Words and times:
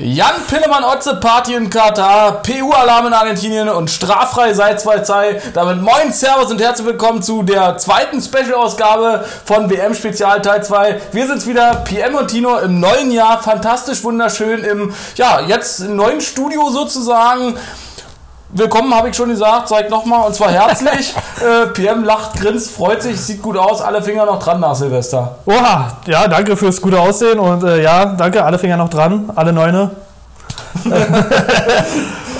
Jan 0.00 0.46
Pillemann 0.48 0.84
Otze 0.84 1.16
Party 1.16 1.54
in 1.54 1.70
Katar, 1.70 2.40
PU-Alarm 2.44 3.08
in 3.08 3.12
Argentinien 3.12 3.68
und 3.68 3.90
straffrei 3.90 4.54
seit 4.54 4.80
2 4.80 5.42
Damit 5.54 5.82
moin, 5.82 6.12
Servus 6.12 6.52
und 6.52 6.60
herzlich 6.60 6.86
willkommen 6.86 7.20
zu 7.20 7.42
der 7.42 7.78
zweiten 7.78 8.22
Special-Ausgabe 8.22 9.24
von 9.44 9.68
WM 9.68 9.94
Spezial 9.94 10.40
Teil 10.40 10.62
2. 10.62 11.00
Wir 11.10 11.26
sind's 11.26 11.48
wieder, 11.48 11.82
PM 11.84 12.14
und 12.14 12.28
Tino 12.28 12.58
im 12.58 12.78
neuen 12.78 13.10
Jahr, 13.10 13.42
fantastisch, 13.42 14.04
wunderschön 14.04 14.62
im, 14.62 14.94
ja, 15.16 15.40
jetzt 15.40 15.80
im 15.80 15.96
neuen 15.96 16.20
Studio 16.20 16.70
sozusagen. 16.70 17.58
Willkommen, 18.58 18.92
habe 18.92 19.08
ich 19.08 19.14
schon 19.14 19.28
gesagt, 19.28 19.68
zeigt 19.68 19.88
nochmal 19.88 20.26
und 20.26 20.34
zwar 20.34 20.50
herzlich. 20.50 21.14
äh, 21.40 21.68
PM 21.68 22.02
lacht, 22.02 22.34
grinst, 22.40 22.72
freut 22.72 23.00
sich, 23.00 23.20
sieht 23.20 23.40
gut 23.40 23.56
aus, 23.56 23.80
alle 23.80 24.02
Finger 24.02 24.26
noch 24.26 24.40
dran 24.42 24.58
nach 24.58 24.74
Silvester. 24.74 25.36
Oha, 25.46 25.92
ja, 26.06 26.26
danke 26.26 26.56
fürs 26.56 26.80
gute 26.80 26.98
Aussehen 26.98 27.38
und 27.38 27.62
äh, 27.62 27.80
ja, 27.80 28.06
danke, 28.06 28.44
alle 28.44 28.58
Finger 28.58 28.76
noch 28.76 28.88
dran, 28.88 29.30
alle 29.36 29.52
Neune. 29.52 29.92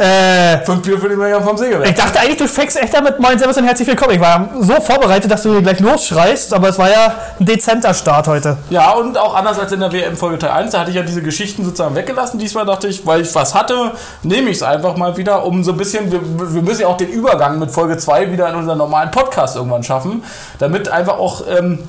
äh, 0.01 0.65
Fünf 0.65 0.83
Bier 0.83 0.99
für 0.99 1.09
die 1.09 1.17
Menge 1.17 1.41
vom 1.41 1.57
Sägewerk. 1.57 1.89
Ich 1.89 1.95
dachte 1.95 2.21
eigentlich, 2.21 2.37
du 2.37 2.49
fängst 2.49 2.77
echt 2.77 2.95
damit 2.95 3.19
Moin 3.19 3.39
Servus 3.39 3.57
und 3.57 3.65
herzlich 3.65 3.89
willkommen. 3.89 4.15
Ich 4.15 4.21
war 4.21 4.49
so 4.61 4.75
vorbereitet, 4.81 5.31
dass 5.31 5.43
du 5.43 5.61
gleich 5.63 5.81
losschreist, 5.81 6.53
aber 6.55 6.69
es 6.69 6.79
war 6.79 6.91
ja 6.91 7.15
ein 7.39 7.47
dezenter 7.47 7.95
Start 7.95 8.29
heute. 8.29 8.57
Ja, 8.71 8.93
und 8.93 9.19
auch 9.19 9.35
anders 9.35 9.59
als 9.59 9.73
in 9.73 9.81
der 9.81 9.93
WM-Folge 9.93 10.39
Teil 10.39 10.51
1, 10.51 10.73
da 10.73 10.81
hatte 10.81 10.91
ich 10.91 10.97
ja 10.97 11.03
diese 11.03 11.23
Geschichten 11.23 11.65
sozusagen 11.65 11.95
weggelassen. 11.95 12.39
Diesmal 12.39 12.67
dachte 12.67 12.89
ich, 12.89 13.07
weil 13.07 13.23
ich 13.23 13.35
was 13.35 13.55
hatte, 13.55 13.93
nehme 14.23 14.51
ich 14.51 14.57
es 14.59 14.63
einfach 14.63 14.97
mal 14.97 15.17
wieder, 15.17 15.45
um 15.45 15.65
so 15.65 15.73
ein 15.73 15.77
bisschen, 15.77 16.11
wir, 16.13 16.21
wir, 16.55 16.63
müssen 16.63 16.83
ja 16.83 16.89
auch 16.89 16.97
den 16.97 17.11
Übergang 17.11 17.59
mit 17.59 17.71
Folge 17.71 17.97
2 17.97 18.33
wieder 18.33 18.49
in 18.49 18.57
unseren 18.57 18.79
normalen 18.79 19.11
Podcast 19.11 19.57
irgendwann 19.57 19.83
schaffen, 19.83 20.23
damit 20.59 20.89
einfach 20.89 21.19
auch... 21.19 21.43
Ähm, 21.49 21.81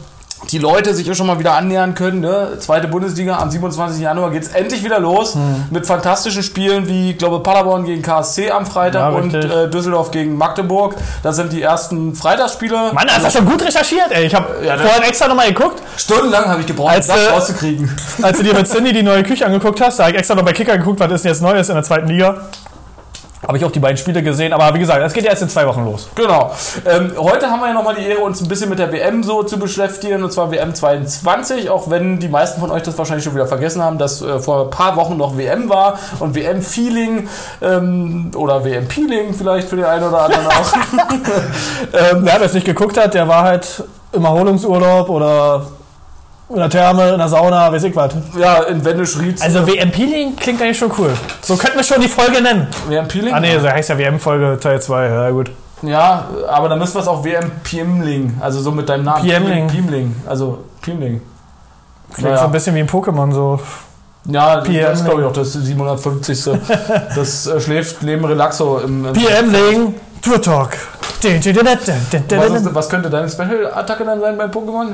die 0.52 0.57
Leute 0.57 0.93
sich 0.93 1.05
ja 1.05 1.13
schon 1.13 1.27
mal 1.27 1.39
wieder 1.39 1.53
annähern 1.53 1.93
können. 1.93 2.21
Ne? 2.21 2.57
Zweite 2.59 2.88
Bundesliga, 2.88 3.38
am 3.38 3.52
27. 3.52 4.01
Januar 4.01 4.32
geht 4.32 4.43
es 4.43 4.49
endlich 4.49 4.84
wieder 4.84 4.99
los 4.99 5.35
hm. 5.35 5.65
mit 5.70 5.85
fantastischen 5.85 6.43
Spielen 6.43 6.87
wie, 6.87 7.12
ich 7.12 7.18
glaube, 7.18 7.41
Paderborn 7.41 7.85
gegen 7.85 8.01
KSC 8.01 8.51
am 8.51 8.65
Freitag 8.65 9.12
ja, 9.12 9.17
und 9.17 9.34
äh, 9.34 9.70
Düsseldorf 9.70 10.12
gegen 10.12 10.35
Magdeburg. 10.35 10.95
Das 11.23 11.35
sind 11.35 11.51
die 11.51 11.62
ersten 11.62 12.15
Freitagsspiele. 12.15 12.91
Mann, 12.93 13.07
hast 13.10 13.26
du 13.26 13.32
schon 13.37 13.45
gut 13.45 13.62
recherchiert, 13.63 14.12
ey. 14.12 14.26
Ich 14.26 14.35
habe 14.35 14.65
ja, 14.65 14.77
vorhin 14.77 15.04
extra 15.04 15.27
nochmal 15.27 15.54
geguckt. 15.54 15.82
Stundenlang 15.98 16.45
habe 16.45 16.62
ich 16.62 16.67
gebraucht, 16.67 16.95
als, 16.95 17.07
das 17.07 17.26
äh, 17.26 17.29
rauszukriegen. 17.29 17.95
Als 18.21 18.37
du 18.37 18.43
dir 18.43 18.54
mit 18.54 18.67
Cindy 18.67 18.93
die 18.93 19.04
neue 19.04 19.23
Küche 19.23 19.45
angeguckt 19.45 19.82
hast, 19.82 19.99
da 19.99 20.04
habe 20.04 20.13
ich 20.13 20.20
extra 20.20 20.35
noch 20.35 20.43
bei 20.43 20.54
Kicker 20.54 20.77
geguckt, 20.77 20.99
was 20.99 21.12
ist 21.12 21.26
denn 21.26 21.32
jetzt 21.32 21.41
Neues 21.41 21.70
in 21.70 21.76
der 21.76 21.84
zweiten 21.84 22.07
Liga. 22.07 22.49
Habe 23.49 23.57
ich 23.57 23.65
auch 23.65 23.71
die 23.71 23.79
beiden 23.79 23.97
Spiele 23.97 24.21
gesehen, 24.21 24.53
aber 24.53 24.75
wie 24.75 24.79
gesagt, 24.79 25.01
es 25.01 25.11
geht 25.11 25.23
ja 25.23 25.31
erst 25.31 25.41
in 25.41 25.49
zwei 25.49 25.65
Wochen 25.65 25.83
los. 25.83 26.07
Genau. 26.13 26.51
Ähm, 26.85 27.13
heute 27.17 27.49
haben 27.49 27.61
wir 27.61 27.69
ja 27.69 27.73
nochmal 27.73 27.95
die 27.95 28.03
Ehre, 28.05 28.19
uns 28.19 28.39
ein 28.41 28.47
bisschen 28.47 28.69
mit 28.69 28.77
der 28.77 28.91
WM 28.91 29.23
so 29.23 29.41
zu 29.41 29.57
beschäftigen, 29.57 30.23
und 30.23 30.31
zwar 30.31 30.51
WM 30.51 30.75
22, 30.75 31.71
auch 31.71 31.89
wenn 31.89 32.20
die 32.20 32.27
meisten 32.27 32.61
von 32.61 32.70
euch 32.70 32.83
das 32.83 32.95
wahrscheinlich 32.99 33.23
schon 33.23 33.33
wieder 33.33 33.47
vergessen 33.47 33.81
haben, 33.81 33.97
dass 33.97 34.21
äh, 34.21 34.37
vor 34.37 34.65
ein 34.65 34.70
paar 34.70 34.95
Wochen 34.97 35.17
noch 35.17 35.35
WM 35.35 35.67
war 35.67 35.97
und 36.20 36.35
WM-Feeling 36.35 37.27
ähm, 37.63 38.29
oder 38.35 38.63
WM-Peeling 38.63 39.33
vielleicht 39.33 39.67
für 39.67 39.77
den 39.77 39.85
einen 39.85 40.07
oder 40.07 40.21
anderen 40.25 40.45
auch. 40.45 40.73
ähm, 42.13 42.20
Wer 42.21 42.37
das 42.37 42.53
nicht 42.53 42.67
geguckt 42.67 42.99
hat, 42.99 43.15
der 43.15 43.27
war 43.27 43.45
halt 43.45 43.83
im 44.11 44.25
Erholungsurlaub 44.25 45.09
oder 45.09 45.65
in 46.49 46.55
der 46.55 46.69
Therme, 46.69 47.09
in 47.11 47.19
der 47.19 47.27
Sauna, 47.27 47.71
weiß 47.71 47.83
ich 47.83 47.95
was. 47.95 48.13
Ja, 48.37 48.63
in 48.63 48.83
Wendeschried. 48.83 49.41
Also 49.41 49.67
WM-Peeling 49.67 50.35
klingt 50.35 50.61
eigentlich 50.61 50.77
schon 50.77 50.91
cool. 50.97 51.11
So 51.41 51.55
könnten 51.55 51.77
wir 51.77 51.83
schon 51.83 52.01
die 52.01 52.07
Folge 52.07 52.41
nennen. 52.41 52.67
WM-Peeling? 52.87 53.33
Ah 53.33 53.39
nee, 53.39 53.53
das 53.53 53.63
heißt 53.71 53.89
ja 53.89 53.97
WM-Folge 53.97 54.57
Teil 54.59 54.81
2, 54.81 55.07
ja 55.07 55.29
gut. 55.29 55.51
Ja, 55.81 56.27
aber 56.49 56.67
dann 56.67 56.79
müssen 56.79 56.95
wir 56.95 57.01
es 57.01 57.07
auch 57.07 57.23
WM-Piemling, 57.23 58.37
also 58.41 58.61
so 58.61 58.71
mit 58.71 58.89
deinem 58.89 59.05
Namen. 59.05 59.23
Piemling. 59.23 59.67
Piemling, 59.67 60.15
also 60.25 60.65
Piemling. 60.81 61.21
Klingt 62.13 62.29
naja. 62.29 62.39
so 62.39 62.45
ein 62.45 62.51
bisschen 62.51 62.75
wie 62.75 62.79
ein 62.79 62.89
Pokémon, 62.89 63.31
so. 63.31 63.59
Ja, 64.25 64.57
PM 64.57 64.83
das 64.83 65.00
ist 65.00 65.05
glaube 65.05 65.22
ich 65.22 65.27
auch 65.27 65.33
das 65.33 65.53
750. 65.53 66.50
das 67.16 67.47
äh, 67.47 67.61
schläft 67.61 68.03
neben 68.03 68.25
Relaxo 68.25 68.79
im. 68.79 69.05
im 69.05 69.13
PM-Ling, 69.13 69.95
Tour 70.21 70.41
Talk. 70.41 70.71
Was, 71.21 72.75
was 72.75 72.89
könnte 72.89 73.09
deine 73.09 73.29
Special-Attacke 73.29 74.05
dann 74.05 74.19
sein 74.21 74.38
bei 74.38 74.45
Pokémon? 74.45 74.88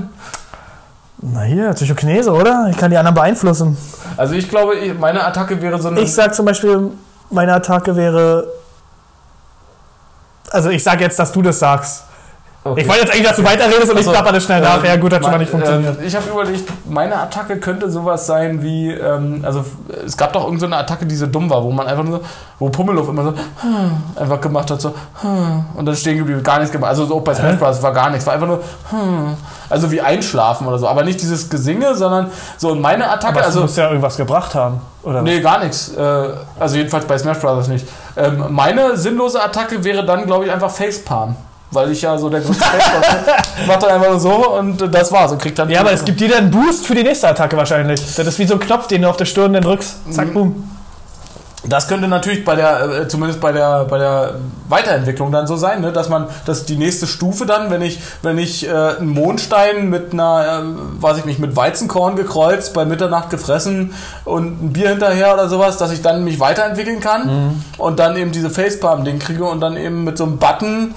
Na 1.34 1.42
hier, 1.42 1.74
Psychokinese, 1.74 2.32
oder? 2.32 2.68
Ich 2.70 2.78
kann 2.78 2.92
die 2.92 2.98
anderen 2.98 3.16
beeinflussen. 3.16 3.76
Also 4.16 4.36
ich 4.36 4.48
glaube, 4.48 4.76
meine 5.00 5.26
Attacke 5.26 5.60
wäre 5.60 5.82
so 5.82 5.88
eine... 5.88 6.00
Ich 6.02 6.14
sag 6.14 6.36
zum 6.36 6.46
Beispiel, 6.46 6.92
meine 7.32 7.54
Attacke 7.54 7.96
wäre... 7.96 8.48
Also 10.52 10.70
ich 10.70 10.84
sag 10.84 11.02
jetzt, 11.02 11.18
dass 11.18 11.32
du 11.32 11.42
das 11.42 11.58
sagst. 11.58 12.04
Okay. 12.68 12.82
Ich 12.82 12.88
wollte 12.88 13.02
jetzt 13.02 13.12
eigentlich, 13.12 13.28
dass 13.28 13.36
du 13.36 13.44
weiterredest 13.44 13.92
und 13.92 13.98
also, 13.98 14.10
ich 14.10 14.18
klappe 14.18 14.34
das 14.34 14.44
schnell 14.44 14.60
nach. 14.60 14.84
ja 14.84 14.96
gut, 14.96 15.14
hat 15.14 15.22
schon 15.22 15.32
mal 15.32 15.38
nicht 15.38 15.52
funktioniert. 15.52 16.02
Äh, 16.02 16.06
ich 16.06 16.16
habe 16.16 16.28
überlegt, 16.32 16.68
meine 16.90 17.16
Attacke 17.16 17.60
könnte 17.60 17.92
sowas 17.92 18.26
sein 18.26 18.64
wie, 18.64 18.90
ähm, 18.90 19.44
also 19.46 19.64
es 20.04 20.18
gab 20.18 20.34
doch 20.34 20.46
irgendeine 20.46 20.74
so 20.74 20.80
Attacke, 20.80 21.06
die 21.06 21.16
so 21.16 21.28
dumm 21.28 21.48
war, 21.48 21.64
wo 21.64 21.72
man 21.72 21.86
einfach 21.86 22.04
nur 22.04 22.18
so, 22.22 22.26
wo 22.58 22.70
Pummeluff 22.70 23.08
immer 23.08 23.24
so 23.26 23.34
hm, 23.62 23.92
einfach 24.16 24.42
gemacht 24.42 24.72
hat, 24.72 24.82
so 24.82 24.96
hm, 25.22 25.64
und 25.76 25.86
dann 25.86 25.96
stehen 25.96 26.18
geblieben, 26.18 26.42
gar 26.42 26.58
nichts 26.58 26.72
gemacht. 26.72 26.90
Also 26.90 27.06
so 27.06 27.18
auch 27.18 27.22
bei 27.22 27.36
Smash 27.36 27.60
Bros. 27.60 27.84
war 27.84 27.94
gar 27.94 28.10
nichts, 28.10 28.26
war 28.26 28.34
einfach 28.34 28.48
nur 28.48 28.64
hm, 28.90 29.36
also 29.70 29.92
wie 29.92 30.02
einschlafen 30.02 30.66
oder 30.66 30.80
so, 30.80 30.88
aber 30.88 31.04
nicht 31.04 31.22
dieses 31.22 31.48
Gesinge, 31.48 31.94
sondern 31.94 32.32
so 32.58 32.74
meine 32.74 33.12
Attacke. 33.12 33.38
Aber 33.38 33.46
also 33.46 33.62
muss 33.62 33.76
ja 33.76 33.90
irgendwas 33.90 34.18
gebracht 34.18 34.56
haben, 34.56 34.82
oder? 35.04 35.22
Nee, 35.22 35.40
gar 35.40 35.60
nichts. 35.60 35.94
Äh, 35.96 36.30
also 36.60 36.78
jedenfalls 36.78 37.06
bei 37.06 37.16
Smash 37.20 37.38
Bros. 37.38 37.68
nicht. 37.68 37.88
Ähm, 38.18 38.46
meine 38.50 38.98
sinnlose 38.98 39.40
Attacke 39.40 39.84
wäre 39.84 40.04
dann, 40.04 40.26
glaube 40.26 40.46
ich, 40.46 40.52
einfach 40.52 40.72
Facepalm 40.72 41.36
weil 41.72 41.92
ich 41.92 42.02
ja 42.02 42.18
so 42.18 42.30
der 42.30 42.42
größte 42.42 42.64
Fan 42.64 43.02
bin. 43.02 43.68
Macht 43.68 43.84
dann 43.84 43.92
einfach 43.92 44.10
nur 44.10 44.20
so 44.20 44.58
und 44.58 44.94
das 44.94 45.12
war's 45.12 45.32
und 45.32 45.42
kriegt 45.42 45.60
dann. 45.60 45.70
Ja, 45.70 45.82
aber 45.82 45.92
es 45.92 46.06
gibt 46.06 46.20
dir 46.20 46.30
dann 46.30 46.38
einen 46.38 46.52
Boost 46.52 46.86
für 46.86 46.96
die 46.96 47.04
nächste 47.04 47.28
Attacke 47.28 47.58
wahrscheinlich. 47.58 48.02
Das 48.16 48.26
ist 48.26 48.40
wie 48.40 48.46
so 48.46 48.56
ein 48.56 48.60
Knopf, 48.60 48.88
den 48.88 49.02
du 49.02 49.10
auf 49.10 49.18
der 49.18 49.26
Stirn 49.26 49.54
dann 49.54 49.64
drückst. 49.64 50.14
Zack, 50.14 50.28
mhm. 50.28 50.34
boom. 50.34 50.70
Das 51.68 51.88
könnte 51.88 52.08
natürlich 52.08 52.46
bei 52.46 52.56
der, 52.56 53.02
äh, 53.02 53.08
zumindest 53.08 53.42
bei 53.42 53.52
der, 53.52 53.86
bei 53.86 53.98
der 53.98 54.36
Weiterentwicklung 54.70 55.32
dann 55.32 55.48
so 55.48 55.56
sein, 55.56 55.82
ne? 55.82 55.92
dass 55.92 56.10
man, 56.10 56.28
dass 56.46 56.66
die 56.66 56.78
nächste 56.78 57.08
Stufe 57.08 57.46
dann, 57.46 57.72
wenn 57.72 57.82
ich, 57.82 58.00
wenn 58.22 58.38
ich 58.38 58.68
äh, 58.68 58.72
einen 58.72 59.10
Mondstein 59.10 59.90
mit 59.90 60.14
einer, 60.14 60.64
äh, 60.64 61.02
weiß 61.02 61.18
ich 61.18 61.26
nicht, 61.26 61.40
mit 61.40 61.56
Weizenkorn 61.56 62.16
gekreuzt, 62.16 62.74
bei 62.74 62.86
Mitternacht 62.86 63.30
gefressen 63.30 63.94
und 64.26 64.64
ein 64.64 64.74
Bier 64.74 64.90
hinterher 64.90 65.34
oder 65.34 65.50
sowas, 65.50 65.78
dass 65.78 65.92
ich 65.92 66.02
dann 66.02 66.24
mich 66.24 66.40
weiterentwickeln 66.40 67.00
kann 67.00 67.28
mhm. 67.28 67.64
und 67.78 68.00
dann 68.00 68.16
eben 68.16 68.32
diese 68.32 68.50
Facepalm-Ding 68.50 69.20
kriege 69.20 69.46
und 69.46 69.60
dann 69.60 69.78
eben 69.78 70.04
mit 70.04 70.18
so 70.18 70.26
einem 70.26 70.38
Button 70.38 70.94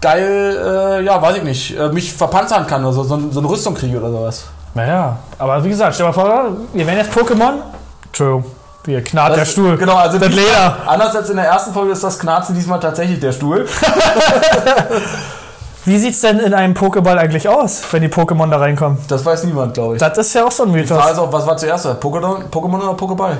geil, 0.00 0.98
äh, 1.00 1.04
ja, 1.04 1.20
weiß 1.20 1.38
ich 1.38 1.42
nicht, 1.42 1.78
äh, 1.78 1.88
mich 1.88 2.12
verpanzern 2.12 2.66
kann 2.66 2.84
oder 2.84 2.92
so, 2.92 3.04
so, 3.04 3.20
so 3.30 3.40
eine 3.40 3.48
Rüstung 3.48 3.74
kriege 3.74 3.98
oder 3.98 4.10
sowas. 4.10 4.44
Naja, 4.74 5.16
aber 5.38 5.62
wie 5.64 5.68
gesagt, 5.68 5.94
stell 5.94 6.06
dir 6.06 6.12
mal 6.12 6.14
vor, 6.14 6.56
wir 6.72 6.86
wären 6.86 6.98
jetzt 6.98 7.12
Pokémon. 7.12 7.54
True. 8.12 8.44
Hier 8.86 9.04
knarrt 9.04 9.36
der 9.36 9.44
Stuhl. 9.44 9.76
Genau, 9.76 9.96
also 9.96 10.18
das 10.18 10.30
Leder. 10.30 10.76
Anders 10.86 11.14
als 11.14 11.28
in 11.28 11.36
der 11.36 11.46
ersten 11.46 11.72
Folge 11.72 11.92
ist 11.92 12.02
das 12.02 12.18
Knarzen 12.18 12.54
diesmal 12.54 12.80
tatsächlich 12.80 13.20
der 13.20 13.32
Stuhl. 13.32 13.68
Wie 15.84 15.98
sieht 15.98 16.14
es 16.14 16.20
denn 16.20 16.38
in 16.38 16.54
einem 16.54 16.74
Pokéball 16.74 17.16
eigentlich 17.16 17.48
aus, 17.48 17.82
wenn 17.90 18.02
die 18.02 18.08
Pokémon 18.08 18.50
da 18.50 18.58
reinkommen? 18.58 18.98
Das 19.08 19.24
weiß 19.24 19.44
niemand, 19.44 19.74
glaube 19.74 19.96
ich. 19.96 20.00
Das 20.00 20.16
ist 20.16 20.34
ja 20.34 20.46
auch 20.46 20.50
so 20.50 20.64
ein 20.64 20.70
Mythos. 20.70 21.18
Auch, 21.18 21.32
was 21.32 21.46
war 21.46 21.56
zuerst? 21.56 21.86
Pokémon, 21.86 22.48
Pokémon 22.50 22.80
oder 22.80 22.92
Pokéball? 22.92 23.36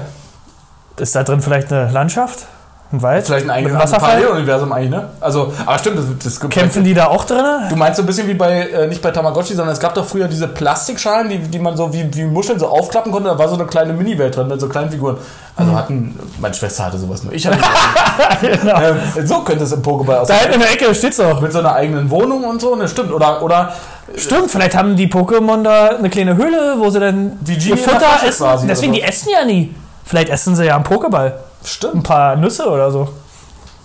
Ist 0.98 1.14
da 1.14 1.22
drin 1.22 1.40
vielleicht 1.40 1.72
eine 1.72 1.90
Landschaft? 1.90 2.46
Ein 2.92 3.02
Wald? 3.02 3.24
Vielleicht 3.24 3.46
ein 3.46 3.50
eigenes 3.50 3.92
Paralleluniversum 3.92 4.72
eigentlich, 4.72 4.90
ne? 4.90 5.10
Also, 5.20 5.52
aber 5.64 5.78
stimmt, 5.78 5.98
das, 5.98 6.38
das 6.40 6.50
Kämpfen 6.50 6.82
die 6.82 6.92
da 6.92 7.06
auch 7.06 7.24
drin? 7.24 7.44
Du 7.68 7.76
meinst 7.76 7.98
so 7.98 8.02
ein 8.02 8.06
bisschen 8.06 8.26
wie 8.26 8.34
bei, 8.34 8.62
äh, 8.62 8.88
nicht 8.88 9.00
bei 9.00 9.12
Tamagotchi, 9.12 9.54
sondern 9.54 9.72
es 9.72 9.78
gab 9.78 9.94
doch 9.94 10.04
früher 10.04 10.26
diese 10.26 10.48
Plastikschalen, 10.48 11.28
die, 11.28 11.38
die 11.38 11.58
man 11.60 11.76
so 11.76 11.92
wie, 11.92 12.12
wie 12.12 12.24
Muscheln 12.24 12.58
so 12.58 12.66
aufklappen 12.66 13.12
konnte. 13.12 13.28
Da 13.28 13.38
war 13.38 13.48
so 13.48 13.54
eine 13.54 13.66
kleine 13.66 13.92
Mini-Welt 13.92 14.34
drin 14.34 14.48
mit 14.48 14.60
so 14.60 14.68
kleinen 14.68 14.90
Figuren. 14.90 15.18
Also 15.54 15.70
mhm. 15.70 15.76
hatten, 15.76 16.18
meine 16.40 16.54
Schwester 16.54 16.86
hatte 16.86 16.98
sowas 16.98 17.22
nur. 17.22 17.32
Ich 17.32 17.46
hatte 17.46 17.58
genau. 18.40 18.80
ähm, 18.80 18.96
So 19.24 19.42
könnte 19.42 19.62
es 19.62 19.72
im 19.72 19.82
Pokéball 19.82 20.16
aussehen. 20.16 20.36
Da 20.36 20.42
hinten 20.42 20.54
in 20.54 20.60
der 20.60 20.72
Ecke 20.72 20.92
steht's 20.92 21.20
auch. 21.20 21.40
Mit 21.40 21.52
so 21.52 21.60
einer 21.60 21.74
eigenen 21.74 22.10
Wohnung 22.10 22.42
und 22.42 22.60
so, 22.60 22.74
ne? 22.74 22.88
Stimmt. 22.88 23.12
Oder, 23.12 23.40
oder 23.42 23.72
Stimmt, 24.16 24.50
vielleicht 24.50 24.76
haben 24.76 24.96
die 24.96 25.06
Pokémon 25.06 25.62
da 25.62 25.90
eine 25.90 26.10
kleine 26.10 26.36
Höhle, 26.36 26.74
wo 26.78 26.90
sie 26.90 26.98
dann 26.98 27.38
die 27.40 27.54
ihr 27.54 27.76
Futter 27.76 28.18
essen. 28.26 28.66
Deswegen, 28.66 28.94
so. 28.94 28.98
die 28.98 29.02
essen 29.02 29.28
ja 29.30 29.44
nie. 29.44 29.72
Vielleicht 30.04 30.28
essen 30.28 30.56
sie 30.56 30.64
ja 30.64 30.74
am 30.74 30.82
Pokéball. 30.82 31.34
Stimmt. 31.64 31.96
Ein 31.96 32.02
paar 32.02 32.36
Nüsse 32.36 32.68
oder 32.68 32.90
so. 32.90 33.08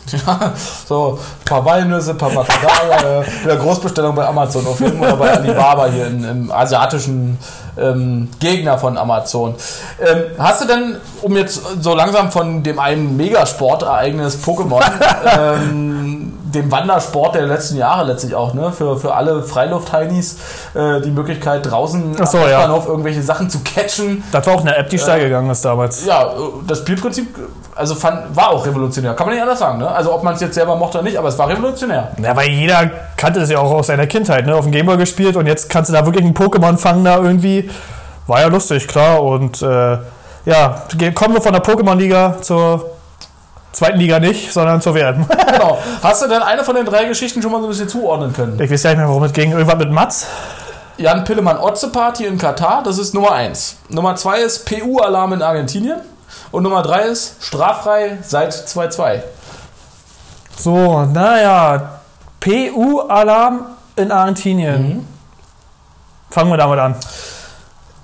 Ja, 0.12 0.54
so 0.88 1.18
ein 1.19 1.45
paar 1.45 1.66
Walnüsse, 1.66 2.12
ein 2.12 2.18
paar 2.18 2.30
Macadamia, 2.30 3.25
wieder 3.44 3.56
Großbestellung 3.57 4.13
bei 4.13 4.27
Amazon 4.27 4.66
auf 4.68 4.80
jeden 4.80 5.00
Fall 5.00 5.13
oder 5.13 5.18
bei 5.18 5.33
Alibaba 5.33 5.88
hier 5.88 6.06
in, 6.06 6.24
im 6.24 6.51
asiatischen 6.51 7.39
ähm, 7.77 8.30
Gegner 8.39 8.77
von 8.77 8.98
Amazon. 8.98 9.56
Ähm, 10.00 10.25
hast 10.38 10.62
du 10.62 10.68
denn, 10.68 10.98
um 11.24 11.36
jetzt 11.36 11.62
so 11.81 11.95
langsam 11.95 12.31
von 12.31 12.62
dem 12.62 12.77
einen 12.80 13.18
Megasportereignis 13.18 14.38
Pokémon 14.44 14.83
ähm, 15.39 16.25
dem 16.55 16.71
Wandersport 16.71 17.35
der 17.35 17.45
letzten 17.45 17.77
Jahre 17.77 18.05
letztlich 18.05 18.33
auch, 18.33 18.53
ne? 18.53 18.71
Für, 18.71 18.97
für 18.97 19.13
alle 19.13 19.43
Freiluft-Heinis 19.43 20.37
äh, 20.73 21.01
die 21.01 21.11
Möglichkeit, 21.11 21.69
draußen 21.69 22.15
so, 22.25 22.37
am 22.39 22.49
ja. 22.49 22.69
auf 22.69 22.87
irgendwelche 22.87 23.21
Sachen 23.21 23.49
zu 23.49 23.59
catchen. 23.59 24.23
Das 24.31 24.47
war 24.47 24.55
auch 24.55 24.61
eine 24.61 24.75
App, 24.75 24.89
die 24.89 24.97
steil 24.97 25.21
äh, 25.21 25.23
gegangen 25.25 25.49
ist 25.49 25.63
damals. 25.63 26.05
Ja, 26.05 26.33
das 26.65 26.79
Spielprinzip 26.79 27.27
also 27.75 27.93
fand, 27.93 28.35
war 28.35 28.51
auch 28.51 28.65
revolutionär. 28.65 29.13
Kann 29.13 29.27
man 29.27 29.35
nicht 29.35 29.43
anders 29.43 29.59
sagen, 29.59 29.79
ne? 29.79 29.87
Also 29.89 30.13
ob 30.13 30.23
man 30.23 30.33
es 30.33 30.41
jetzt 30.41 30.55
selber 30.55 30.75
mochte 30.75 30.97
oder 30.97 31.05
nicht, 31.05 31.17
aber 31.17 31.27
es 31.27 31.37
war 31.37 31.49
revolutionär. 31.49 32.11
Ja, 32.21 32.35
weil 32.35 32.49
jeder 32.49 32.89
kannte 33.17 33.41
es 33.41 33.49
ja 33.49 33.59
auch 33.59 33.71
aus 33.71 33.87
seiner 33.87 34.07
Kindheit, 34.07 34.45
ne? 34.45 34.55
Auf 34.55 34.63
dem 34.63 34.71
Gameboy 34.71 34.97
gespielt 34.97 35.35
und 35.35 35.45
jetzt 35.45 35.69
kannst 35.69 35.89
du 35.89 35.93
da 35.93 36.05
wirklich 36.05 36.23
einen 36.23 36.33
Pokémon 36.33 36.77
fangen 36.77 37.03
da 37.03 37.17
irgendwie. 37.17 37.69
War 38.27 38.41
ja 38.41 38.47
lustig, 38.47 38.87
klar. 38.87 39.21
Und 39.21 39.61
äh, 39.61 39.97
ja, 40.45 40.83
kommen 41.13 41.33
wir 41.33 41.41
von 41.41 41.53
der 41.53 41.63
Pokémon-Liga 41.63 42.41
zur 42.41 42.94
zweiten 43.75 44.00
Liga 44.00 44.19
nicht, 44.19 44.51
sondern 44.51 44.81
zur 44.81 44.95
WM. 44.95 45.25
Genau. 45.56 45.77
Hast 46.04 46.22
du 46.22 46.27
denn 46.27 46.42
eine 46.42 46.66
von 46.66 46.75
den 46.75 46.86
drei 46.86 47.06
Geschichten 47.06 47.42
schon 47.42 47.50
mal 47.51 47.60
so 47.60 47.68
ein 47.68 47.69
bisschen 47.69 47.88
zuordnen 47.88 48.33
können? 48.33 48.60
Ich 48.60 48.69
weiß 48.69 48.83
ja 48.83 48.89
nicht 48.89 49.00
mehr, 49.00 49.07
worum 49.07 49.24
es 49.24 49.31
ging. 49.31 49.51
Irgendwas 49.51 49.77
mit 49.77 49.89
Mats? 49.89 50.27
Jan 50.98 51.24
Pillemann 51.24 51.57
Otze 51.57 51.89
Party 51.89 52.25
in 52.25 52.38
Katar, 52.38 52.83
das 52.83 52.98
ist 52.98 53.13
Nummer 53.13 53.31
1. 53.31 53.77
Nummer 53.89 54.16
2 54.16 54.42
ist 54.42 54.66
PU-Alarm 54.66 55.33
in 55.33 55.42
Argentinien. 55.42 56.01
Und 56.51 56.63
Nummer 56.63 56.81
3 56.81 57.04
ist 57.04 57.38
straffrei 57.42 58.18
seit 58.22 58.54
2-2. 58.54 59.22
So, 60.57 61.06
naja. 61.06 62.00
PU-Alarm 62.39 63.66
in 63.95 64.12
Argentinien. 64.12 65.07
Fangen 66.30 66.50
wir 66.50 66.57
damit 66.57 66.80
an. 66.80 66.95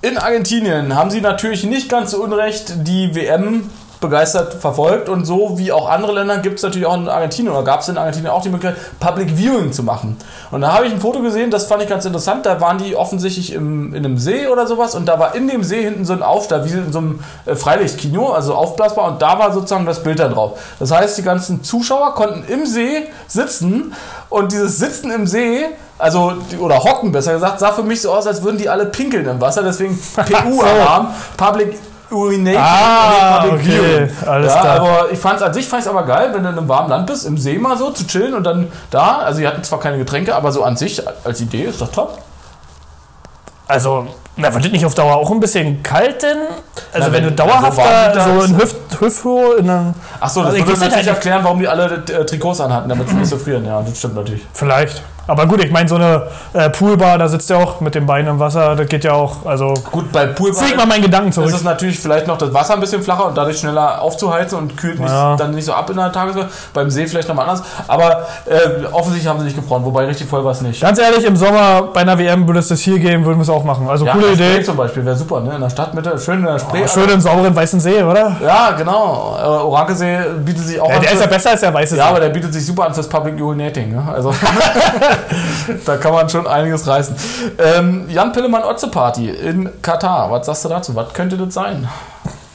In 0.00 0.18
Argentinien 0.18 0.94
haben 0.94 1.10
sie 1.10 1.20
natürlich 1.20 1.64
nicht 1.64 1.88
ganz 1.88 2.10
so 2.10 2.22
unrecht 2.22 2.86
die 2.86 3.14
WM 3.14 3.70
begeistert 4.02 4.52
verfolgt 4.52 5.08
und 5.08 5.24
so 5.24 5.58
wie 5.58 5.72
auch 5.72 5.88
andere 5.88 6.12
Länder 6.12 6.36
gibt 6.38 6.58
es 6.58 6.62
natürlich 6.62 6.86
auch 6.86 6.94
in 6.94 7.08
Argentinien 7.08 7.54
oder 7.54 7.64
gab 7.64 7.80
es 7.80 7.88
in 7.88 7.96
Argentinien 7.96 8.30
auch 8.30 8.42
die 8.42 8.50
Möglichkeit, 8.50 8.78
Public 9.00 9.30
Viewing 9.38 9.72
zu 9.72 9.82
machen. 9.82 10.18
Und 10.50 10.60
da 10.60 10.74
habe 10.74 10.86
ich 10.86 10.92
ein 10.92 11.00
Foto 11.00 11.22
gesehen, 11.22 11.50
das 11.50 11.64
fand 11.64 11.82
ich 11.82 11.88
ganz 11.88 12.04
interessant. 12.04 12.44
Da 12.44 12.60
waren 12.60 12.76
die 12.76 12.94
offensichtlich 12.94 13.54
im, 13.54 13.94
in 13.94 14.04
einem 14.04 14.18
See 14.18 14.46
oder 14.48 14.66
sowas 14.66 14.94
und 14.94 15.06
da 15.06 15.18
war 15.18 15.34
in 15.34 15.48
dem 15.48 15.64
See 15.64 15.82
hinten 15.82 16.04
so 16.04 16.12
ein 16.12 16.22
Aufsteller, 16.22 16.66
wie 16.66 16.72
in 16.72 16.92
so 16.92 16.98
einem 16.98 17.20
äh, 17.46 17.54
Freilichtkino, 17.54 18.32
also 18.32 18.54
aufblasbar 18.54 19.06
und 19.12 19.22
da 19.22 19.38
war 19.38 19.52
sozusagen 19.52 19.86
das 19.86 20.02
Bild 20.02 20.18
da 20.18 20.28
drauf. 20.28 20.58
Das 20.78 20.90
heißt, 20.90 21.16
die 21.16 21.22
ganzen 21.22 21.62
Zuschauer 21.62 22.14
konnten 22.14 22.44
im 22.52 22.66
See 22.66 23.04
sitzen 23.26 23.94
und 24.28 24.52
dieses 24.52 24.76
Sitzen 24.76 25.10
im 25.10 25.26
See 25.26 25.64
also, 26.02 26.32
die- 26.50 26.58
oder 26.58 26.82
hocken 26.82 27.12
besser 27.12 27.34
gesagt, 27.34 27.60
sah 27.60 27.70
für 27.70 27.84
mich 27.84 28.02
so 28.02 28.12
aus, 28.12 28.26
als 28.26 28.42
würden 28.42 28.58
die 28.58 28.68
alle 28.68 28.86
pinkeln 28.86 29.24
im 29.24 29.40
Wasser. 29.40 29.62
Deswegen 29.62 29.96
PU-Alarm, 30.16 31.14
Public 31.36 31.78
Urination. 32.12 32.62
Ah, 32.62 33.44
okay, 33.46 34.08
alles 34.26 34.52
ja, 34.54 34.60
klar. 34.60 34.80
aber 34.80 35.10
ich 35.10 35.18
fand 35.18 35.36
es 35.36 35.42
an 35.42 35.52
sich 35.54 35.66
fand 35.68 35.86
aber 35.88 36.04
geil, 36.04 36.30
wenn 36.32 36.42
du 36.42 36.50
in 36.50 36.58
einem 36.58 36.68
warmen 36.68 36.90
Land 36.90 37.06
bist, 37.06 37.26
im 37.26 37.36
See 37.38 37.58
mal 37.58 37.76
so 37.76 37.90
zu 37.90 38.06
chillen 38.06 38.34
und 38.34 38.44
dann 38.44 38.70
da. 38.90 39.18
Also, 39.18 39.40
die 39.40 39.46
hatten 39.48 39.62
zwar 39.64 39.80
keine 39.80 39.98
Getränke, 39.98 40.34
aber 40.34 40.52
so 40.52 40.62
an 40.64 40.76
sich 40.76 41.02
als 41.24 41.40
Idee 41.40 41.62
ist 41.64 41.80
doch 41.80 41.90
top. 41.90 42.18
Also, 43.68 44.06
na, 44.36 44.52
wird 44.52 44.64
das 44.64 44.72
nicht 44.72 44.84
auf 44.84 44.94
Dauer 44.94 45.16
auch 45.16 45.30
ein 45.30 45.40
bisschen 45.40 45.82
kalt 45.82 46.22
denn? 46.22 46.38
Also, 46.92 47.06
Na, 47.08 47.12
wenn, 47.12 47.12
wenn- 47.12 47.24
du 47.24 47.32
dauerhaft 47.32 47.78
also 47.78 48.18
da 48.18 48.24
so 48.24 48.42
in 48.44 48.56
Hüft, 48.58 48.76
Hüfthöhe 49.00 49.54
in 49.58 49.70
einem. 49.70 49.94
Achso, 50.20 50.40
das 50.40 50.48
Also 50.48 50.58
ich 50.58 50.66
würde 50.66 50.80
natürlich 50.80 51.06
halt- 51.06 51.16
erklären, 51.16 51.40
warum 51.44 51.58
die 51.58 51.68
alle 51.68 52.02
äh, 52.08 52.24
Trikots 52.26 52.60
anhatten, 52.60 52.88
damit 52.88 53.08
sie 53.08 53.14
nicht 53.14 53.28
so 53.28 53.38
frieren. 53.38 53.64
Ja, 53.64 53.80
das 53.82 53.96
stimmt 53.98 54.14
natürlich. 54.16 54.42
Vielleicht. 54.52 55.02
Aber 55.26 55.46
gut, 55.46 55.62
ich 55.64 55.70
meine, 55.70 55.88
so 55.88 55.94
eine 55.94 56.22
äh, 56.52 56.68
Poolbar, 56.70 57.16
da 57.16 57.28
sitzt 57.28 57.48
ja 57.48 57.56
auch 57.56 57.80
mit 57.80 57.94
den 57.94 58.06
Beinen 58.06 58.28
im 58.28 58.38
Wasser, 58.40 58.74
das 58.74 58.88
geht 58.88 59.04
ja 59.04 59.12
auch. 59.12 59.46
Also, 59.46 59.72
Gut, 59.92 60.10
bei 60.10 60.26
Poolball 60.26 60.58
zieh 60.60 60.72
ich 60.72 60.76
mal 60.76 60.86
meinen 60.86 61.02
Gedanken 61.02 61.28
ist 61.28 61.36
zurück. 61.36 61.52
es 61.54 61.62
natürlich 61.62 61.98
vielleicht 62.00 62.26
noch 62.26 62.36
das 62.38 62.52
Wasser 62.52 62.74
ein 62.74 62.80
bisschen 62.80 63.02
flacher 63.02 63.26
und 63.26 63.36
dadurch 63.38 63.58
schneller 63.58 64.02
aufzuheizen 64.02 64.58
und 64.58 64.76
kühlt 64.76 64.98
nicht, 64.98 65.08
Ja. 65.10 65.36
dann 65.36 65.52
nicht 65.54 65.64
so 65.64 65.72
ab 65.74 65.88
in 65.90 65.96
der 65.96 66.10
Tageswelt. 66.10 66.48
Beim 66.74 66.90
See 66.90 67.06
vielleicht 67.06 67.28
nochmal 67.28 67.48
anders. 67.48 67.62
Aber 67.86 68.26
äh, 68.46 68.84
offensichtlich 68.90 69.28
haben 69.28 69.38
sie 69.38 69.44
nicht 69.46 69.56
gefroren, 69.56 69.84
wobei 69.84 70.06
richtig 70.06 70.28
voll 70.28 70.44
war 70.44 70.52
es 70.52 70.60
nicht. 70.60 70.80
Ganz 70.80 70.98
ehrlich, 70.98 71.24
im 71.24 71.36
Sommer 71.36 71.82
bei 71.94 72.00
einer 72.00 72.18
WM 72.18 72.46
würde 72.48 72.58
es 72.60 72.68
das 72.68 72.80
hier 72.80 72.98
geben, 72.98 73.24
würden 73.24 73.38
wir 73.38 73.42
es 73.42 73.50
auch 73.50 73.62
machen. 73.64 73.88
Also, 73.88 74.04
Ja, 74.04 74.12
coole 74.14 74.32
in 74.32 74.38
der 74.38 74.46
Idee. 74.48 74.54
Spree 74.56 74.64
zum 74.64 74.76
Beispiel 74.76 75.04
wäre 75.04 75.16
super, 75.16 75.40
ne? 75.40 75.54
In 75.54 75.60
der 75.60 75.70
Stadtmitte, 75.70 76.18
schön 76.18 76.38
in 76.40 76.46
der 76.46 76.58
Spree. 76.58 76.82
Oh, 76.84 76.88
schön 76.88 77.08
im 77.08 77.20
sauberen 77.20 77.54
weißen 77.54 77.78
See, 77.80 78.02
oder? 78.02 78.36
Ja, 78.44 78.72
genau. 78.72 79.36
Äh, 79.40 79.44
Orankesee 79.46 80.18
bietet 80.44 80.66
sich 80.66 80.80
auch 80.80 80.88
Ja, 80.88 80.96
an. 80.96 81.02
der 81.02 81.12
ist 81.12 81.20
ja 81.20 81.26
besser 81.28 81.50
als 81.50 81.60
der 81.60 81.72
weiße 81.72 81.94
See. 81.94 81.98
ja, 82.00 82.06
aber 82.08 82.18
der 82.20 82.30
bietet 82.30 82.52
sich 82.52 82.66
super 82.66 82.86
an 82.86 82.94
fürs 82.94 83.08
Public 83.08 83.40
Urinating. 83.40 83.92
Ne? 83.92 84.02
Also 84.12 84.34
da 85.86 85.96
kann 85.96 86.12
man 86.12 86.28
schon 86.28 86.46
einiges 86.46 86.86
reißen. 86.86 87.16
Ähm, 87.58 88.04
Jan 88.08 88.32
Pillemann 88.32 88.64
Otze 88.64 88.88
Party 88.88 89.28
in 89.30 89.68
Katar. 89.82 90.30
Was 90.30 90.46
sagst 90.46 90.64
du 90.64 90.68
dazu? 90.68 90.94
Was 90.94 91.12
könnte 91.12 91.36
das 91.36 91.54
sein? 91.54 91.88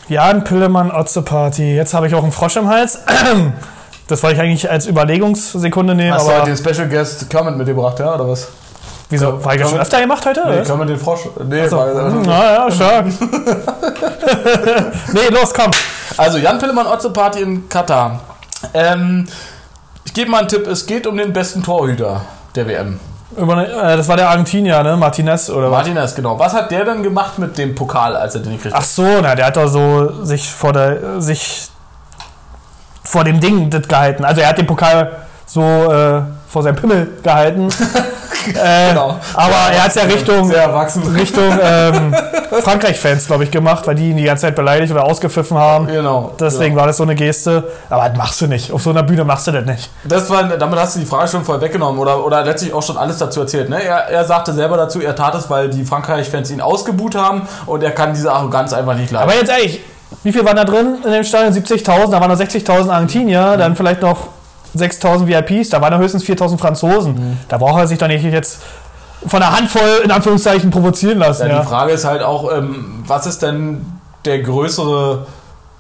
Jan 0.10 0.44
Pillemann, 0.44 0.92
Otze 0.92 1.22
Party. 1.22 1.76
Jetzt 1.76 1.94
habe 1.94 2.08
ich 2.08 2.16
auch 2.16 2.24
einen 2.24 2.32
Frosch 2.32 2.56
im 2.56 2.68
Hals. 2.68 3.00
Das 4.10 4.24
wollte 4.24 4.38
ich 4.38 4.42
eigentlich 4.42 4.72
als 4.72 4.88
Überlegungssekunde 4.88 5.94
nehmen, 5.94 6.14
Hast 6.14 6.28
du 6.28 6.32
aber 6.32 6.44
heute 6.44 6.56
den 6.56 6.58
Special 6.58 6.88
Guest 6.88 7.30
Kermit 7.30 7.58
mitgebracht, 7.58 8.00
ja, 8.00 8.16
oder 8.16 8.30
was? 8.30 8.48
wieso? 9.10 9.44
War 9.44 9.54
ich 9.54 9.60
das 9.62 9.70
schon 9.70 9.82
öfter 9.82 10.00
gemacht 10.00 10.26
heute? 10.26 10.44
Nee? 10.48 10.64
Kermit 10.64 10.88
den 10.88 10.98
Frosch. 10.98 11.28
Nee, 11.46 11.64
Achso. 11.64 11.78
weil, 11.78 11.94
Hm, 11.94 12.22
Na 12.26 12.54
ja, 12.54 12.72
stark. 12.72 13.06
nee, 15.12 15.28
los, 15.30 15.54
komm. 15.54 15.72
Also 16.16 16.38
Jan 16.38 16.58
Pillemann 16.58 16.88
Otze 16.88 17.10
Party 17.10 17.42
in 17.42 17.68
Katar. 17.68 18.22
Ähm, 18.74 19.28
ich 20.06 20.14
gebe 20.14 20.32
mal 20.32 20.40
einen 20.40 20.48
Tipp, 20.48 20.66
es 20.68 20.86
geht 20.86 21.06
um 21.06 21.18
den 21.18 21.34
besten 21.34 21.62
Torhüter 21.62 22.22
der 22.58 22.68
WM. 22.68 23.00
Über, 23.36 23.68
äh, 23.68 23.98
das 23.98 24.08
war 24.08 24.18
der 24.18 24.30
Argentinier, 24.30 24.82
ne? 24.84 24.98
Martinez 24.98 25.50
oder 25.50 25.72
was? 25.72 25.80
Martinez, 25.80 26.16
genau. 26.16 26.40
Was 26.40 26.54
hat 26.54 26.72
der 26.72 26.86
denn 26.86 27.04
gemacht 27.04 27.38
mit 27.38 27.58
dem 27.58 27.76
Pokal, 27.76 28.16
als 28.16 28.36
er 28.36 28.42
den 28.42 28.54
gekriegt 28.54 28.74
hat? 28.74 28.82
Ach 28.82 28.86
so, 28.86 29.06
na, 29.22 29.36
der 29.36 29.48
hat 29.48 29.58
doch 29.58 29.68
so 29.68 30.24
sich 30.24 30.50
vor 30.50 30.74
der 30.74 31.22
sich 31.22 31.70
vor 33.04 33.24
dem 33.24 33.40
Ding 33.40 33.70
das 33.70 33.88
gehalten. 33.88 34.26
Also 34.26 34.42
er 34.42 34.50
hat 34.50 34.58
den 34.58 34.68
Pokal 34.68 35.12
so 35.46 35.62
äh, 35.62 36.22
vor 36.48 36.64
seinem 36.64 36.76
Pimmel 36.76 37.08
gehalten. 37.24 37.70
äh, 38.56 38.90
Genau. 38.90 39.20
Aber 39.34 39.74
er 39.74 39.84
hat 39.84 39.90
es 39.90 39.96
ja 39.96 40.04
Richtung. 40.04 40.52
Richtung 41.14 41.44
ähm, 41.62 42.16
Frankreich-Fans, 42.64 43.28
glaube 43.28 43.44
ich, 43.44 43.52
gemacht, 43.52 43.86
weil 43.88 43.96
die 43.96 44.10
ihn 44.10 44.18
die 44.18 44.24
ganze 44.24 44.44
Zeit 44.44 44.56
beleidigt 44.56 44.92
oder 44.92 45.04
ausgepfiffen 45.04 45.58
haben. 45.58 45.88
Genau. 45.88 46.34
Deswegen 46.40 46.76
war 46.76 46.88
das 46.88 46.98
so 46.98 47.04
eine 47.04 47.16
Geste. 47.16 47.64
Aber 47.90 48.08
das 48.08 48.18
machst 48.18 48.42
du 48.42 48.48
nicht. 48.48 48.72
Auf 48.72 48.82
so 48.82 48.90
einer 48.90 49.04
Bühne 49.04 49.24
machst 49.24 49.48
du 49.48 49.52
das 49.52 49.66
nicht. 49.66 49.90
Das 50.06 50.30
war, 50.30 50.44
damit 50.44 50.80
hast 50.80 50.96
du 50.96 51.00
die 51.00 51.06
Frage 51.06 51.28
schon 51.28 51.44
voll 51.44 51.60
weggenommen 51.62 52.00
oder, 52.00 52.24
oder 52.24 52.44
letztlich 52.44 52.74
auch 52.74 52.84
schon 52.84 52.98
alles 52.98 53.18
dazu 53.18 53.42
erzählt. 53.42 53.70
Ne? 53.70 53.84
Er, 53.84 54.10
er 54.10 54.26
sagte 54.26 54.54
selber 54.54 54.78
dazu, 54.78 55.02
er 55.02 55.16
tat 55.16 55.36
es, 55.36 55.50
weil 55.50 55.70
die 55.70 55.84
Frankreich-Fans 55.84 56.52
ihn 56.52 56.62
ausgebuht 56.62 57.16
haben 57.16 57.48
und 57.66 57.84
er 57.84 57.92
kann 57.92 58.14
diese 58.14 58.32
Arroganz 58.32 58.74
einfach 58.74 58.96
nicht 58.96 59.12
leiden. 59.12 59.30
Aber 59.30 59.38
jetzt 59.38 59.50
ehrlich, 59.50 59.82
wie 60.24 60.32
viel 60.32 60.46
waren 60.46 60.56
da 60.56 60.64
drin 60.64 60.98
in 61.04 61.12
dem 61.12 61.24
Stadion? 61.24 61.54
70.000, 61.54 62.12
da 62.12 62.22
waren 62.22 62.32
noch 62.32 62.40
60.000 62.40 62.90
Argentinier, 62.90 63.58
dann 63.58 63.76
vielleicht 63.76 64.02
noch 64.02 64.30
6.000 64.78 65.28
VIPs, 65.28 65.70
da 65.70 65.82
waren 65.82 65.94
noch 65.94 66.00
höchstens 66.00 66.24
4.000 66.24 66.58
Franzosen. 66.58 67.38
Da 67.50 67.58
braucht 67.58 67.80
er 67.80 67.88
sich 67.88 67.98
doch 67.98 68.08
nicht 68.08 68.24
jetzt 68.24 68.60
von 69.26 69.42
einer 69.42 69.56
Handvoll 69.58 70.02
in 70.04 70.12
Anführungszeichen 70.12 70.70
provozieren 70.70 71.18
lassen. 71.20 71.48
ja, 71.48 71.56
Ja, 71.56 71.62
Die 71.62 71.68
Frage 71.68 71.92
ist 71.94 72.06
halt 72.06 72.22
auch, 72.22 72.52
ähm, 72.56 73.04
was 73.08 73.26
ist 73.26 73.42
denn 73.42 73.86
der 74.26 74.40
größere 74.44 75.26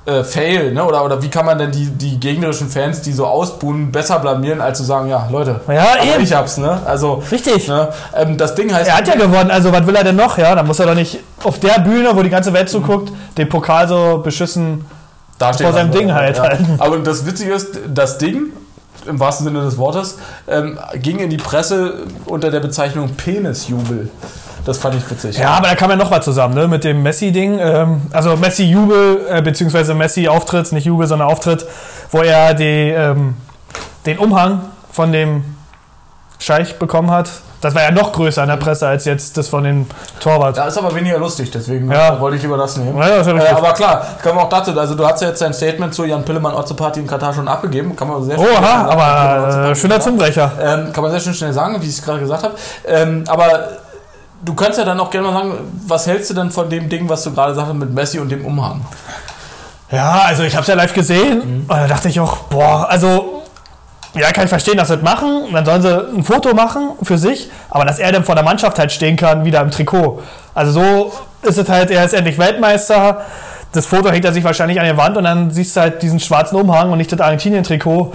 äh, 0.07 0.23
Fail? 0.23 0.73
Ne? 0.73 0.83
Oder, 0.83 1.05
oder 1.05 1.21
wie 1.21 1.29
kann 1.29 1.45
man 1.45 1.57
denn 1.59 1.71
die, 1.71 1.85
die 1.85 2.19
gegnerischen 2.19 2.67
Fans, 2.69 3.01
die 3.01 3.11
so 3.11 3.27
ausbuhen, 3.27 3.91
besser 3.91 4.17
blamieren, 4.19 4.59
als 4.59 4.79
zu 4.79 4.83
sagen, 4.85 5.09
ja, 5.09 5.27
Leute, 5.31 5.59
Ja, 5.67 5.97
eben. 6.01 6.23
ich 6.23 6.33
hab's. 6.33 6.57
Ne? 6.57 6.79
Also, 6.85 7.21
Richtig. 7.31 7.67
ne? 7.67 7.89
Ähm, 8.15 8.37
das 8.37 8.55
Ding 8.55 8.73
heißt... 8.73 8.89
Er 8.89 8.97
hat 8.97 9.07
ja 9.07 9.15
gewonnen, 9.15 9.51
also 9.51 9.71
was 9.71 9.85
will 9.85 9.95
er 9.95 10.03
denn 10.03 10.15
noch? 10.15 10.37
Ja, 10.37 10.55
dann 10.55 10.65
muss 10.65 10.79
er 10.79 10.87
doch 10.87 10.95
nicht 10.95 11.19
auf 11.43 11.59
der 11.59 11.79
Bühne, 11.81 12.09
wo 12.15 12.23
die 12.23 12.29
ganze 12.31 12.53
Welt 12.53 12.69
zuguckt, 12.69 13.11
den 13.37 13.49
Pokal 13.49 13.87
so 13.87 14.19
beschissen. 14.23 14.83
vor 15.39 15.73
seinem 15.73 15.91
Ding 15.91 16.11
halt 16.11 16.37
Ja. 16.37 16.43
halten. 16.43 16.75
Aber 16.79 16.97
das 16.99 17.25
Witzige 17.25 17.53
ist, 17.53 17.77
das 17.93 18.17
Ding, 18.17 18.47
im 19.05 19.19
wahrsten 19.19 19.45
Sinne 19.45 19.61
des 19.61 19.77
Wortes, 19.77 20.17
ähm, 20.47 20.77
ging 20.95 21.19
in 21.19 21.29
die 21.29 21.37
Presse 21.37 22.05
unter 22.25 22.51
der 22.51 22.59
Bezeichnung 22.59 23.09
Penisjubel. 23.15 24.09
Das 24.65 24.79
fand 24.79 24.95
ich 24.95 25.09
witzig. 25.09 25.37
Ja, 25.37 25.51
aber 25.51 25.69
da 25.69 25.75
kam 25.75 25.89
ja 25.89 25.95
noch 25.95 26.11
was 26.11 26.25
zusammen, 26.25 26.53
ne? 26.53 26.67
Mit 26.67 26.83
dem 26.83 27.01
Messi-Ding. 27.01 27.57
Ähm, 27.59 28.01
also 28.11 28.35
Messi-Jubel, 28.35 29.25
äh, 29.29 29.41
beziehungsweise 29.41 29.93
Messi-Auftritt, 29.93 30.73
nicht 30.73 30.85
Jubel, 30.85 31.07
sondern 31.07 31.29
Auftritt, 31.29 31.65
wo 32.11 32.19
er 32.19 32.53
die, 32.53 32.89
ähm, 32.89 33.35
den 34.05 34.17
Umhang 34.17 34.61
von 34.91 35.13
dem 35.13 35.56
Scheich 36.39 36.77
bekommen 36.77 37.09
hat. 37.11 37.29
Das 37.61 37.73
war 37.73 37.81
ja 37.81 37.89
noch 37.89 38.11
größer 38.11 38.43
in 38.43 38.49
der 38.49 38.57
Presse 38.57 38.87
als 38.87 39.05
jetzt 39.05 39.35
das 39.35 39.47
von 39.47 39.63
dem 39.63 39.87
Torwart. 40.19 40.55
Da 40.55 40.67
ist 40.67 40.77
aber 40.77 40.93
weniger 40.93 41.17
lustig, 41.17 41.49
deswegen 41.49 41.91
Ja. 41.91 42.19
wollte 42.19 42.37
ich 42.37 42.43
lieber 42.43 42.55
das 42.57 42.77
nehmen. 42.77 42.95
Ja, 42.99 43.17
das 43.17 43.25
ja 43.25 43.35
Äh, 43.35 43.47
aber 43.49 43.73
klar, 43.73 44.05
kommen 44.21 44.37
wir 44.37 44.43
auch 44.43 44.49
dazu. 44.49 44.79
Also, 44.79 44.93
du 44.93 45.03
hast 45.07 45.21
ja 45.23 45.29
jetzt 45.29 45.41
dein 45.41 45.53
Statement 45.53 45.93
zu 45.95 46.05
Jan 46.05 46.23
Pillemann 46.23 46.53
Otze 46.53 46.75
Party 46.75 46.99
in 46.99 47.07
Katar 47.07 47.33
schon 47.33 47.47
abgegeben. 47.47 47.95
Kann 47.95 48.07
man 48.07 48.23
sehr 48.23 48.35
schnell 48.37 48.47
Oha, 48.51 48.61
sagen. 48.61 48.89
Aber 48.91 49.69
äh, 49.71 49.75
schöner. 49.75 49.99
Zungenbrecher. 49.99 50.51
Ähm, 50.61 50.93
kann 50.93 51.01
man 51.01 51.09
sehr 51.11 51.19
schön 51.19 51.33
schnell 51.33 51.53
sagen, 51.53 51.81
wie 51.81 51.85
ich 51.87 51.97
es 51.97 52.03
gerade 52.03 52.19
gesagt 52.19 52.43
habe. 52.43 52.53
Ähm, 52.85 53.23
aber 53.27 53.69
du 54.45 54.53
kannst 54.53 54.77
ja 54.77 54.85
dann 54.85 54.99
auch 54.99 55.09
gerne 55.09 55.27
mal 55.29 55.33
sagen, 55.33 55.53
was 55.87 56.05
hältst 56.05 56.29
du 56.29 56.35
denn 56.35 56.51
von 56.51 56.69
dem 56.69 56.87
Ding, 56.89 57.09
was 57.09 57.23
du 57.23 57.33
gerade 57.33 57.55
sagst 57.55 57.73
mit 57.73 57.91
Messi 57.91 58.19
und 58.19 58.29
dem 58.29 58.45
Umhang? 58.45 58.81
Ja, 59.89 60.23
also 60.27 60.43
ich 60.43 60.53
habe 60.53 60.61
es 60.63 60.67
ja 60.67 60.75
live 60.75 60.93
gesehen 60.93 61.65
und 61.67 61.69
da 61.69 61.87
dachte 61.87 62.09
ich 62.09 62.19
auch, 62.19 62.37
boah, 62.49 62.87
also 62.89 63.26
ja, 64.19 64.31
kann 64.31 64.45
ich 64.45 64.49
verstehen, 64.49 64.77
dass 64.77 64.87
sie 64.87 64.95
das 64.95 65.03
machen. 65.03 65.47
Dann 65.53 65.65
sollen 65.65 65.81
sie 65.81 66.07
ein 66.15 66.23
Foto 66.23 66.53
machen 66.53 66.91
für 67.03 67.17
sich, 67.17 67.49
aber 67.69 67.85
dass 67.85 67.99
er 67.99 68.11
dann 68.11 68.23
vor 68.23 68.35
der 68.35 68.43
Mannschaft 68.43 68.79
halt 68.79 68.91
stehen 68.91 69.15
kann, 69.15 69.45
wieder 69.45 69.61
im 69.61 69.71
Trikot. 69.71 70.21
Also 70.53 70.71
so 70.71 71.13
ist 71.41 71.57
es 71.57 71.69
halt, 71.69 71.91
er 71.91 72.03
ist 72.05 72.13
endlich 72.13 72.37
Weltmeister. 72.37 73.21
Das 73.71 73.85
Foto 73.85 74.09
hängt 74.09 74.25
er 74.25 74.33
sich 74.33 74.43
wahrscheinlich 74.43 74.79
an 74.79 74.87
die 74.87 74.97
Wand 74.97 75.17
und 75.17 75.23
dann 75.23 75.51
siehst 75.51 75.75
du 75.75 75.81
halt 75.81 76.01
diesen 76.01 76.19
schwarzen 76.19 76.57
Umhang 76.57 76.91
und 76.91 76.97
nicht 76.97 77.11
das 77.11 77.19
Argentinien-Trikot. 77.19 78.13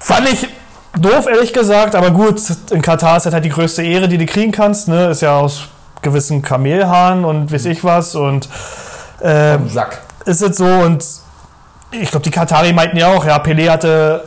Fand 0.00 0.28
ich 0.28 0.48
doof, 0.98 1.26
ehrlich 1.26 1.52
gesagt, 1.52 1.94
aber 1.94 2.10
gut, 2.10 2.40
in 2.70 2.82
Katar 2.82 3.18
ist 3.18 3.26
das 3.26 3.34
halt 3.34 3.44
die 3.44 3.50
größte 3.50 3.82
Ehre, 3.82 4.08
die 4.08 4.18
du 4.18 4.26
kriegen 4.26 4.52
kannst. 4.52 4.88
Ne? 4.88 5.08
Ist 5.08 5.22
ja 5.22 5.36
aus 5.36 5.68
gewissen 6.02 6.42
Kamelhaaren 6.42 7.24
und 7.24 7.52
weiß 7.52 7.66
ich 7.66 7.84
was 7.84 8.14
und 8.14 8.48
ähm, 9.22 9.68
Sack. 9.68 10.00
ist 10.24 10.42
es 10.42 10.56
so 10.56 10.64
und 10.64 11.04
ich 11.90 12.10
glaube, 12.10 12.24
die 12.24 12.30
Katari 12.30 12.72
meinten 12.72 12.96
ja 12.96 13.08
auch, 13.08 13.24
ja, 13.24 13.38
Pelé 13.38 13.70
hatte 13.70 14.22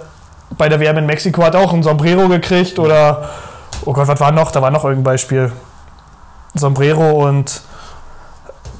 bei 0.57 0.69
der 0.69 0.79
WM 0.79 0.97
in 0.97 1.05
Mexiko 1.05 1.43
hat 1.43 1.55
auch 1.55 1.73
ein 1.73 1.83
Sombrero 1.83 2.27
gekriegt 2.27 2.79
oder 2.79 3.29
oh 3.85 3.93
Gott, 3.93 4.07
was 4.07 4.19
war 4.19 4.31
noch? 4.31 4.51
Da 4.51 4.61
war 4.61 4.71
noch 4.71 4.83
irgendein 4.83 5.03
Beispiel. 5.03 5.51
Sombrero 6.53 7.27
und 7.27 7.61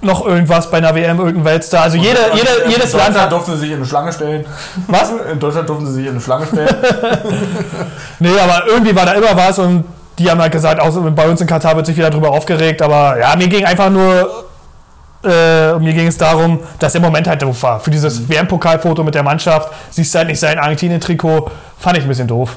noch 0.01 0.25
irgendwas 0.25 0.69
bei 0.69 0.77
einer 0.77 0.95
WM, 0.95 1.19
irgendein 1.19 1.45
Weltstar. 1.45 1.83
Also 1.83 1.97
jede, 1.97 2.19
jede, 2.33 2.69
jedes 2.69 2.91
in 2.91 2.97
Land 2.97 3.09
Deutschland 3.09 3.17
hat. 3.17 3.31
durften 3.31 3.51
sie 3.53 3.59
sich 3.59 3.69
in 3.69 3.77
eine 3.77 3.85
Schlange 3.85 4.11
stellen. 4.11 4.45
Was? 4.87 5.11
In 5.31 5.39
Deutschland 5.39 5.69
durften 5.69 5.85
sie 5.85 5.93
sich 5.93 6.05
in 6.05 6.11
eine 6.11 6.21
Schlange 6.21 6.45
stellen. 6.47 6.69
Nee, 8.19 8.37
aber 8.39 8.67
irgendwie 8.67 8.95
war 8.95 9.05
da 9.05 9.13
immer 9.13 9.35
was 9.35 9.57
und 9.57 9.83
die 10.19 10.29
haben 10.29 10.39
halt 10.39 10.51
gesagt, 10.51 10.79
auch 10.79 10.91
bei 11.11 11.27
uns 11.27 11.41
in 11.41 11.47
Katar 11.47 11.75
wird 11.75 11.87
sich 11.87 11.97
wieder 11.97 12.11
drüber 12.11 12.29
aufgeregt, 12.29 12.81
aber 12.83 13.17
ja, 13.17 13.35
mir 13.35 13.47
ging 13.47 13.65
einfach 13.65 13.89
nur, 13.89 14.45
äh, 15.23 15.77
mir 15.79 15.93
ging 15.93 16.07
es 16.07 16.17
darum, 16.17 16.59
dass 16.79 16.93
der 16.93 17.01
Moment 17.01 17.27
halt 17.27 17.41
doof 17.41 17.61
war. 17.63 17.79
Für 17.79 17.91
dieses 17.91 18.27
WM-Pokalfoto 18.27 19.03
mit 19.03 19.15
der 19.15 19.23
Mannschaft, 19.23 19.71
siehst 19.89 20.13
du 20.13 20.19
halt 20.19 20.27
nicht 20.27 20.39
sein 20.39 20.57
Argentinien-Trikot, 20.57 21.51
fand 21.77 21.97
ich 21.97 22.03
ein 22.03 22.09
bisschen 22.09 22.27
doof. 22.27 22.55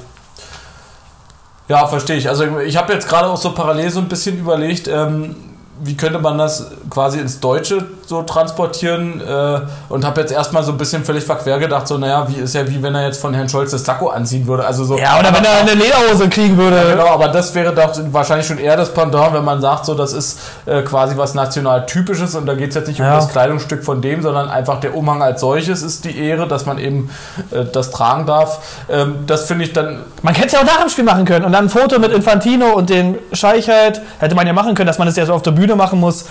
Ja, 1.69 1.87
verstehe 1.87 2.17
ich. 2.17 2.29
Also 2.29 2.59
ich 2.59 2.77
habe 2.77 2.93
jetzt 2.93 3.09
gerade 3.09 3.29
auch 3.29 3.37
so 3.37 3.53
parallel 3.55 3.91
so 3.91 4.01
ein 4.01 4.09
bisschen 4.09 4.39
überlegt, 4.39 4.89
ähm, 4.89 5.54
wie 5.85 5.97
könnte 5.97 6.19
man 6.19 6.39
das 6.39 6.71
quasi 6.91 7.19
ins 7.19 7.41
Deutsche 7.41 7.85
so 8.07 8.23
transportieren 8.23 9.21
äh, 9.21 9.61
und 9.89 10.05
habe 10.05 10.21
jetzt 10.21 10.33
erstmal 10.33 10.63
so 10.63 10.73
ein 10.73 10.79
bisschen 10.79 11.05
völlig 11.05 11.25
verquer 11.25 11.59
gedacht, 11.59 11.89
so 11.89 11.97
naja, 11.99 12.27
wie 12.29 12.41
ist 12.41 12.55
ja 12.55 12.67
wie 12.69 12.83
wenn 12.83 12.95
er 12.95 13.07
jetzt 13.07 13.21
von 13.21 13.33
Herrn 13.35 13.49
Scholz 13.49 13.71
das 13.71 13.85
Sakko 13.85 14.09
anziehen 14.09 14.47
würde. 14.47 14.65
Also 14.67 14.85
so, 14.85 14.99
Ja, 14.99 15.19
oder 15.19 15.33
wenn 15.35 15.45
er 15.45 15.61
eine 15.61 15.75
Lederhose 15.75 16.29
kriegen 16.29 16.57
würde. 16.57 16.91
Genau, 16.91 17.07
aber 17.09 17.29
das 17.29 17.55
wäre 17.55 17.75
doch 17.75 17.93
wahrscheinlich 18.13 18.47
schon 18.47 18.59
eher 18.59 18.77
das 18.77 18.93
Pendant, 18.93 19.33
wenn 19.35 19.45
man 19.45 19.61
sagt, 19.61 19.87
so 19.87 19.95
das 19.95 20.13
ist 20.13 20.39
äh, 20.67 20.83
quasi 20.83 21.17
was 21.17 21.35
national 21.35 21.87
typisches 21.87 22.35
und 22.35 22.47
da 22.47 22.55
geht 22.55 22.71
es 22.71 22.75
jetzt 22.75 22.89
nicht 22.89 23.01
um 23.01 23.07
Ja. 23.07 23.17
das 23.17 23.29
Kleidungsstück 23.31 23.83
von 23.85 24.03
dem, 24.03 24.23
sondern 24.23 24.49
einfach 24.51 24.81
der 24.81 24.95
Umhang 24.95 25.23
als 25.23 25.41
solches 25.41 25.83
ist 25.83 26.05
die 26.05 26.19
Ehre, 26.19 26.47
dass 26.47 26.67
man 26.67 26.79
eben 26.79 27.11
äh, 27.51 27.65
das 27.65 27.91
tragen 27.91 28.27
darf. 28.27 28.85
Ähm, 28.91 29.25
das 29.27 29.47
finde 29.47 29.65
ich 29.65 29.73
dann 29.73 30.01
Man 30.23 30.35
hätte 30.35 30.49
es 30.49 30.53
ja 30.53 30.61
auch 30.61 30.65
nach 30.65 30.81
dem 30.81 30.89
Spiel 30.91 31.05
machen 31.05 31.25
können 31.25 31.45
und 31.45 31.53
dann 31.53 31.65
ein 31.67 31.71
Foto 31.71 31.99
mit 31.99 32.13
Infantino 32.13 32.75
und 32.75 32.91
den 32.91 33.17
Scheich 33.33 33.69
halt, 33.69 34.01
hätte 34.19 34.35
man 34.35 34.47
ja 34.47 34.53
machen 34.53 34.75
können, 34.75 34.87
dass 34.87 34.99
man 34.99 35.07
das 35.07 35.17
ja 35.17 35.25
so 35.27 35.33
auf 35.33 35.43
der 35.43 35.53
Bühne 35.53 35.74
machen 35.77 36.01
muss. 36.01 36.27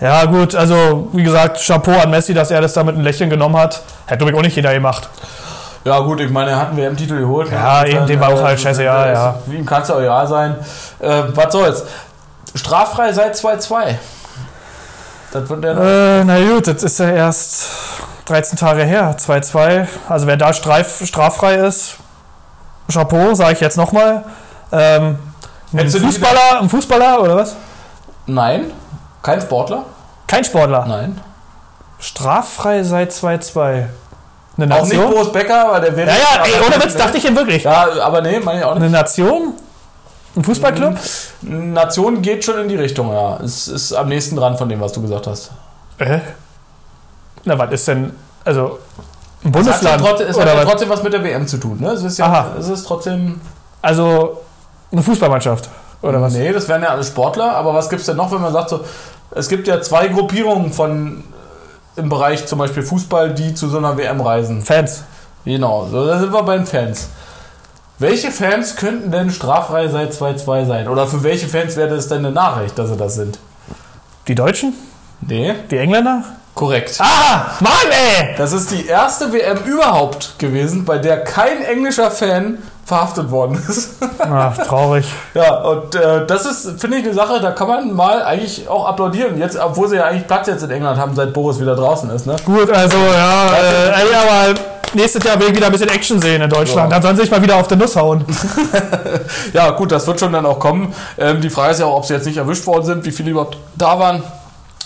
Ja, 0.00 0.24
gut, 0.26 0.54
also 0.54 1.08
wie 1.12 1.22
gesagt, 1.22 1.64
Chapeau 1.64 1.98
an 1.98 2.10
Messi, 2.10 2.34
dass 2.34 2.50
er 2.50 2.60
das 2.60 2.74
da 2.74 2.84
mit 2.84 2.94
einem 2.94 3.04
Lächeln 3.04 3.30
genommen 3.30 3.56
hat. 3.56 3.82
Hätte, 4.06 4.18
glaube 4.18 4.32
ich, 4.32 4.38
auch 4.38 4.42
nicht 4.42 4.56
jeder 4.56 4.74
gemacht. 4.74 5.08
Ja, 5.84 6.00
gut, 6.00 6.20
ich 6.20 6.30
meine, 6.30 6.50
er 6.50 6.56
hat 6.58 6.68
einen 6.68 6.78
WM-Titel 6.78 7.18
geholt. 7.20 7.50
Ja, 7.50 7.82
ne? 7.82 7.90
eben, 7.90 8.06
dem 8.06 8.20
war 8.20 8.30
auch 8.30 8.42
halt 8.42 8.60
scheißegal, 8.60 9.08
äh, 9.08 9.12
ja. 9.12 9.34
Wie 9.46 9.56
ihm 9.56 9.64
kann 9.64 9.82
es 9.82 9.88
ja 9.88 9.94
auch 9.94 10.00
egal 10.00 10.26
sein. 10.26 10.56
Äh, 10.98 11.22
was 11.32 11.52
soll's? 11.52 11.84
Straffrei 12.54 13.12
seit 13.12 13.36
2-2. 13.36 13.94
Das 15.32 15.48
wird 15.48 15.64
der. 15.64 15.76
Äh, 15.76 16.24
na 16.24 16.38
gut, 16.40 16.66
das 16.66 16.82
ist 16.82 16.98
ja 16.98 17.10
erst 17.10 17.68
13 18.26 18.58
Tage 18.58 18.82
her, 18.82 19.16
2-2. 19.16 19.86
Also 20.08 20.26
wer 20.26 20.36
da 20.36 20.52
streif, 20.52 21.06
straffrei 21.06 21.54
ist, 21.54 21.96
Chapeau, 22.92 23.34
sage 23.34 23.52
ich 23.52 23.60
jetzt 23.60 23.76
nochmal. 23.76 24.24
Ähm, 24.72 25.18
ein 25.72 25.90
Fußballer, 25.90 26.60
ein 26.60 26.68
Fußballer 26.68 27.22
oder 27.22 27.36
was? 27.36 27.56
Nein, 28.26 28.72
kein 29.22 29.40
Sportler. 29.40 29.84
Kein 30.26 30.44
Sportler. 30.44 30.84
Nein. 30.86 31.20
Straffrei 31.98 32.82
seit 32.82 33.10
2-2. 33.12 33.62
Eine 34.58 34.74
Auch 34.74 34.82
nicht 34.82 34.92
Nation? 34.94 35.10
Boris 35.12 35.32
Becker, 35.32 35.66
weil 35.70 35.80
der 35.82 35.96
wäre. 35.96 36.08
Ja, 36.10 36.14
ja, 36.16 36.44
ey, 36.44 36.66
ohne 36.66 36.82
Witz, 36.82 36.96
dachte 36.96 37.18
ich 37.18 37.24
ihm 37.26 37.36
wirklich. 37.36 37.64
Ja, 37.64 37.88
aber 38.02 38.20
nee, 38.22 38.40
meine 38.40 38.60
ich 38.60 38.64
auch 38.64 38.74
nicht. 38.74 38.82
Eine 38.82 38.90
Nation? 38.90 39.54
Ein 40.34 40.44
Fußballclub? 40.44 40.94
Nation 41.42 42.20
geht 42.22 42.44
schon 42.44 42.58
in 42.58 42.68
die 42.68 42.76
Richtung, 42.76 43.12
ja. 43.12 43.38
Es 43.42 43.68
ist 43.68 43.92
am 43.92 44.08
nächsten 44.08 44.36
dran 44.36 44.56
von 44.58 44.68
dem, 44.68 44.80
was 44.80 44.92
du 44.92 45.00
gesagt 45.02 45.26
hast. 45.26 45.50
Äh? 45.98 46.20
Na, 47.44 47.58
was 47.58 47.70
ist 47.72 47.88
denn, 47.88 48.12
also 48.44 48.78
ein 49.44 49.44
Es 49.44 49.44
hat, 49.46 49.52
Bundesland? 49.52 50.02
trotzdem, 50.02 50.28
es 50.28 50.38
hat 50.38 50.46
ja 50.46 50.64
trotzdem 50.64 50.88
was 50.90 51.02
mit 51.02 51.12
der 51.12 51.22
WM 51.24 51.46
zu 51.46 51.58
tun, 51.58 51.78
ne? 51.80 51.90
Es 51.90 52.02
ist 52.02 52.18
ja, 52.18 52.26
Aha. 52.26 52.46
es 52.58 52.68
ist 52.68 52.84
trotzdem. 52.86 53.40
Also 53.80 54.42
eine 54.92 55.02
Fußballmannschaft, 55.02 55.68
oder 56.02 56.20
was? 56.20 56.32
Nee, 56.34 56.52
das 56.52 56.68
wären 56.68 56.82
ja 56.82 56.88
alle 56.90 57.04
Sportler, 57.04 57.52
aber 57.56 57.74
was 57.74 57.88
gibt 57.88 58.00
es 58.00 58.06
denn 58.06 58.16
noch, 58.16 58.30
wenn 58.32 58.40
man 58.40 58.52
sagt, 58.52 58.70
so, 58.70 58.84
es 59.30 59.48
gibt 59.48 59.66
ja 59.66 59.80
zwei 59.80 60.08
Gruppierungen 60.08 60.72
von 60.72 61.24
äh, 61.96 62.00
im 62.00 62.08
Bereich 62.08 62.46
zum 62.46 62.58
Beispiel 62.58 62.82
Fußball, 62.82 63.32
die 63.34 63.54
zu 63.54 63.68
so 63.68 63.78
einer 63.78 63.96
WM 63.96 64.20
reisen. 64.20 64.62
Fans. 64.62 65.04
Genau, 65.44 65.86
so, 65.90 66.06
da 66.06 66.18
sind 66.18 66.32
wir 66.32 66.42
bei 66.42 66.56
den 66.56 66.66
Fans. 66.66 67.08
Welche 67.98 68.30
Fans 68.30 68.76
könnten 68.76 69.10
denn 69.10 69.30
straffrei 69.30 69.88
seit 69.88 70.12
2-2 70.12 70.66
sein? 70.66 70.88
Oder 70.88 71.06
für 71.06 71.22
welche 71.22 71.48
Fans 71.48 71.76
wäre 71.76 71.94
das 71.94 72.08
denn 72.08 72.18
eine 72.18 72.30
Nachricht, 72.30 72.78
dass 72.78 72.90
sie 72.90 72.96
das 72.96 73.14
sind? 73.14 73.38
Die 74.28 74.34
Deutschen? 74.34 74.74
Nee, 75.22 75.54
Die 75.70 75.78
Engländer? 75.78 76.22
korrekt. 76.54 76.96
Ah, 77.00 77.52
Mann, 77.60 77.90
ey! 77.90 78.34
Das 78.36 78.52
ist 78.52 78.70
die 78.70 78.86
erste 78.86 79.32
WM 79.32 79.58
überhaupt 79.64 80.38
gewesen, 80.38 80.84
bei 80.84 80.98
der 80.98 81.22
kein 81.22 81.62
englischer 81.62 82.10
Fan 82.10 82.58
verhaftet 82.86 83.32
worden 83.32 83.60
ist. 83.68 83.96
Ach, 84.20 84.56
traurig. 84.56 85.04
ja, 85.34 85.56
und 85.62 85.94
äh, 85.96 86.24
das 86.24 86.46
ist, 86.46 86.80
finde 86.80 86.98
ich, 86.98 87.04
eine 87.04 87.14
Sache, 87.14 87.40
da 87.40 87.50
kann 87.50 87.66
man 87.66 87.92
mal 87.92 88.22
eigentlich 88.22 88.68
auch 88.68 88.86
applaudieren. 88.86 89.36
Jetzt, 89.38 89.58
obwohl 89.58 89.88
sie 89.88 89.96
ja 89.96 90.04
eigentlich 90.04 90.28
Platz 90.28 90.46
jetzt 90.46 90.62
in 90.62 90.70
England 90.70 90.98
haben, 90.98 91.14
seit 91.16 91.32
Boris 91.32 91.60
wieder 91.60 91.74
draußen 91.74 92.08
ist. 92.10 92.26
Ne? 92.26 92.36
Gut, 92.44 92.70
also 92.70 92.96
ja, 92.96 93.50
äh, 93.56 93.88
ey, 93.88 94.14
aber 94.14 94.60
nächstes 94.94 95.24
Jahr 95.24 95.38
will 95.40 95.48
ich 95.48 95.56
wieder 95.56 95.66
ein 95.66 95.72
bisschen 95.72 95.88
Action 95.88 96.20
sehen 96.20 96.40
in 96.40 96.48
Deutschland. 96.48 96.90
Ja. 96.92 96.96
Dann 96.96 97.02
sollen 97.02 97.16
sie 97.16 97.22
sich 97.22 97.30
mal 97.30 97.42
wieder 97.42 97.56
auf 97.56 97.66
den 97.66 97.78
Nuss 97.78 97.96
hauen. 97.96 98.24
Ja, 99.52 99.70
gut, 99.70 99.90
das 99.90 100.06
wird 100.06 100.20
schon 100.20 100.32
dann 100.32 100.46
auch 100.46 100.58
kommen. 100.58 100.94
Ähm, 101.18 101.40
die 101.40 101.50
Frage 101.50 101.72
ist 101.72 101.80
ja 101.80 101.86
auch, 101.86 101.96
ob 101.96 102.04
sie 102.04 102.14
jetzt 102.14 102.26
nicht 102.26 102.36
erwischt 102.36 102.66
worden 102.66 102.84
sind, 102.84 103.04
wie 103.04 103.10
viele 103.10 103.30
überhaupt 103.30 103.56
da 103.74 103.98
waren. 103.98 104.22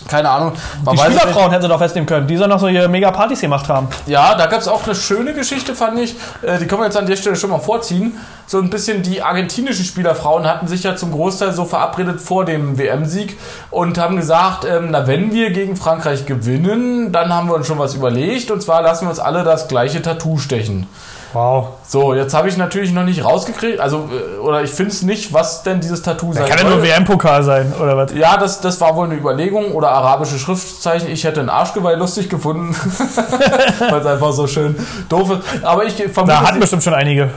Keine 0.08 0.30
Ahnung. 0.30 0.52
Man 0.84 0.96
Die. 0.96 1.02
Spielerfrauen 1.02 1.50
hätten 1.50 1.62
sie 1.62 1.68
doch 1.68 1.78
festnehmen 1.78 2.06
können. 2.06 2.26
Die 2.26 2.36
sollen 2.36 2.50
noch 2.50 2.60
so 2.60 2.68
hier 2.68 2.88
mega 2.88 3.10
Partys 3.10 3.40
gemacht 3.40 3.68
haben. 3.68 3.88
Ja, 4.06 4.34
da 4.34 4.46
gab 4.46 4.60
es 4.60 4.68
auch 4.68 4.84
eine 4.84 4.94
schöne 4.94 5.34
Geschichte, 5.34 5.74
fand 5.74 5.98
ich. 5.98 6.16
Äh, 6.42 6.58
die 6.58 6.66
können 6.66 6.80
wir 6.80 6.86
jetzt 6.86 6.96
an 6.96 7.06
der 7.06 7.16
Stelle 7.16 7.36
schon 7.36 7.50
mal 7.50 7.58
vorziehen. 7.58 8.18
So 8.46 8.58
ein 8.58 8.70
bisschen 8.70 9.02
die 9.02 9.22
argentinischen 9.22 9.84
Spielerfrauen 9.84 10.46
hatten 10.46 10.66
sich 10.66 10.82
ja 10.82 10.96
zum 10.96 11.12
Großteil 11.12 11.52
so 11.52 11.64
verabredet 11.64 12.20
vor 12.20 12.44
dem 12.44 12.78
WM-Sieg 12.78 13.38
und 13.70 13.98
haben 13.98 14.16
gesagt, 14.16 14.64
ähm, 14.64 14.88
na 14.90 15.06
wenn 15.06 15.32
wir 15.32 15.50
gegen 15.52 15.76
Frankreich 15.76 16.26
gewinnen, 16.26 17.12
dann 17.12 17.32
haben 17.32 17.48
wir 17.48 17.54
uns 17.54 17.66
schon 17.66 17.78
was 17.78 17.94
überlegt. 17.94 18.50
Und 18.50 18.62
zwar 18.62 18.82
lassen 18.82 19.04
wir 19.04 19.10
uns 19.10 19.20
alle 19.20 19.44
das 19.44 19.68
gleiche 19.68 20.02
Tattoo 20.02 20.38
stechen. 20.38 20.86
Wow. 21.32 21.68
So, 21.86 22.14
jetzt 22.14 22.34
habe 22.34 22.48
ich 22.48 22.56
natürlich 22.56 22.92
noch 22.92 23.04
nicht 23.04 23.24
rausgekriegt, 23.24 23.80
also, 23.80 24.08
äh, 24.10 24.38
oder 24.38 24.62
ich 24.62 24.70
finde 24.70 24.90
es 24.92 25.02
nicht, 25.02 25.32
was 25.32 25.62
denn 25.62 25.80
dieses 25.80 26.02
Tattoo 26.02 26.32
sein 26.32 26.46
Kann 26.46 26.58
ja 26.58 26.64
nur 26.64 26.82
WM-Pokal 26.82 27.42
sein, 27.42 27.72
oder 27.80 27.96
was? 27.96 28.12
ja, 28.14 28.36
das, 28.36 28.60
das 28.60 28.80
war 28.80 28.96
wohl 28.96 29.06
eine 29.06 29.14
Überlegung 29.14 29.72
oder 29.72 29.90
arabische 29.90 30.38
Schriftzeichen. 30.38 31.08
Ich 31.08 31.24
hätte 31.24 31.40
ein 31.40 31.48
Arschgeweih 31.48 31.94
lustig 31.94 32.28
gefunden, 32.28 32.74
weil 33.90 34.00
es 34.00 34.06
einfach 34.06 34.32
so 34.32 34.46
schön 34.46 34.76
doof 35.08 35.30
ist. 35.30 35.64
Aber 35.64 35.84
ich 35.84 35.94
vermute, 35.94 36.26
Da 36.26 36.42
hatten 36.42 36.60
bestimmt 36.60 36.82
schon 36.82 36.94
einige. 36.94 37.30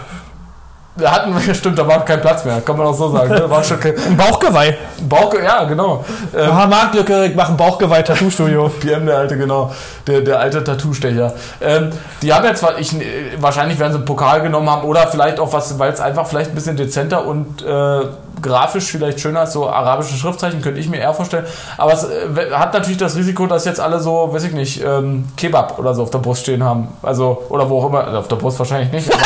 Wir 0.95 1.11
hatten, 1.11 1.55
stimmt, 1.55 1.77
da 1.77 1.87
war 1.87 2.05
kein 2.05 2.21
Platz 2.21 2.45
mehr, 2.45 2.61
kann 2.61 2.77
man 2.77 2.87
auch 2.87 2.93
so 2.93 3.09
sagen. 3.09 3.33
Ne? 3.33 3.49
War 3.49 3.63
schon 3.63 3.79
kein 3.79 3.97
Ein 3.97 4.17
Bauchgeweih. 4.17 4.77
Bauch, 5.07 5.33
ja, 5.33 5.63
genau. 5.63 6.05
Ähm, 6.35 6.49
Aha, 6.49 6.67
Marktlücke, 6.67 7.25
ich 7.25 7.35
mache 7.35 7.51
ein 7.51 7.57
Bauchgeweih-Tattoo-Studio. 7.57 8.69
PM, 8.79 9.05
der 9.05 9.17
alte, 9.17 9.37
genau, 9.37 9.71
der, 10.07 10.21
der 10.21 10.39
alte 10.39 10.63
Tattoo-Stecher. 10.63 11.33
Ähm, 11.61 11.89
die 12.21 12.33
haben 12.33 12.55
zwar, 12.55 12.77
ich, 12.79 12.95
wahrscheinlich 13.39 13.79
werden 13.79 13.93
sie 13.93 13.97
einen 13.97 14.05
Pokal 14.05 14.41
genommen 14.41 14.69
haben 14.69 14.83
oder 14.83 15.07
vielleicht 15.07 15.39
auch 15.39 15.51
was, 15.51 15.79
weil 15.79 15.91
es 15.91 15.99
einfach 15.99 16.27
vielleicht 16.27 16.51
ein 16.51 16.55
bisschen 16.55 16.77
dezenter 16.77 17.25
und 17.25 17.63
äh, 17.63 18.01
grafisch 18.41 18.85
vielleicht 18.85 19.19
schöner 19.19 19.43
ist, 19.43 19.53
so 19.53 19.69
arabische 19.69 20.15
Schriftzeichen, 20.15 20.61
könnte 20.61 20.79
ich 20.79 20.89
mir 20.89 20.97
eher 20.97 21.13
vorstellen. 21.13 21.45
Aber 21.77 21.93
es 21.93 22.03
äh, 22.03 22.51
hat 22.51 22.73
natürlich 22.73 22.97
das 22.97 23.15
Risiko, 23.15 23.45
dass 23.47 23.65
jetzt 23.65 23.79
alle 23.79 23.99
so, 23.99 24.29
weiß 24.31 24.43
ich 24.45 24.53
nicht, 24.53 24.83
ähm, 24.83 25.25
Kebab 25.37 25.79
oder 25.79 25.93
so 25.93 26.03
auf 26.03 26.09
der 26.09 26.19
Brust 26.19 26.43
stehen 26.43 26.63
haben. 26.63 26.87
Also, 27.01 27.43
oder 27.49 27.69
wo 27.69 27.79
auch 27.79 27.87
immer, 27.87 28.03
also 28.05 28.19
auf 28.19 28.27
der 28.27 28.35
Brust 28.35 28.59
wahrscheinlich 28.59 28.91
nicht, 28.91 29.11
aber 29.13 29.23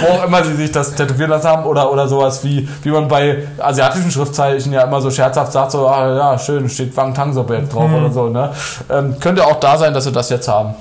wo 0.00 0.06
auch 0.14 0.24
immer 0.24 0.44
sie 0.44 0.54
sich 0.54 0.72
das 0.72 0.94
tätowieren 0.94 1.30
lassen 1.30 1.48
haben 1.48 1.64
oder, 1.64 1.90
oder 1.90 2.08
sowas 2.08 2.44
wie, 2.44 2.68
wie 2.82 2.90
man 2.90 3.08
bei 3.08 3.46
asiatischen 3.58 4.10
Schriftzeichen 4.10 4.72
ja 4.72 4.82
immer 4.82 5.00
so 5.00 5.10
scherzhaft 5.10 5.52
sagt, 5.52 5.72
so, 5.72 5.88
ah, 5.88 6.14
ja, 6.14 6.38
schön, 6.38 6.68
steht 6.68 6.96
Wang 6.96 7.14
Tang 7.14 7.36
jetzt 7.36 7.72
drauf 7.72 7.90
oder 7.92 8.10
so, 8.10 8.28
ne? 8.28 8.50
Ähm, 8.90 9.18
könnte 9.20 9.46
auch 9.46 9.60
da 9.60 9.76
sein, 9.78 9.94
dass 9.94 10.04
sie 10.04 10.12
das 10.12 10.30
jetzt 10.30 10.48
haben. 10.48 10.74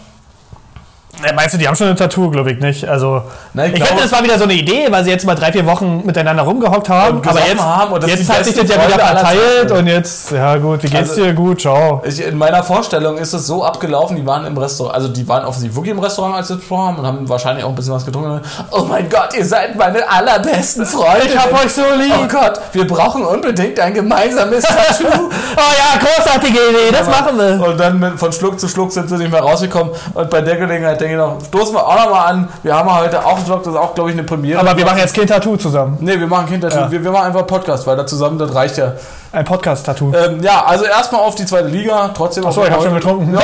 Äh, 1.23 1.33
Meinst 1.33 1.53
du, 1.53 1.57
die 1.57 1.67
haben 1.67 1.75
schon 1.75 1.87
ein 1.87 1.95
Tattoo, 1.97 2.29
glaube 2.29 2.51
ich 2.51 2.59
nicht. 2.59 2.87
Also, 2.87 3.21
Na, 3.53 3.65
ich 3.65 3.73
ich, 3.73 3.83
glaube- 3.83 4.01
das 4.01 4.11
war 4.11 4.23
wieder 4.23 4.37
so 4.37 4.45
eine 4.45 4.53
Idee, 4.53 4.87
weil 4.89 5.03
sie 5.03 5.09
jetzt 5.11 5.25
mal 5.25 5.35
drei, 5.35 5.51
vier 5.51 5.65
Wochen 5.65 6.01
miteinander 6.05 6.43
rumgehockt 6.43 6.89
haben. 6.89 7.17
Und 7.17 7.27
aber 7.27 7.39
jetzt, 7.39 7.61
haben 7.61 8.07
jetzt 8.07 8.29
hat 8.29 8.45
sich 8.45 8.55
das 8.55 8.69
ja 8.69 8.75
wieder 8.87 8.99
verteilt 8.99 9.71
und 9.71 9.87
jetzt, 9.87 10.31
ja 10.31 10.55
gut, 10.57 10.83
wie 10.83 10.87
geht's 10.89 11.11
Also- 11.11 11.23
dir? 11.23 11.33
Gut, 11.33 11.61
ciao. 11.61 12.01
Ich, 12.05 12.21
in 12.25 12.37
meiner 12.37 12.63
Vorstellung 12.63 13.17
ist 13.17 13.33
es 13.33 13.45
so 13.47 13.63
abgelaufen, 13.63 14.15
die 14.15 14.25
waren 14.25 14.45
im 14.45 14.57
Restaurant, 14.57 14.95
also 14.95 15.07
die 15.09 15.27
waren 15.27 15.45
offensichtlich 15.45 15.75
wirklich 15.75 15.91
im 15.93 15.99
Restaurant, 15.99 16.35
als 16.35 16.47
sie 16.47 16.53
es 16.53 16.59
gesprochen 16.59 16.87
haben 16.87 16.97
und 16.99 17.05
haben 17.07 17.29
wahrscheinlich 17.29 17.63
auch 17.65 17.69
ein 17.69 17.75
bisschen 17.75 17.93
was 17.93 18.05
getrunken. 18.05 18.41
Oh 18.71 18.83
mein 18.83 19.09
Gott, 19.09 19.33
ihr 19.37 19.45
seid 19.45 19.75
meine 19.75 20.09
allerbesten 20.09 20.85
Freunde. 20.85 21.27
Ich 21.27 21.37
hab 21.37 21.51
euch 21.53 21.71
so 21.73 21.81
lieb. 21.97 22.13
Oh 22.17 22.27
Gott, 22.27 22.59
wir 22.73 22.87
brauchen 22.87 23.25
unbedingt 23.25 23.79
ein 23.79 23.93
gemeinsames 23.93 24.63
Tattoo. 24.63 25.05
Oh 25.55 25.61
ja, 25.77 25.99
großartige 25.99 26.57
Idee, 26.57 26.91
das 26.91 27.07
machen 27.07 27.37
wir. 27.37 27.67
Und 27.67 27.77
dann 27.79 27.99
mit, 27.99 28.19
von 28.19 28.31
Schluck 28.31 28.59
zu 28.59 28.67
Schluck 28.67 28.91
sind 28.91 29.09
sie 29.09 29.17
nicht 29.17 29.31
mehr 29.31 29.41
rausgekommen. 29.41 29.93
Und 30.13 30.29
bei 30.29 30.41
der 30.41 30.55
Gelegenheit 30.57 31.01
denke 31.01 31.08
ich 31.09 31.17
noch, 31.17 31.43
stoßen 31.45 31.73
wir 31.73 31.85
auch 31.85 31.95
nochmal 31.95 32.27
an. 32.27 32.49
Wir 32.63 32.75
haben 32.75 32.93
heute 32.93 33.25
auch 33.25 33.37
einen 33.37 33.45
Schluck, 33.45 33.63
das 33.63 33.73
ist 33.73 33.79
auch, 33.79 33.93
glaube 33.95 34.09
ich, 34.09 34.15
eine 34.15 34.23
Premiere. 34.23 34.59
Aber 34.59 34.77
wir 34.77 34.85
machen 34.85 34.99
jetzt 34.99 35.15
kein 35.15 35.27
Tattoo 35.27 35.57
zusammen. 35.57 35.97
Nee, 35.99 36.19
wir 36.19 36.27
machen 36.27 36.47
kein 36.47 36.61
Tattoo. 36.61 36.79
Ja. 36.79 36.91
Wir, 36.91 37.03
wir 37.03 37.11
machen 37.11 37.27
einfach 37.27 37.45
Podcast, 37.45 37.85
weil 37.87 37.97
da 37.97 38.05
zusammen, 38.05 38.37
das 38.37 38.53
reicht 38.53 38.77
ja. 38.77 38.93
Ein 39.31 39.45
Podcast-Tattoo. 39.45 40.13
Ähm, 40.13 40.41
ja, 40.41 40.65
also 40.65 40.85
erstmal 40.85 41.21
auf 41.21 41.35
die 41.35 41.45
zweite 41.45 41.67
Liga. 41.67 42.09
Trotzdem 42.15 42.45
Achso, 42.45 42.63
ich 42.65 42.71
hab 42.71 42.81
schon 42.81 42.95
getrunken. 42.95 43.33
Ja, 43.33 43.41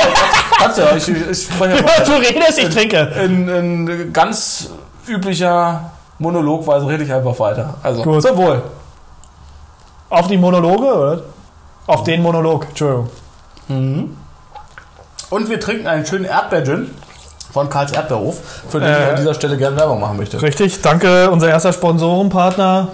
kannst 0.58 0.78
ja. 0.78 0.96
Ich, 0.96 1.08
ich 1.08 1.42
spreche 1.44 1.76
ja 1.76 2.04
du 2.04 2.12
redest, 2.12 2.58
ich 2.58 2.68
trinke. 2.70 2.98
in, 3.24 3.48
in 3.48 4.12
ganz 4.12 4.70
üblicher 5.06 5.90
Monologweise 6.18 6.86
rede 6.88 7.04
ich 7.04 7.12
einfach 7.12 7.38
weiter. 7.38 7.74
Also, 7.82 8.02
Gut. 8.02 8.22
zum 8.22 8.36
Wohl. 8.36 8.62
Auf 10.10 10.26
die 10.28 10.38
Monologe, 10.38 10.94
oder? 10.94 11.22
Auf 11.86 12.04
den 12.04 12.22
Monolog, 12.22 12.66
Entschuldigung. 12.68 13.08
Und 13.68 15.50
wir 15.50 15.60
trinken 15.60 15.86
einen 15.86 16.06
schönen 16.06 16.24
Erdbeer-Gin 16.24 16.90
von 17.52 17.70
Karls 17.70 17.92
Erdbeerhof, 17.92 18.40
für 18.68 18.80
den 18.80 18.90
ich 18.90 18.98
Äh, 18.98 19.10
an 19.10 19.16
dieser 19.16 19.34
Stelle 19.34 19.56
gerne 19.56 19.76
Werbung 19.76 20.00
machen 20.00 20.16
möchte. 20.16 20.40
Richtig, 20.40 20.82
danke, 20.82 21.30
unser 21.30 21.48
erster 21.48 21.72
Sponsorenpartner. 21.72 22.88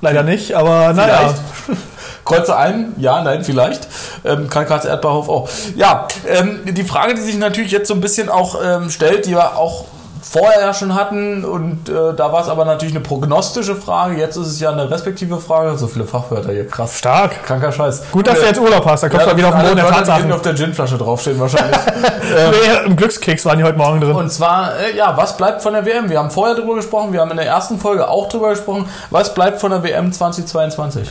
Leider 0.00 0.22
nicht, 0.22 0.54
aber 0.54 0.92
naja. 0.92 1.34
Kreuze 2.24 2.56
ein, 2.56 2.94
ja, 2.96 3.22
nein, 3.22 3.44
vielleicht. 3.44 3.86
Ähm, 4.24 4.48
kann 4.48 4.66
Karls 4.66 4.86
Erdbeerhof 4.86 5.28
auch. 5.28 5.48
Ja, 5.76 6.08
ähm, 6.26 6.60
die 6.64 6.84
Frage, 6.84 7.14
die 7.14 7.20
sich 7.20 7.36
natürlich 7.36 7.70
jetzt 7.70 7.88
so 7.88 7.94
ein 7.94 8.00
bisschen 8.00 8.30
auch 8.30 8.56
ähm, 8.62 8.88
stellt, 8.90 9.26
die 9.26 9.32
wir 9.32 9.56
auch 9.56 9.84
vorher 10.34 10.60
ja 10.62 10.74
schon 10.74 10.96
hatten 10.96 11.44
und 11.44 11.88
äh, 11.88 12.12
da 12.16 12.32
war 12.32 12.42
es 12.42 12.48
aber 12.48 12.64
natürlich 12.64 12.92
eine 12.92 13.04
prognostische 13.04 13.76
Frage, 13.76 14.18
jetzt 14.18 14.36
ist 14.36 14.48
es 14.48 14.58
ja 14.58 14.72
eine 14.72 14.90
respektive 14.90 15.38
Frage. 15.38 15.78
So 15.78 15.86
viele 15.86 16.06
Fachwörter 16.06 16.50
hier, 16.50 16.66
krass. 16.66 16.98
Stark. 16.98 17.44
Kranker 17.44 17.70
Scheiß. 17.70 18.10
Gut, 18.10 18.26
dass 18.26 18.40
du 18.40 18.46
jetzt 18.46 18.58
Urlaub 18.58 18.84
hast, 18.84 19.04
da 19.04 19.08
kommst 19.08 19.26
du 19.26 19.30
ja, 19.30 19.36
wieder 19.36 19.48
auf 19.50 19.54
den 19.54 19.62
Boden 19.62 19.76
der 19.76 19.86
Tatsachen. 19.86 20.32
auf 20.32 20.42
der 20.42 20.54
Ginflasche 20.54 20.98
draufstehen 20.98 21.38
wahrscheinlich. 21.38 21.78
Nee, 22.24 22.86
Im 22.86 22.96
Glückskeks 22.96 23.44
waren 23.44 23.58
die 23.58 23.64
heute 23.64 23.78
Morgen 23.78 24.00
drin. 24.00 24.12
Und 24.12 24.30
zwar, 24.30 24.72
äh, 24.78 24.96
ja, 24.96 25.16
was 25.16 25.36
bleibt 25.36 25.62
von 25.62 25.72
der 25.72 25.84
WM? 25.84 26.08
Wir 26.08 26.18
haben 26.18 26.30
vorher 26.30 26.54
drüber 26.56 26.74
gesprochen, 26.74 27.12
wir 27.12 27.20
haben 27.20 27.30
in 27.30 27.36
der 27.36 27.46
ersten 27.46 27.78
Folge 27.78 28.08
auch 28.08 28.28
drüber 28.28 28.50
gesprochen. 28.50 28.88
Was 29.10 29.34
bleibt 29.34 29.60
von 29.60 29.70
der 29.70 29.82
WM 29.82 30.12
2022? 30.12 31.08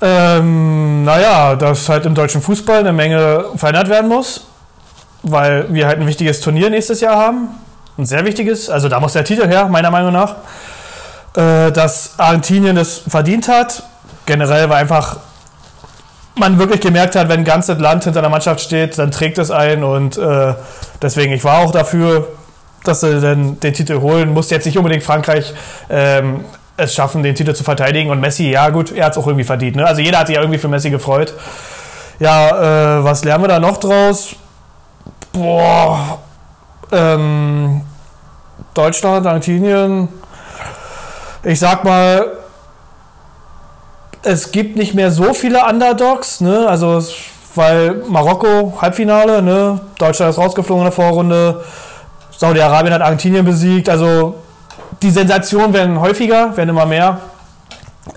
Ähm, 0.00 1.02
naja, 1.04 1.56
dass 1.56 1.88
halt 1.88 2.06
im 2.06 2.14
deutschen 2.14 2.40
Fußball 2.40 2.78
eine 2.78 2.92
Menge 2.92 3.46
verändert 3.56 3.88
werden 3.88 4.08
muss, 4.08 4.46
weil 5.22 5.72
wir 5.72 5.86
halt 5.86 5.98
ein 5.98 6.06
wichtiges 6.06 6.40
Turnier 6.40 6.70
nächstes 6.70 7.00
Jahr 7.00 7.16
haben. 7.16 7.48
Ein 7.96 8.06
sehr 8.06 8.24
wichtiges, 8.24 8.70
also 8.70 8.88
da 8.88 8.98
muss 9.00 9.12
der 9.12 9.24
Titel 9.24 9.46
her, 9.46 9.68
meiner 9.68 9.90
Meinung 9.90 10.12
nach. 10.12 10.36
Äh, 11.36 11.72
dass 11.72 12.14
Argentinien 12.18 12.76
es 12.76 13.02
verdient 13.08 13.48
hat. 13.48 13.82
Generell, 14.26 14.70
weil 14.70 14.78
einfach 14.78 15.18
man 16.36 16.58
wirklich 16.58 16.80
gemerkt 16.80 17.16
hat, 17.16 17.28
wenn 17.28 17.40
ein 17.40 17.44
ganzes 17.44 17.78
Land 17.78 18.04
hinter 18.04 18.20
der 18.20 18.30
Mannschaft 18.30 18.60
steht, 18.60 18.98
dann 18.98 19.10
trägt 19.10 19.38
es 19.38 19.50
ein 19.50 19.84
und 19.84 20.16
äh, 20.16 20.54
deswegen, 21.00 21.32
ich 21.32 21.44
war 21.44 21.58
auch 21.58 21.70
dafür, 21.70 22.28
dass 22.82 23.00
sie 23.00 23.20
dann 23.20 23.60
den 23.60 23.74
Titel 23.74 24.00
holen. 24.00 24.32
Muss 24.32 24.50
jetzt 24.50 24.64
nicht 24.64 24.76
unbedingt 24.76 25.02
Frankreich 25.02 25.54
ähm, 25.88 26.44
es 26.76 26.94
schaffen, 26.94 27.22
den 27.22 27.34
Titel 27.34 27.54
zu 27.54 27.64
verteidigen. 27.64 28.10
Und 28.10 28.20
Messi, 28.20 28.50
ja 28.50 28.68
gut, 28.70 28.92
er 28.92 29.06
hat 29.06 29.12
es 29.12 29.18
auch 29.18 29.26
irgendwie 29.26 29.44
verdient. 29.44 29.76
Ne? 29.76 29.86
Also 29.86 30.00
jeder 30.00 30.18
hat 30.18 30.26
sich 30.26 30.36
ja 30.36 30.42
irgendwie 30.42 30.58
für 30.58 30.68
Messi 30.68 30.90
gefreut. 30.90 31.32
Ja, 32.18 32.98
äh, 32.98 33.04
was 33.04 33.24
lernen 33.24 33.44
wir 33.44 33.48
da 33.48 33.58
noch 33.58 33.78
draus? 33.78 34.36
Boah, 35.32 36.18
ähm, 36.92 37.82
Deutschland, 38.74 39.26
Argentinien. 39.26 40.08
Ich 41.42 41.60
sag 41.60 41.84
mal, 41.84 42.32
es 44.22 44.52
gibt 44.52 44.76
nicht 44.76 44.94
mehr 44.94 45.10
so 45.10 45.34
viele 45.34 45.64
Underdogs, 45.66 46.40
ne? 46.40 46.66
Also 46.68 47.02
weil 47.54 48.02
Marokko 48.08 48.74
Halbfinale, 48.80 49.42
ne? 49.42 49.80
Deutschland 49.98 50.30
ist 50.30 50.38
rausgeflogen 50.38 50.82
in 50.82 50.90
der 50.90 50.92
Vorrunde. 50.92 51.64
Saudi-Arabien 52.36 52.94
hat 52.94 53.02
Argentinien 53.02 53.44
besiegt. 53.44 53.88
Also 53.88 54.36
die 55.02 55.10
Sensationen 55.10 55.72
werden 55.72 56.00
häufiger, 56.00 56.56
werden 56.56 56.70
immer 56.70 56.86
mehr. 56.86 57.18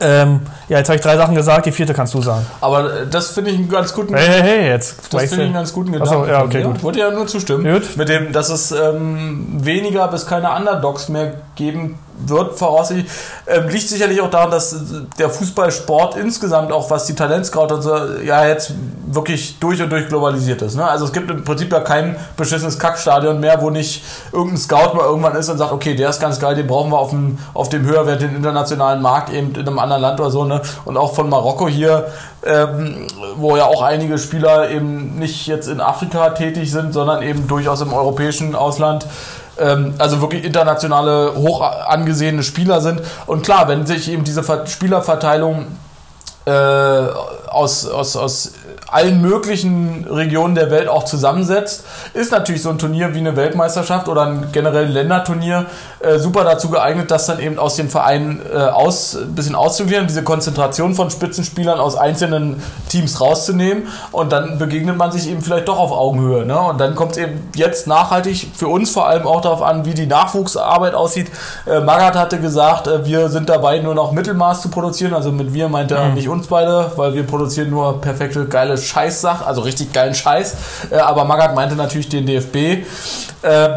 Ähm, 0.02 0.42
ja, 0.68 0.78
jetzt 0.80 0.90
habe 0.90 0.98
ich 0.98 1.02
drei 1.02 1.16
Sachen 1.16 1.34
gesagt, 1.34 1.66
die 1.66 1.72
vierte 1.72 1.94
kannst 1.94 2.14
du 2.14 2.22
sagen. 2.22 2.46
Aber 2.60 2.94
äh, 2.94 3.08
das 3.10 3.32
finde 3.32 3.52
ich 3.52 3.58
einen 3.58 3.70
ganz 3.70 3.94
guten 3.94 4.14
Hey, 4.14 4.28
hey, 4.28 4.42
hey, 4.42 4.68
jetzt. 4.70 5.14
Das 5.14 5.24
finde 5.24 5.36
ich 5.36 5.42
einen 5.42 5.54
ganz 5.54 5.72
guten 5.74 5.94
Gedanken. 5.94 6.14
so, 6.14 6.26
ja, 6.26 6.44
okay, 6.44 6.64
gut. 6.64 6.84
Wollte 6.84 7.00
ja 7.00 7.12
nur 7.12 7.28
zustimmen. 7.28 7.72
Gut. 7.72 7.96
Mit 7.96 8.10
dem, 8.10 8.34
dass 8.34 8.50
es 8.50 8.72
ähm, 8.72 9.46
weniger 9.52 10.08
bis 10.10 10.26
keine 10.26 10.52
Underdogs 10.52 11.08
mehr 11.10 11.36
geben 11.56 11.98
wird, 12.26 12.58
voraussichtlich. 12.58 13.12
Ähm, 13.48 13.70
liegt 13.70 13.88
sicherlich 13.88 14.22
auch 14.22 14.30
daran, 14.30 14.52
dass 14.52 14.76
der 15.18 15.30
Fußballsport 15.30 16.16
insgesamt, 16.16 16.72
auch 16.72 16.90
was 16.90 17.06
die 17.06 17.16
Talentscout 17.16 17.74
und 17.74 17.82
so, 17.82 17.96
ja 18.24 18.46
jetzt 18.46 18.74
wirklich 19.06 19.60
durch 19.60 19.82
und 19.82 19.90
durch 19.90 20.08
globalisiert 20.08 20.62
ist. 20.62 20.76
Ne? 20.76 20.86
Also 20.86 21.06
es 21.06 21.14
gibt 21.14 21.30
im 21.32 21.44
Prinzip 21.44 21.72
ja 21.72 21.80
kein 21.80 22.16
beschissenes 22.36 22.78
Kackstadion 22.80 23.40
mehr, 23.40 23.62
wo 23.62 23.70
nicht 23.70 24.04
irgendein 24.32 24.58
Scout 24.58 24.96
mal 24.96 25.06
irgendwann 25.06 25.36
ist 25.36 25.50
und 25.50 25.58
sagt, 25.58 25.72
okay, 25.72 25.96
der 25.96 26.10
ist 26.10 26.20
ganz 26.20 26.40
geil, 26.40 26.56
den 26.56 26.68
brauchen 26.68 26.92
wir 26.92 27.00
auf 27.00 27.12
dem, 27.12 27.38
auf 27.54 27.70
dem 27.70 27.86
höherwertigen 27.86 28.36
internationalen 28.36 29.02
Markt 29.02 29.32
eben 29.32 29.54
in 29.54 29.68
einem 29.68 29.80
anderen 29.80 30.02
Land 30.02 30.20
oder 30.20 30.32
so. 30.32 30.44
Ne? 30.44 30.62
Und 30.86 30.98
auch 30.98 31.14
von 31.14 31.30
Marokko 31.30 31.68
hier, 31.68 32.08
ähm, 32.46 33.08
wo 33.36 33.56
ja 33.56 33.66
auch 33.66 33.82
einige 33.82 34.18
Spieler 34.18 34.70
eben 34.70 35.18
nicht 35.20 35.48
jetzt 35.48 35.68
in 35.68 35.82
Afrika 35.82 36.30
tätig 36.32 36.72
sind, 36.72 36.94
sondern 36.94 37.22
eben 37.22 37.48
durchaus 37.48 37.82
im 37.82 37.94
europäischen 37.94 38.56
Ausland. 38.56 39.06
Ähm, 39.60 39.94
also 39.98 40.22
wirklich 40.22 40.44
internationale, 40.44 41.34
hoch 41.36 41.62
angesehene 41.62 42.44
Spieler 42.44 42.82
sind. 42.82 43.02
Und 43.26 43.44
klar, 43.44 43.68
wenn 43.68 43.86
sich 43.86 44.10
eben 44.12 44.24
diese 44.24 44.44
Ver 44.44 44.68
Spielerverteilung 44.68 45.66
äh, 46.46 46.50
aus, 47.48 47.88
aus, 47.88 48.16
aus 48.16 48.54
allen 48.90 49.22
möglichen 49.22 50.06
Regionen 50.10 50.56
der 50.56 50.72
Welt 50.72 50.88
auch 50.88 51.04
zusammensetzt, 51.04 51.84
ist 52.14 52.32
natürlich 52.32 52.62
so 52.62 52.70
ein 52.70 52.78
Turnier 52.78 53.14
wie 53.14 53.20
eine 53.20 53.36
Weltmeisterschaft 53.36 54.08
oder 54.08 54.24
ein 54.24 54.50
generell 54.52 54.88
Länderturnier 54.88 55.66
äh, 56.00 56.20
super 56.20 56.44
dazu 56.44 56.70
geeignet, 56.70 57.12
das 57.12 57.26
dann 57.26 57.40
eben 57.40 57.60
aus 57.60 57.76
den 57.76 57.90
Vereinen 57.90 58.42
äh, 58.54 58.58
aus, 58.58 59.16
ein 59.16 59.36
bisschen 59.36 59.56
auszugliedern, 59.56 60.08
diese 60.08 60.24
Konzentration 60.24 60.96
von 60.96 61.10
Spitzenspielern 61.10 61.80
aus 61.80 61.96
einzelnen 61.96 62.62
Teams 62.90 63.20
rauszunehmen 63.20 63.88
und 64.12 64.32
dann 64.32 64.58
begegnet 64.58 64.98
man 64.98 65.12
sich 65.12 65.30
eben 65.30 65.42
vielleicht 65.42 65.68
doch 65.68 65.80
auf 65.80 65.92
Augenhöhe. 65.92 66.46
Ne? 66.46 66.60
Und 66.60 66.80
dann 66.80 66.96
kommt 66.96 67.14
es 67.14 67.18
eben 67.18 67.50
jetzt 67.56 67.88
nachhaltig 67.88 68.48
für 68.56 68.68
uns 68.68 68.92
vor 68.92 69.08
allem 69.08 69.28
auch 69.28 69.42
darauf 69.42 69.62
an, 69.62 69.86
wie 69.86 69.94
die 69.94 70.08
Nachwuchsarbeit 70.08 70.94
aussieht. 70.94 71.32
Äh, 71.66 71.82
Magath 71.82 72.16
hatte 72.16 72.40
gesagt, 72.40 72.88
äh, 72.88 73.06
wir 73.06 73.30
sind 73.30 73.50
dabei, 73.50 73.80
nur 73.80 73.96
noch 73.96 74.12
Mittelmaß 74.12 74.62
zu 74.62 74.70
produzieren. 74.70 75.14
Also 75.14 75.32
mit 75.32 75.54
wir 75.54 75.68
meint 75.68 75.92
er 75.92 76.10
nicht 76.10 76.30
uns 76.30 76.48
beide, 76.48 76.92
weil 76.96 77.14
wir 77.14 77.24
produzieren 77.24 77.37
nur 77.70 78.02
perfekte, 78.02 78.46
geile 78.46 78.78
Scheißsachen, 78.78 79.46
also 79.46 79.62
richtig 79.62 79.94
geilen 79.94 80.14
Scheiß. 80.16 80.56
Äh, 80.92 80.98
aber 80.98 81.24
Magath 81.26 81.56
meinte 81.56 81.76
natürlich 81.76 82.10
den 82.10 82.26
DFB. 82.26 82.56
Äh, 82.56 83.70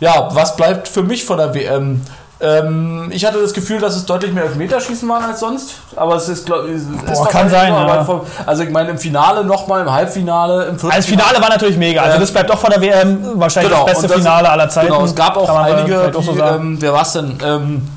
ja, 0.00 0.28
was 0.32 0.56
bleibt 0.56 0.88
für 0.88 1.02
mich 1.02 1.24
von 1.24 1.38
der 1.38 1.54
WM? 1.54 2.00
Ähm, 2.40 3.08
ich 3.12 3.24
hatte 3.24 3.40
das 3.40 3.52
Gefühl, 3.52 3.78
dass 3.78 3.94
es 3.94 4.04
deutlich 4.04 4.32
mehr 4.32 4.42
Elfmeterschießen 4.42 5.08
waren 5.08 5.22
als 5.24 5.38
sonst, 5.38 5.74
aber 5.94 6.16
es 6.16 6.28
ist, 6.28 6.44
glaube 6.44 6.70
ich, 6.70 7.28
kann 7.28 7.48
sein, 7.48 7.72
ja. 7.72 8.02
vom- 8.04 8.22
Also 8.44 8.64
ich 8.64 8.70
meine 8.70 8.90
im 8.90 8.98
Finale 8.98 9.44
nochmal, 9.44 9.82
im 9.82 9.92
Halbfinale, 9.92 10.64
im 10.64 10.90
Als 10.90 11.06
Finale 11.06 11.40
war 11.40 11.50
natürlich 11.50 11.76
mega. 11.76 12.02
Also 12.02 12.18
das 12.18 12.32
bleibt 12.32 12.50
doch 12.50 12.58
von 12.58 12.70
der 12.70 12.80
WM 12.80 13.20
wahrscheinlich 13.34 13.70
Genau, 13.72 13.84
das 13.86 13.92
beste 13.94 14.08
das- 14.08 14.16
Finale 14.16 14.50
aller 14.50 14.68
Zeiten. 14.68 14.88
Genau, 14.88 15.04
es 15.04 15.14
gab 15.14 15.36
auch 15.36 15.48
einige, 15.56 16.00
auch 16.02 16.10
die, 16.10 16.22
so 16.24 16.34
sagen. 16.36 16.64
ähm, 16.72 16.76
wer 16.80 16.92
war 16.92 17.02
es 17.02 17.12
denn? 17.12 17.38
Ähm, 17.44 17.88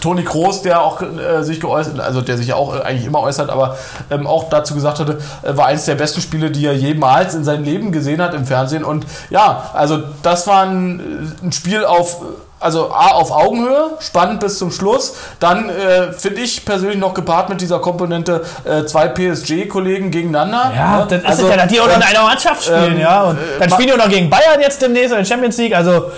Toni 0.00 0.22
Kroos, 0.24 0.62
der 0.62 0.82
auch 0.82 1.02
äh, 1.02 1.42
sich 1.42 1.60
geäußert, 1.60 1.98
also 2.00 2.20
der 2.20 2.36
sich 2.36 2.46
ja 2.48 2.54
auch 2.54 2.74
äh, 2.76 2.80
eigentlich 2.82 3.06
immer 3.06 3.20
äußert, 3.20 3.50
aber 3.50 3.76
ähm, 4.10 4.26
auch 4.26 4.48
dazu 4.48 4.74
gesagt 4.74 5.00
hatte, 5.00 5.18
äh, 5.42 5.56
war 5.56 5.66
eines 5.66 5.84
der 5.84 5.96
besten 5.96 6.20
Spiele, 6.20 6.50
die 6.50 6.64
er 6.66 6.74
jemals 6.74 7.34
in 7.34 7.42
seinem 7.44 7.64
Leben 7.64 7.90
gesehen 7.92 8.22
hat 8.22 8.32
im 8.34 8.46
Fernsehen. 8.46 8.84
Und 8.84 9.04
ja, 9.30 9.70
also 9.74 9.98
das 10.22 10.46
war 10.46 10.62
ein, 10.62 11.34
ein 11.42 11.50
Spiel 11.52 11.84
auf, 11.84 12.18
also 12.60 12.92
A, 12.92 13.12
auf 13.12 13.32
Augenhöhe, 13.32 13.90
spannend 14.00 14.38
bis 14.40 14.58
zum 14.58 14.70
Schluss. 14.70 15.14
Dann 15.40 15.68
äh, 15.70 16.12
finde 16.12 16.42
ich 16.42 16.64
persönlich 16.64 16.98
noch 16.98 17.14
gepaart 17.14 17.48
mit 17.48 17.60
dieser 17.60 17.80
Komponente 17.80 18.42
äh, 18.64 18.84
zwei 18.84 19.08
PSG-Kollegen 19.08 20.10
gegeneinander. 20.10 20.72
ja, 20.76 20.98
ne? 20.98 21.06
das 21.08 21.18
ist 21.22 21.26
Also, 21.28 21.42
es 21.44 21.50
ja, 21.50 21.56
dass 21.56 21.68
die 21.68 21.80
auch 21.80 21.86
noch 21.88 21.96
in 21.96 22.02
ähm, 22.02 22.08
einer 22.10 22.22
Mannschaft 22.22 22.62
spielen, 22.64 22.92
ähm, 22.94 23.00
ja. 23.00 23.22
Und 23.24 23.36
äh, 23.38 23.40
dann 23.58 23.68
ma- 23.70 23.74
spielen 23.74 23.88
die 23.88 23.94
auch 24.00 24.04
noch 24.06 24.12
gegen 24.12 24.30
Bayern 24.30 24.60
jetzt 24.60 24.80
demnächst 24.80 25.10
in 25.10 25.18
der 25.18 25.24
Champions 25.24 25.56
League. 25.56 25.74
Also 25.74 26.10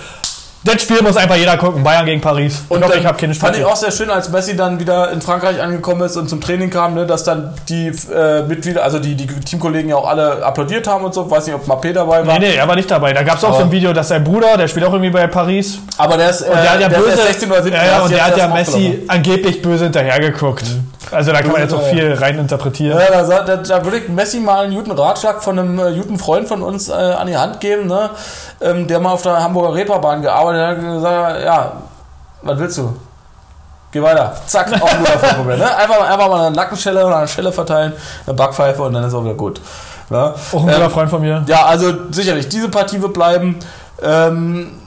das 0.63 0.81
Spiel 0.81 1.01
muss 1.01 1.17
einfach 1.17 1.35
jeder 1.35 1.57
gucken. 1.57 1.83
Bayern 1.83 2.05
gegen 2.05 2.21
Paris. 2.21 2.63
Und 2.69 2.81
ich 2.81 2.87
dann 2.89 2.99
ich 2.99 3.05
habe 3.05 3.17
keine 3.17 3.33
fand 3.33 3.57
ich 3.57 3.65
auch 3.65 3.75
sehr 3.75 3.91
schön, 3.91 4.09
als 4.09 4.29
Messi 4.29 4.55
dann 4.55 4.79
wieder 4.79 5.11
in 5.11 5.21
Frankreich 5.21 5.61
angekommen 5.61 6.01
ist 6.03 6.15
und 6.15 6.29
zum 6.29 6.39
Training 6.41 6.69
kam, 6.69 6.93
ne, 6.93 7.05
dass 7.05 7.23
dann 7.23 7.53
die 7.69 7.87
äh, 7.87 8.43
Mitglieder, 8.43 8.83
also 8.83 8.99
die, 8.99 9.15
die 9.15 9.27
Teamkollegen 9.27 9.89
ja 9.89 9.95
auch 9.97 10.07
alle 10.07 10.43
applaudiert 10.45 10.87
haben 10.87 11.03
und 11.03 11.13
so. 11.13 11.29
Weiß 11.29 11.45
nicht, 11.47 11.55
ob 11.55 11.67
Mappé 11.67 11.91
dabei 11.93 12.25
war. 12.25 12.39
Nee, 12.39 12.47
nee, 12.47 12.55
er 12.55 12.67
war 12.67 12.75
nicht 12.75 12.89
dabei. 12.89 13.13
Da 13.13 13.23
gab 13.23 13.37
es 13.37 13.43
auch 13.43 13.49
Aber- 13.49 13.57
so 13.57 13.63
ein 13.63 13.71
Video, 13.71 13.91
dass 13.93 14.07
sein 14.07 14.23
Bruder, 14.23 14.55
der 14.57 14.67
spielt 14.67 14.85
auch 14.85 14.93
irgendwie 14.93 15.11
bei 15.11 15.27
Paris. 15.27 15.79
Aber 15.97 16.17
der 16.17 16.29
ist, 16.29 16.41
äh, 16.41 16.45
Und 16.45 16.55
der 16.55 16.71
hat 16.73 16.79
ja 16.81 16.89
der 16.89 16.97
böse, 16.97 17.09
ist 17.09 17.17
erst 17.19 17.27
16 17.27 17.51
oder 17.51 17.63
17. 17.63 17.81
ja, 17.81 17.91
ja, 17.91 18.01
und 18.01 18.11
der 18.11 18.25
hat 18.25 18.37
ja 18.37 18.55
erst 18.55 18.73
Messi 18.73 18.99
angeblich 19.07 19.61
böse 19.61 19.83
hinterhergeguckt. 19.85 20.63
Also 21.11 21.31
da 21.31 21.41
kann 21.41 21.51
man 21.51 21.61
jetzt 21.61 21.73
auch 21.73 21.83
viel 21.87 22.13
rein 22.13 22.37
interpretieren. 22.39 22.99
Ja, 22.99 23.23
da, 23.23 23.41
da, 23.43 23.57
da 23.57 23.83
würde 23.83 23.97
ich 23.99 24.09
Messi 24.09 24.39
mal 24.39 24.65
einen 24.65 24.73
guten 24.75 24.91
Ratschlag 24.91 25.43
von 25.43 25.59
einem 25.59 25.79
äh, 25.79 25.93
guten 25.95 26.17
Freund 26.17 26.47
von 26.47 26.61
uns 26.63 26.89
äh, 26.89 26.93
an 26.93 27.27
die 27.27 27.37
Hand 27.37 27.59
geben, 27.59 27.87
ne? 27.87 28.09
ähm, 28.61 28.87
der 28.87 28.99
mal 28.99 29.11
auf 29.11 29.21
der 29.21 29.41
Hamburger 29.43 29.73
Reeperbahn 29.75 30.21
gearbeitet 30.21 30.61
hat. 30.67 30.77
und 30.77 30.93
gesagt, 30.95 31.43
ja, 31.43 31.71
was 32.41 32.59
willst 32.59 32.77
du? 32.77 32.95
Geh 33.91 34.01
weiter. 34.01 34.33
Zack, 34.47 34.73
auch 34.81 34.91
ein 34.91 34.99
guter 34.99 35.19
Freund 35.19 35.33
von 35.35 35.45
mir, 35.47 35.57
ne? 35.57 35.75
Einfach, 35.77 35.99
mal- 35.99 36.07
einfach 36.11 36.27
mal 36.29 36.47
eine 36.47 36.55
Nackenschelle 36.55 37.05
oder 37.05 37.17
eine 37.17 37.27
Schelle 37.27 37.51
verteilen, 37.51 37.93
eine 38.25 38.33
Backpfeife 38.35 38.81
und 38.81 38.93
dann 38.93 39.03
ist 39.03 39.13
auch 39.13 39.23
wieder 39.23 39.35
gut. 39.35 39.61
Ne? 40.09 40.33
Auch 40.51 40.63
ein 40.63 40.69
Ähm, 40.69 40.73
guter 40.75 40.89
Freund 40.89 41.09
von 41.11 41.21
mir. 41.21 41.43
Ja, 41.47 41.65
also 41.65 41.93
sicherlich, 42.11 42.49
diese 42.49 42.69
Partie 42.69 43.01
wird 43.01 43.13
bleiben. 43.13 43.59
Ähm, 44.01 44.79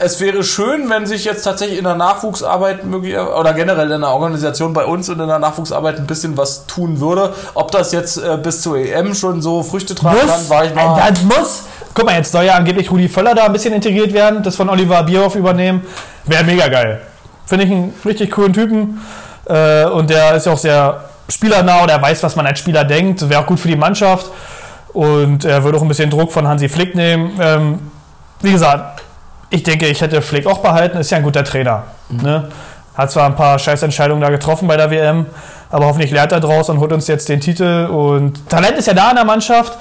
es 0.00 0.20
wäre 0.20 0.44
schön, 0.44 0.88
wenn 0.90 1.06
sich 1.06 1.24
jetzt 1.24 1.42
tatsächlich 1.42 1.78
in 1.78 1.84
der 1.84 1.96
Nachwuchsarbeit 1.96 2.84
oder 2.84 3.52
generell 3.52 3.90
in 3.90 4.00
der 4.00 4.10
Organisation 4.10 4.72
bei 4.72 4.84
uns 4.84 5.08
und 5.08 5.18
in 5.18 5.26
der 5.26 5.40
Nachwuchsarbeit 5.40 5.96
ein 5.96 6.06
bisschen 6.06 6.36
was 6.36 6.66
tun 6.66 7.00
würde. 7.00 7.34
Ob 7.54 7.72
das 7.72 7.90
jetzt 7.90 8.16
äh, 8.16 8.38
bis 8.40 8.62
zur 8.62 8.78
EM 8.78 9.14
schon 9.14 9.42
so 9.42 9.62
Früchte 9.64 9.96
tragen 9.96 10.20
kann, 10.20 10.48
war 10.48 10.64
ich 10.64 10.74
mal. 10.74 11.10
Das 11.10 11.22
muss. 11.22 11.64
Guck 11.94 12.06
mal, 12.06 12.14
jetzt 12.14 12.30
soll 12.30 12.44
ja 12.44 12.54
angeblich 12.54 12.90
Rudi 12.92 13.08
Völler 13.08 13.34
da 13.34 13.46
ein 13.46 13.52
bisschen 13.52 13.74
integriert 13.74 14.12
werden, 14.12 14.44
das 14.44 14.54
von 14.54 14.68
Oliver 14.68 15.02
Bierhoff 15.02 15.34
übernehmen. 15.34 15.84
Wäre 16.26 16.44
mega 16.44 16.68
geil. 16.68 17.00
Finde 17.44 17.64
ich 17.64 17.70
einen 17.72 17.94
richtig 18.04 18.30
coolen 18.30 18.52
Typen. 18.52 19.00
Äh, 19.46 19.86
und 19.86 20.10
der 20.10 20.36
ist 20.36 20.46
ja 20.46 20.52
auch 20.52 20.58
sehr 20.58 21.04
spielernah, 21.28 21.86
der 21.88 22.00
weiß, 22.00 22.22
was 22.22 22.36
man 22.36 22.46
als 22.46 22.60
Spieler 22.60 22.84
denkt. 22.84 23.28
Wäre 23.28 23.40
auch 23.42 23.46
gut 23.46 23.58
für 23.58 23.68
die 23.68 23.76
Mannschaft. 23.76 24.30
Und 24.92 25.44
er 25.44 25.64
würde 25.64 25.76
auch 25.76 25.82
ein 25.82 25.88
bisschen 25.88 26.08
Druck 26.10 26.30
von 26.30 26.46
Hansi 26.46 26.68
Flick 26.68 26.94
nehmen. 26.94 27.36
Ähm, 27.40 27.78
wie 28.42 28.52
gesagt, 28.52 29.02
ich 29.50 29.62
denke, 29.62 29.86
ich 29.86 30.00
hätte 30.00 30.22
Flick 30.22 30.46
auch 30.46 30.58
behalten. 30.58 30.98
Ist 30.98 31.10
ja 31.10 31.18
ein 31.18 31.22
guter 31.22 31.44
Trainer. 31.44 31.84
Ne? 32.08 32.48
Hat 32.94 33.10
zwar 33.10 33.26
ein 33.26 33.36
paar 33.36 33.58
Scheißentscheidungen 33.58 34.20
da 34.20 34.30
getroffen 34.30 34.68
bei 34.68 34.76
der 34.76 34.90
WM, 34.90 35.26
aber 35.70 35.86
hoffentlich 35.86 36.10
lernt 36.10 36.32
er 36.32 36.40
draus 36.40 36.68
und 36.68 36.80
holt 36.80 36.92
uns 36.92 37.06
jetzt 37.06 37.28
den 37.28 37.40
Titel. 37.40 37.86
Und 37.86 38.48
Talent 38.48 38.76
ist 38.76 38.86
ja 38.86 38.94
da 38.94 39.10
in 39.10 39.16
der 39.16 39.24
Mannschaft. 39.24 39.78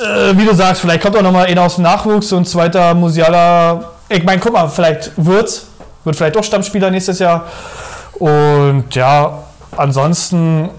Äh, 0.00 0.36
wie 0.36 0.44
du 0.44 0.54
sagst, 0.54 0.80
vielleicht 0.80 1.02
kommt 1.02 1.16
auch 1.16 1.22
noch 1.22 1.32
mal 1.32 1.46
einer 1.46 1.62
aus 1.62 1.76
dem 1.76 1.84
Nachwuchs 1.84 2.32
und 2.32 2.48
zweiter 2.48 2.94
Musiala. 2.94 3.92
Ich 4.08 4.24
meine, 4.24 4.40
guck 4.40 4.52
mal, 4.52 4.68
vielleicht 4.68 5.12
wird's. 5.16 5.66
Wird 6.04 6.16
vielleicht 6.16 6.36
auch 6.36 6.44
Stammspieler 6.44 6.90
nächstes 6.90 7.18
Jahr. 7.18 7.46
Und 8.18 8.94
ja, 8.94 9.38
ansonsten 9.76 10.70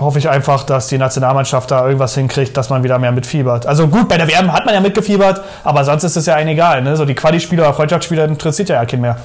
hoffe 0.00 0.18
ich 0.18 0.28
einfach, 0.28 0.64
dass 0.64 0.88
die 0.88 0.98
Nationalmannschaft 0.98 1.70
da 1.70 1.84
irgendwas 1.84 2.14
hinkriegt, 2.14 2.56
dass 2.56 2.70
man 2.70 2.82
wieder 2.82 2.98
mehr 2.98 3.12
mitfiebert. 3.12 3.66
Also 3.66 3.86
gut, 3.88 4.08
bei 4.08 4.16
der 4.16 4.26
WM 4.28 4.52
hat 4.52 4.64
man 4.64 4.74
ja 4.74 4.80
mitgefiebert, 4.80 5.40
aber 5.64 5.84
sonst 5.84 6.04
ist 6.04 6.16
es 6.16 6.26
ja 6.26 6.34
eigentlich 6.34 6.54
egal. 6.54 6.82
Ne? 6.82 6.96
So 6.96 7.04
die 7.04 7.14
Quali-Spieler 7.14 7.64
oder 7.64 7.74
Freundschaftsspieler 7.74 8.24
interessiert 8.24 8.68
ja, 8.70 8.76
ja 8.76 8.84
keinen 8.86 9.02
mehr. 9.02 9.16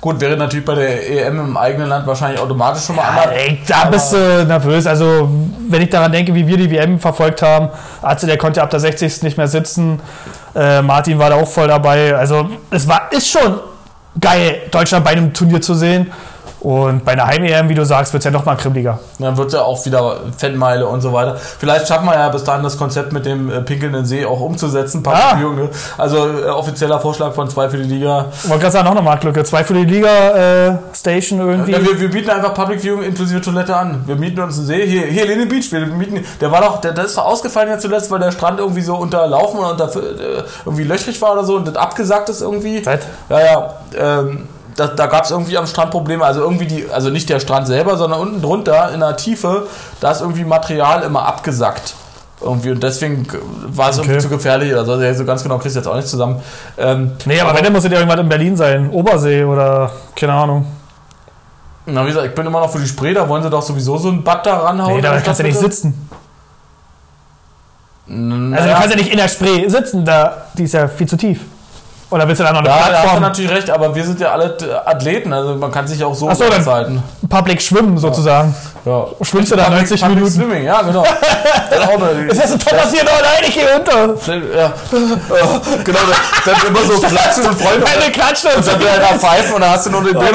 Gut, 0.00 0.20
wäre 0.20 0.36
natürlich 0.36 0.64
bei 0.64 0.74
der 0.74 1.26
EM 1.26 1.38
im 1.40 1.56
eigenen 1.56 1.88
Land 1.88 2.06
wahrscheinlich 2.06 2.40
automatisch 2.40 2.84
schon 2.84 2.96
mal 2.96 3.02
Ja, 3.02 3.22
anders. 3.22 3.36
ey, 3.36 3.60
da 3.66 3.84
bist 3.84 4.12
du 4.12 4.44
nervös. 4.46 4.86
Also, 4.86 5.28
wenn 5.68 5.82
ich 5.82 5.90
daran 5.90 6.12
denke, 6.12 6.34
wie 6.34 6.46
wir 6.46 6.56
die 6.56 6.70
WM 6.70 6.98
verfolgt 6.98 7.42
haben, 7.42 7.68
Atze, 8.02 8.26
der 8.26 8.38
konnte 8.38 8.62
ab 8.62 8.70
der 8.70 8.80
60. 8.80 9.22
nicht 9.22 9.36
mehr 9.36 9.48
sitzen. 9.48 10.00
Äh, 10.54 10.82
Martin 10.82 11.18
war 11.18 11.30
da 11.30 11.36
auch 11.36 11.48
voll 11.48 11.68
dabei. 11.68 12.14
Also, 12.14 12.48
es 12.70 12.88
war, 12.88 13.10
ist 13.10 13.28
schon 13.28 13.60
geil, 14.20 14.62
Deutschland 14.70 15.04
bei 15.04 15.12
einem 15.12 15.32
Turnier 15.32 15.60
zu 15.60 15.74
sehen. 15.74 16.10
Und 16.62 17.04
bei 17.04 17.12
einer 17.12 17.26
Heim-EM, 17.26 17.68
wie 17.68 17.74
du 17.74 17.84
sagst, 17.84 18.12
wird 18.12 18.20
es 18.20 18.24
ja 18.24 18.30
noch 18.30 18.44
mal 18.44 18.54
kribbeliger. 18.54 19.00
Dann 19.18 19.36
wird 19.36 19.52
ja 19.52 19.62
auch 19.62 19.84
wieder 19.84 20.20
Fanmeile 20.38 20.86
und 20.86 21.00
so 21.00 21.12
weiter. 21.12 21.36
Vielleicht 21.36 21.88
schaffen 21.88 22.06
wir 22.06 22.14
ja 22.14 22.28
bis 22.28 22.44
dahin 22.44 22.62
das 22.62 22.78
Konzept 22.78 23.12
mit 23.12 23.26
dem 23.26 23.50
äh, 23.50 23.62
pinkelnden 23.62 24.04
See 24.06 24.24
auch 24.24 24.40
umzusetzen. 24.40 25.02
Public 25.02 25.22
Ah. 25.24 25.36
Viewing, 25.36 25.56
ne? 25.56 25.70
Also 25.98 26.18
äh, 26.18 26.50
offizieller 26.50 27.00
Vorschlag 27.00 27.32
von 27.32 27.50
zwei 27.50 27.68
für 27.68 27.78
die 27.78 27.82
Liga. 27.82 28.26
Wollte 28.44 28.60
gerade 28.60 28.72
sagen, 28.72 28.84
noch 28.84 28.92
eine 28.92 29.02
Marktlücke. 29.02 29.42
Zwei 29.42 29.64
für 29.64 29.74
die 29.74 29.84
Liga-Station 29.84 31.40
irgendwie. 31.40 31.72
Ja, 31.72 31.82
wir, 31.84 31.98
wir 32.00 32.10
bieten 32.10 32.30
einfach 32.30 32.54
Public 32.54 32.80
Viewing 32.80 33.02
inklusive 33.02 33.40
Toilette 33.40 33.74
an. 33.74 34.02
Wir 34.06 34.14
mieten 34.14 34.40
uns 34.40 34.56
einen 34.58 34.66
See. 34.66 34.86
Hier, 34.86 35.06
hier 35.06 35.26
Lene 35.26 35.46
Beach. 35.46 35.72
Wir 35.72 35.84
mieten, 35.86 36.24
der 36.40 36.52
war 36.52 36.60
doch, 36.60 36.80
der, 36.80 36.92
der 36.92 37.06
ist 37.06 37.16
doch 37.18 37.26
ausgefallen 37.26 37.70
ja 37.70 37.78
zuletzt, 37.78 38.08
weil 38.12 38.20
der 38.20 38.30
Strand 38.30 38.60
irgendwie 38.60 38.82
so 38.82 38.94
unterlaufen 38.94 39.58
und 39.58 39.66
unter, 39.66 39.86
äh, 39.96 40.44
irgendwie 40.64 40.84
löchrig 40.84 41.20
war 41.20 41.32
oder 41.32 41.42
so 41.44 41.56
und 41.56 41.66
das 41.66 41.74
abgesagt 41.74 42.28
ist 42.28 42.40
irgendwie. 42.40 42.84
Seit? 42.84 43.04
Ja, 43.28 43.40
ja. 43.40 43.74
Ähm, 43.98 44.46
da 44.88 44.94
da 44.94 45.06
gab 45.06 45.24
es 45.24 45.30
irgendwie 45.30 45.56
am 45.58 45.66
Strand 45.66 45.90
Probleme. 45.90 46.24
Also 46.24 46.40
irgendwie 46.40 46.66
die, 46.66 46.86
also 46.90 47.10
nicht 47.10 47.28
der 47.28 47.40
Strand 47.40 47.66
selber, 47.66 47.96
sondern 47.96 48.20
unten 48.20 48.42
drunter 48.42 48.92
in 48.92 49.00
der 49.00 49.16
Tiefe, 49.16 49.66
da 50.00 50.10
ist 50.10 50.20
irgendwie 50.20 50.44
Material 50.44 51.02
immer 51.02 51.26
abgesackt. 51.26 51.94
Irgendwie 52.40 52.72
und 52.72 52.82
deswegen 52.82 53.26
war 53.68 53.90
es 53.90 53.98
irgendwie 53.98 54.14
Okay. 54.16 54.22
zu 54.22 54.28
gefährlich 54.28 54.72
oder 54.72 54.84
so. 54.84 54.92
Also 54.94 55.18
so 55.20 55.24
ganz 55.24 55.42
genau 55.44 55.58
kriegst 55.58 55.76
du 55.76 55.80
jetzt 55.80 55.86
auch 55.86 55.94
nicht 55.94 56.08
zusammen. 56.08 56.42
Ähm, 56.76 57.12
Nee, 57.24 57.40
aber 57.40 57.54
wenn, 57.54 57.62
dann 57.62 57.72
muss 57.72 57.84
ja 57.84 57.90
irgendwas 57.92 58.18
in 58.18 58.28
Berlin 58.28 58.56
sein. 58.56 58.90
Obersee 58.90 59.44
oder 59.44 59.90
keine 60.16 60.32
Ahnung. 60.32 60.66
na, 61.86 62.02
wie 62.02 62.08
gesagt, 62.08 62.26
ich 62.26 62.34
bin 62.34 62.44
immer 62.46 62.58
noch 62.60 62.70
für 62.70 62.80
die 62.80 62.86
Spree, 62.88 63.14
da 63.14 63.28
wollen 63.28 63.42
sie 63.44 63.50
doch 63.50 63.62
sowieso 63.62 63.96
so 63.98 64.08
ein 64.08 64.24
Bad 64.24 64.44
da 64.46 64.56
ranhauen. 64.58 64.96
Nee, 64.96 65.00
da 65.02 65.20
kannst 65.20 65.38
du 65.40 65.44
nicht 65.44 65.58
bitte. 65.58 65.70
sitzen. 65.72 66.08
Naja, 68.06 68.56
Also, 68.56 68.68
du 68.68 68.74
kannst 68.74 68.90
ja 68.90 68.96
nicht 68.96 69.10
in 69.12 69.18
der 69.18 69.28
Spree 69.28 69.68
sitzen, 69.68 70.04
da, 70.04 70.46
die 70.58 70.64
ist 70.64 70.74
ja 70.74 70.88
viel 70.88 71.06
zu 71.08 71.16
tief. 71.16 71.40
Oder 72.12 72.28
willst 72.28 72.40
du 72.40 72.44
da 72.44 72.52
noch 72.52 72.60
eine 72.60 72.68
ja, 72.68 72.76
da 72.76 72.82
hast 72.82 72.88
du 72.88 72.92
Plattform? 73.00 73.22
natürlich 73.22 73.50
recht, 73.50 73.70
aber 73.70 73.94
wir 73.94 74.04
sind 74.04 74.20
ja 74.20 74.32
alle 74.32 74.54
Athleten, 74.84 75.32
also 75.32 75.54
man 75.54 75.70
kann 75.70 75.86
sich 75.86 76.04
auch 76.04 76.14
so 76.14 76.28
Ach 76.28 76.36
so, 76.36 76.44
dann-. 76.44 77.02
Public 77.28 77.62
Schwimmen 77.62 77.96
sozusagen. 77.96 78.54
Ja. 78.84 79.06
Schwimmst 79.22 79.52
du 79.52 79.56
da 79.56 79.64
Public- 79.64 79.90
90 79.90 80.00
Public 80.00 80.16
Minuten? 80.16 80.34
Swimming, 80.34 80.64
ja, 80.64 80.82
genau. 80.82 81.04
Das 82.28 82.38
ist 82.38 82.52
ein 82.52 82.58
Top 82.58 82.78
passiert? 82.78 83.06
Oh 83.06 83.22
nein, 83.22 83.48
ich 83.48 83.54
gehe 83.54 83.64
unter. 83.76 84.14
Ja. 84.56 84.72
genau, 85.84 85.98
dann 86.44 86.54
dann 86.54 86.66
immer 86.66 86.84
so 86.84 87.00
klatschen 87.00 87.46
und 87.46 87.60
Freunde. 87.60 87.86
Keine 87.86 88.12
Klatschen 88.12 88.50
und 88.56 88.66
dann 88.66 88.80
wieder 88.80 88.92
einer 88.92 89.18
pfeifen 89.18 89.54
und 89.54 89.60
dann 89.62 89.70
hast 89.70 89.86
du 89.86 89.90
nur 89.90 90.04
den 90.04 90.16
oder, 90.16 90.28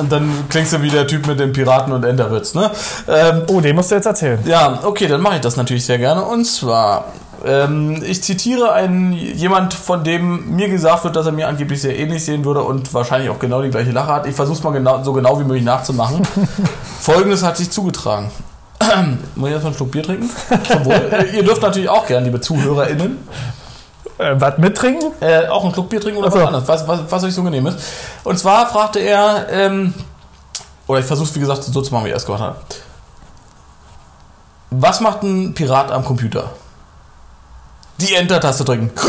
Und 0.00 0.12
dann 0.12 0.44
klingst 0.48 0.72
du 0.72 0.82
wie 0.82 0.90
der 0.90 1.06
Typ 1.06 1.26
mit 1.26 1.38
den 1.38 1.52
Piraten 1.52 1.92
und 1.92 2.04
Enderwitz, 2.04 2.54
ne? 2.54 2.70
Ähm, 3.08 3.42
oh, 3.48 3.60
den 3.60 3.76
musst 3.76 3.90
du 3.90 3.94
jetzt 3.94 4.06
erzählen. 4.06 4.38
ja, 4.44 4.78
okay, 4.82 5.06
dann 5.06 5.20
mache 5.20 5.36
ich 5.36 5.40
das 5.40 5.56
natürlich 5.56 5.86
sehr 5.86 5.98
gerne. 5.98 6.22
Und 6.22 6.44
zwar, 6.44 7.04
ähm, 7.44 8.02
ich 8.04 8.22
zitiere 8.22 8.72
einen 8.72 9.12
jemand, 9.12 9.74
von 9.74 10.02
dem 10.04 10.56
mir 10.56 10.68
gesagt 10.68 11.04
wird, 11.04 11.14
dass 11.16 11.26
er 11.26 11.32
mir 11.32 11.48
angeblich 11.48 11.80
sehr 11.82 11.98
ähnlich 11.98 12.24
sehen 12.24 12.44
würde 12.44 12.62
und 12.62 12.92
wahrscheinlich 12.94 13.30
auch 13.30 13.38
genau 13.38 13.60
die 13.62 13.70
gleiche 13.70 13.90
Lache 13.90 14.12
hat. 14.12 14.26
Ich 14.26 14.34
versuche 14.34 14.56
es 14.58 14.62
mal 14.64 14.70
genau, 14.72 15.02
so 15.02 15.12
genau 15.12 15.38
wie 15.38 15.44
möglich 15.44 15.64
nachzumachen. 15.64 16.22
Folgendes 17.00 17.42
hat 17.42 17.56
sich 17.56 17.70
zugetragen. 17.70 18.30
Muss 19.34 19.48
ich 19.48 19.52
erstmal 19.54 19.70
einen 19.70 19.76
Schluck 19.76 19.90
Bier 19.90 20.02
trinken? 20.02 20.30
Wohl. 20.84 20.94
Äh, 20.94 21.36
Ihr 21.36 21.44
dürft 21.44 21.62
natürlich 21.62 21.88
auch 21.88 22.06
gerne, 22.06 22.26
liebe 22.26 22.40
ZuhörerInnen, 22.40 23.18
Äh, 24.18 24.34
was 24.40 24.58
mittrinken? 24.58 25.10
äh, 25.20 25.46
auch 25.48 25.64
einen 25.64 25.72
Schluck 25.74 25.88
Bier 25.88 26.00
trinken 26.00 26.18
oder 26.20 26.28
Ach 26.28 26.32
so. 26.32 26.38
was 26.38 26.46
anderes, 26.46 26.68
was, 26.68 26.88
was, 26.88 27.00
was 27.10 27.24
euch 27.24 27.34
so 27.34 27.42
genehm 27.42 27.66
ist. 27.66 27.78
Und 28.24 28.38
zwar 28.38 28.66
fragte 28.68 29.00
er, 29.00 29.46
ähm, 29.50 29.92
oder 30.86 31.00
ich 31.00 31.06
versuche 31.06 31.28
es 31.28 31.34
wie 31.34 31.40
gesagt 31.40 31.62
so 31.64 31.82
zu 31.82 31.92
machen, 31.92 32.06
wie 32.06 32.10
er 32.10 32.16
es 32.16 32.24
gemacht 32.26 32.42
hat. 32.42 32.56
Was 34.70 35.00
macht 35.00 35.22
ein 35.22 35.54
Pirat 35.54 35.90
am 35.92 36.04
Computer? 36.04 36.50
Die 37.98 38.14
Enter-Taste 38.14 38.64
drücken. 38.64 38.90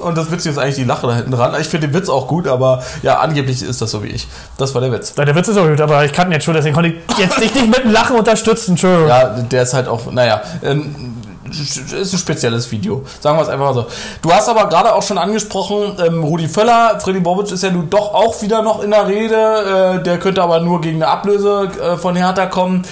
Und 0.00 0.16
das 0.16 0.30
Witzige 0.30 0.50
ist 0.50 0.58
eigentlich 0.58 0.74
die 0.76 0.84
Lache 0.84 1.06
da 1.06 1.14
hinten 1.14 1.30
dran. 1.30 1.54
Ich 1.60 1.68
finde 1.68 1.88
den 1.88 1.94
Witz 1.94 2.08
auch 2.08 2.26
gut, 2.26 2.48
aber 2.48 2.82
ja, 3.02 3.18
angeblich 3.18 3.62
ist 3.62 3.80
das 3.80 3.90
so 3.90 4.02
wie 4.02 4.08
ich. 4.08 4.26
Das 4.58 4.74
war 4.74 4.80
der 4.80 4.90
Witz. 4.92 5.14
Ja, 5.16 5.24
der 5.24 5.34
Witz 5.34 5.48
ist 5.48 5.56
auch 5.56 5.66
gut, 5.66 5.80
aber 5.80 6.04
ich 6.04 6.12
kann 6.12 6.28
ihn 6.28 6.32
jetzt 6.32 6.44
schon, 6.44 6.54
deswegen 6.54 6.74
konnte 6.74 6.90
ich 6.90 7.18
jetzt 7.18 7.40
dich 7.40 7.54
nicht 7.54 7.68
mit 7.68 7.84
dem 7.84 7.92
Lachen 7.92 8.16
unterstützen. 8.16 8.72
Entschuldigung. 8.72 9.08
Ja, 9.08 9.28
der 9.28 9.62
ist 9.62 9.74
halt 9.74 9.88
auch, 9.88 10.10
naja, 10.10 10.42
ähm, 10.62 11.16
ist 11.50 12.12
ein 12.12 12.18
spezielles 12.18 12.70
Video. 12.70 13.04
Sagen 13.20 13.38
wir 13.38 13.42
es 13.42 13.48
einfach 13.48 13.66
mal 13.66 13.74
so. 13.74 13.86
Du 14.22 14.32
hast 14.32 14.48
aber 14.48 14.68
gerade 14.68 14.92
auch 14.94 15.02
schon 15.02 15.18
angesprochen, 15.18 15.96
ähm, 16.04 16.24
Rudi 16.24 16.48
Völler, 16.48 16.98
Freddy 17.00 17.20
Bobic 17.20 17.50
ist 17.52 17.62
ja 17.62 17.70
nun 17.70 17.88
doch 17.88 18.14
auch 18.14 18.42
wieder 18.42 18.62
noch 18.62 18.82
in 18.82 18.90
der 18.90 19.06
Rede. 19.06 19.98
Äh, 20.00 20.02
der 20.02 20.18
könnte 20.18 20.42
aber 20.42 20.60
nur 20.60 20.80
gegen 20.80 21.02
eine 21.02 21.10
Ablöse 21.10 21.70
äh, 21.80 21.96
von 21.96 22.16
Hertha 22.16 22.46
kommen. 22.46 22.82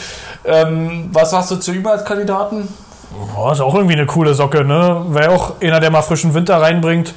Ähm, 0.44 1.08
was 1.12 1.30
sagst 1.30 1.50
du 1.50 1.56
zu 1.56 1.72
ihm 1.72 1.86
als 1.86 2.04
Kandidaten? 2.04 2.68
Oh, 3.36 3.50
ist 3.50 3.60
auch 3.60 3.74
irgendwie 3.74 3.94
eine 3.94 4.06
coole 4.06 4.34
Socke, 4.34 4.64
ne? 4.64 5.04
Wäre 5.08 5.30
auch 5.30 5.60
einer, 5.60 5.80
der 5.80 5.90
mal 5.90 6.02
frischen 6.02 6.34
Winter 6.34 6.60
reinbringt. 6.60 7.14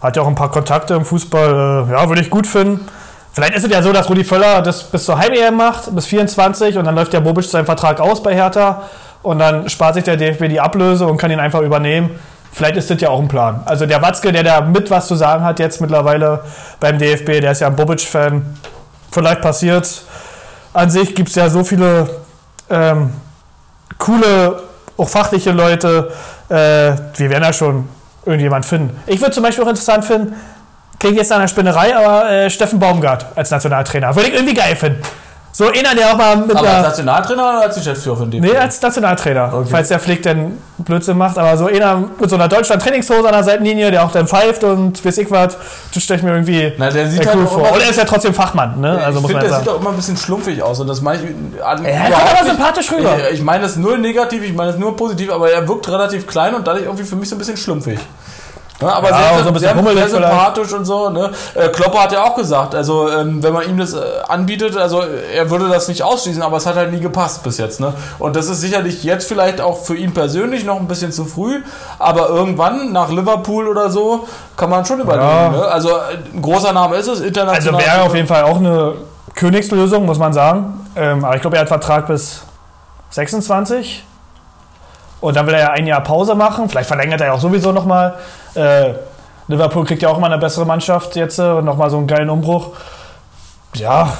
Hat 0.00 0.16
ja 0.16 0.22
auch 0.22 0.26
ein 0.26 0.34
paar 0.34 0.50
Kontakte 0.50 0.94
im 0.94 1.04
Fußball. 1.04 1.86
Äh, 1.88 1.92
ja, 1.92 2.08
würde 2.08 2.22
ich 2.22 2.30
gut 2.30 2.46
finden. 2.46 2.86
Vielleicht 3.32 3.54
ist 3.54 3.64
es 3.64 3.70
ja 3.70 3.82
so, 3.82 3.92
dass 3.92 4.08
Rudi 4.08 4.22
Völler 4.22 4.62
das 4.62 4.84
bis 4.84 5.04
zur 5.04 5.18
Heim-EM 5.18 5.56
macht, 5.56 5.94
bis 5.94 6.06
24, 6.06 6.78
und 6.78 6.84
dann 6.84 6.94
läuft 6.94 7.12
der 7.12 7.20
Bobic 7.20 7.44
seinen 7.44 7.66
Vertrag 7.66 8.00
aus 8.00 8.22
bei 8.22 8.34
Hertha. 8.34 8.82
Und 9.22 9.38
dann 9.38 9.68
spart 9.68 9.94
sich 9.94 10.04
der 10.04 10.16
DFB 10.16 10.48
die 10.48 10.60
Ablöse 10.60 11.06
und 11.06 11.16
kann 11.16 11.30
ihn 11.30 11.40
einfach 11.40 11.62
übernehmen. 11.62 12.10
Vielleicht 12.52 12.76
ist 12.76 12.88
das 12.88 13.00
ja 13.00 13.08
auch 13.08 13.18
ein 13.18 13.26
Plan. 13.26 13.62
Also 13.64 13.86
der 13.86 14.00
Watzke, 14.02 14.30
der 14.30 14.44
da 14.44 14.60
mit 14.60 14.88
was 14.88 15.08
zu 15.08 15.16
sagen 15.16 15.42
hat 15.42 15.58
jetzt 15.58 15.80
mittlerweile 15.80 16.44
beim 16.78 16.98
DFB, 16.98 17.40
der 17.40 17.50
ist 17.50 17.60
ja 17.60 17.66
ein 17.66 17.74
Bobic-Fan. 17.74 18.58
Vielleicht 19.10 19.40
passiert. 19.40 20.02
An 20.72 20.90
sich 20.90 21.16
gibt 21.16 21.30
es 21.30 21.34
ja 21.34 21.48
so 21.48 21.64
viele 21.64 22.08
ähm, 22.70 23.12
coole, 23.98 24.62
auch 24.96 25.08
fachliche 25.08 25.52
Leute. 25.52 26.10
Äh, 26.48 26.54
wir 26.54 27.30
werden 27.30 27.44
ja 27.44 27.52
schon 27.52 27.88
irgendjemand 28.24 28.64
finden. 28.64 28.96
Ich 29.06 29.20
würde 29.20 29.32
zum 29.32 29.42
Beispiel 29.42 29.64
auch 29.64 29.68
interessant 29.68 30.04
finden, 30.04 30.34
klingt 30.98 31.16
jetzt 31.16 31.32
an 31.32 31.40
der 31.40 31.48
Spinnerei, 31.48 31.96
aber 31.96 32.30
äh, 32.30 32.50
Steffen 32.50 32.78
Baumgart 32.78 33.26
als 33.34 33.50
Nationaltrainer. 33.50 34.14
Würde 34.14 34.28
ich 34.28 34.34
irgendwie 34.34 34.54
geil 34.54 34.76
finden. 34.76 35.02
So 35.56 35.66
einer, 35.68 35.94
der 35.94 36.08
auch 36.10 36.16
mal 36.16 36.36
mit 36.36 36.56
Aber 36.56 36.68
als. 36.68 36.82
Nationaltrainer 36.88 37.42
oder 37.48 37.60
als 37.60 37.76
Geschäftsführer 37.76 38.16
von 38.16 38.28
dem? 38.28 38.40
Nee, 38.42 38.56
als 38.56 38.82
Nationaltrainer. 38.82 39.52
Okay. 39.54 39.68
Falls 39.70 39.86
der 39.86 40.00
Flick 40.00 40.20
denn 40.24 40.58
Blödsinn 40.78 41.16
macht, 41.16 41.38
aber 41.38 41.56
so 41.56 41.66
einer 41.66 42.02
mit 42.18 42.28
so 42.28 42.34
einer 42.34 42.48
Deutschland-Trainingshose 42.48 43.24
an 43.28 43.32
der 43.34 43.44
Seitenlinie, 43.44 43.92
der 43.92 44.04
auch 44.04 44.10
dann 44.10 44.26
pfeift 44.26 44.64
und 44.64 45.04
weiß 45.04 45.16
ich 45.18 45.30
was, 45.30 45.56
das 45.94 46.02
stelle 46.02 46.18
ich 46.18 46.24
mir 46.24 46.32
irgendwie 46.32 46.72
Na, 46.76 46.90
der 46.90 47.06
sieht 47.08 47.22
sehr 47.22 47.30
halt 47.32 47.40
cool 47.42 47.46
vor. 47.46 47.58
immer- 47.60 47.72
Und 47.72 47.82
er 47.82 47.88
ist 47.88 47.96
ja 47.96 48.04
trotzdem 48.04 48.34
Fachmann, 48.34 48.80
ne? 48.80 49.00
Also 49.04 49.20
ich 49.20 49.26
finde, 49.28 49.42
der 49.46 49.58
sieht 49.60 49.68
auch 49.68 49.80
immer 49.80 49.90
ein 49.90 49.96
bisschen 49.96 50.16
schlumpfig 50.16 50.60
aus 50.60 50.80
und 50.80 50.88
das 50.88 51.00
meine 51.00 51.22
ich 51.22 51.64
an, 51.64 51.84
Er 51.84 52.10
kommt 52.10 52.36
aber 52.40 52.46
sympathisch 52.50 52.90
rüber. 52.90 53.16
Ich, 53.30 53.34
ich 53.38 53.42
meine 53.44 53.66
es 53.66 53.76
nur 53.76 53.96
negativ, 53.96 54.42
ich 54.42 54.54
meine 54.54 54.72
es 54.72 54.76
nur 54.76 54.96
positiv, 54.96 55.30
aber 55.30 55.52
er 55.52 55.68
wirkt 55.68 55.88
relativ 55.88 56.26
klein 56.26 56.56
und 56.56 56.66
dadurch 56.66 56.84
irgendwie 56.86 57.04
für 57.04 57.14
mich 57.14 57.28
so 57.28 57.36
ein 57.36 57.38
bisschen 57.38 57.56
schlumpfig. 57.56 58.00
Ja, 58.80 58.88
aber 58.94 59.10
Ja, 59.10 59.16
sehr, 59.16 59.42
so 59.42 59.48
ein 59.48 59.54
bisschen 59.54 59.84
sehr, 59.84 59.94
sehr 59.96 60.08
sympathisch 60.08 60.72
und 60.72 60.84
so. 60.84 61.08
Ne? 61.08 61.30
Äh, 61.54 61.68
Klopper 61.68 62.02
hat 62.02 62.12
ja 62.12 62.24
auch 62.24 62.34
gesagt, 62.34 62.74
also 62.74 63.08
ähm, 63.08 63.42
wenn 63.42 63.52
man 63.52 63.68
ihm 63.68 63.78
das 63.78 63.94
äh, 63.94 64.00
anbietet, 64.28 64.76
also 64.76 65.02
er 65.02 65.48
würde 65.50 65.68
das 65.68 65.86
nicht 65.88 66.02
ausschließen, 66.02 66.42
aber 66.42 66.56
es 66.56 66.66
hat 66.66 66.74
halt 66.74 66.92
nie 66.92 67.00
gepasst 67.00 67.44
bis 67.44 67.58
jetzt. 67.58 67.78
Ne? 67.80 67.92
Und 68.18 68.34
das 68.34 68.48
ist 68.48 68.60
sicherlich 68.60 69.04
jetzt 69.04 69.28
vielleicht 69.28 69.60
auch 69.60 69.84
für 69.84 69.94
ihn 69.96 70.12
persönlich 70.12 70.64
noch 70.64 70.80
ein 70.80 70.88
bisschen 70.88 71.12
zu 71.12 71.24
früh, 71.24 71.62
aber 71.98 72.28
irgendwann 72.28 72.92
nach 72.92 73.10
Liverpool 73.10 73.68
oder 73.68 73.90
so 73.90 74.26
kann 74.56 74.70
man 74.70 74.84
schon 74.84 75.00
überlegen. 75.00 75.24
Ja. 75.24 75.48
Ne? 75.50 75.64
Also 75.66 75.90
äh, 75.90 76.18
ein 76.34 76.42
großer 76.42 76.72
Name 76.72 76.96
ist 76.96 77.06
es, 77.06 77.10
Also 77.20 77.24
international. 77.24 77.80
wäre 77.80 78.02
auf 78.02 78.14
jeden 78.14 78.28
Fall 78.28 78.42
auch 78.42 78.56
eine 78.56 78.94
Königslösung, 79.36 80.04
muss 80.04 80.18
man 80.18 80.32
sagen. 80.32 80.86
Ähm, 80.96 81.24
aber 81.24 81.36
ich 81.36 81.40
glaube, 81.40 81.56
er 81.56 81.62
hat 81.62 81.68
Vertrag 81.68 82.06
bis 82.08 82.42
26. 83.10 84.04
Und 85.24 85.36
dann 85.36 85.46
will 85.46 85.54
er 85.54 85.60
ja 85.60 85.70
ein 85.70 85.86
Jahr 85.86 86.02
Pause 86.02 86.34
machen. 86.34 86.68
Vielleicht 86.68 86.86
verlängert 86.86 87.18
er 87.22 87.28
ja 87.28 87.32
auch 87.32 87.40
sowieso 87.40 87.72
nochmal. 87.72 88.16
Äh, 88.54 88.92
Liverpool 89.48 89.86
kriegt 89.86 90.02
ja 90.02 90.10
auch 90.10 90.18
mal 90.18 90.26
eine 90.26 90.36
bessere 90.36 90.66
Mannschaft 90.66 91.16
jetzt 91.16 91.38
äh, 91.38 91.44
und 91.44 91.64
nochmal 91.64 91.88
so 91.88 91.96
einen 91.96 92.06
geilen 92.06 92.28
Umbruch. 92.28 92.72
Ja, 93.74 94.12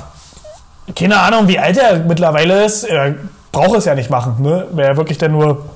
keine 0.96 1.20
Ahnung, 1.20 1.46
wie 1.46 1.58
alt 1.58 1.76
er 1.76 1.98
mittlerweile 1.98 2.64
ist. 2.64 2.84
Er 2.84 3.16
brauche 3.52 3.76
es 3.76 3.84
ja 3.84 3.94
nicht 3.94 4.08
machen. 4.08 4.36
Ne? 4.40 4.66
Wäre 4.70 4.96
wirklich 4.96 5.18
dann 5.18 5.32
nur 5.32 5.66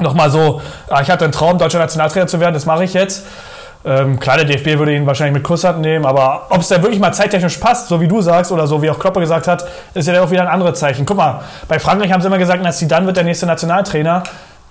nochmal 0.00 0.28
so, 0.28 0.60
ah, 0.90 1.00
ich 1.00 1.10
hatte 1.10 1.24
einen 1.24 1.32
Traum, 1.32 1.56
deutscher 1.56 1.78
Nationaltrainer 1.78 2.26
zu 2.26 2.38
werden, 2.38 2.52
das 2.52 2.66
mache 2.66 2.84
ich 2.84 2.92
jetzt. 2.92 3.24
Ähm, 3.84 4.20
klar, 4.20 4.36
der 4.36 4.44
DFB 4.44 4.78
würde 4.78 4.94
ihn 4.94 5.06
wahrscheinlich 5.06 5.34
mit 5.34 5.42
Kusshand 5.42 5.80
nehmen, 5.80 6.06
aber 6.06 6.46
ob 6.50 6.60
es 6.60 6.68
dann 6.68 6.82
wirklich 6.82 7.00
mal 7.00 7.12
zeittechnisch 7.12 7.56
passt, 7.56 7.88
so 7.88 8.00
wie 8.00 8.06
du 8.06 8.20
sagst 8.20 8.52
oder 8.52 8.66
so 8.66 8.80
wie 8.80 8.88
auch 8.88 8.98
Kloppe 8.98 9.18
gesagt 9.18 9.48
hat, 9.48 9.64
ist 9.94 10.06
ja 10.06 10.14
dann 10.14 10.22
auch 10.22 10.30
wieder 10.30 10.42
ein 10.42 10.48
anderes 10.48 10.78
Zeichen. 10.78 11.04
Guck 11.04 11.16
mal, 11.16 11.40
bei 11.66 11.80
Frankreich 11.80 12.12
haben 12.12 12.20
sie 12.20 12.28
immer 12.28 12.38
gesagt, 12.38 12.60
na, 12.62 12.70
Zidane 12.70 13.06
wird 13.06 13.16
der 13.16 13.24
nächste 13.24 13.46
Nationaltrainer, 13.46 14.22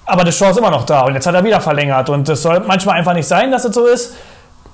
aber 0.05 0.23
das 0.23 0.37
Chance 0.37 0.53
ist 0.53 0.57
immer 0.59 0.71
noch 0.71 0.85
da 0.85 1.01
und 1.01 1.13
jetzt 1.13 1.27
hat 1.27 1.35
er 1.35 1.43
wieder 1.43 1.59
verlängert 1.59 2.09
und 2.09 2.29
das 2.29 2.41
soll 2.41 2.61
manchmal 2.65 2.97
einfach 2.97 3.13
nicht 3.13 3.27
sein, 3.27 3.51
dass 3.51 3.65
es 3.65 3.75
so 3.75 3.85
ist. 3.85 4.15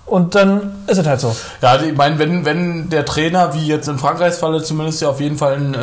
Und 0.07 0.35
dann 0.35 0.83
ist 0.87 0.97
es 0.97 1.05
halt 1.05 1.19
so. 1.19 1.35
Ja, 1.61 1.75
ich 1.81 1.95
meine, 1.95 2.17
wenn, 2.17 2.45
wenn 2.45 2.89
der 2.89 3.03
Trainer, 3.03 3.53
wie 3.53 3.67
jetzt 3.67 3.89
in 3.89 3.99
Frankreichs 3.99 4.37
Falle 4.37 4.63
zumindest, 4.63 5.01
ja 5.01 5.09
auf 5.09 5.19
jeden 5.19 5.37
Fall 5.37 5.55
einen 5.55 5.73
äh, 5.73 5.79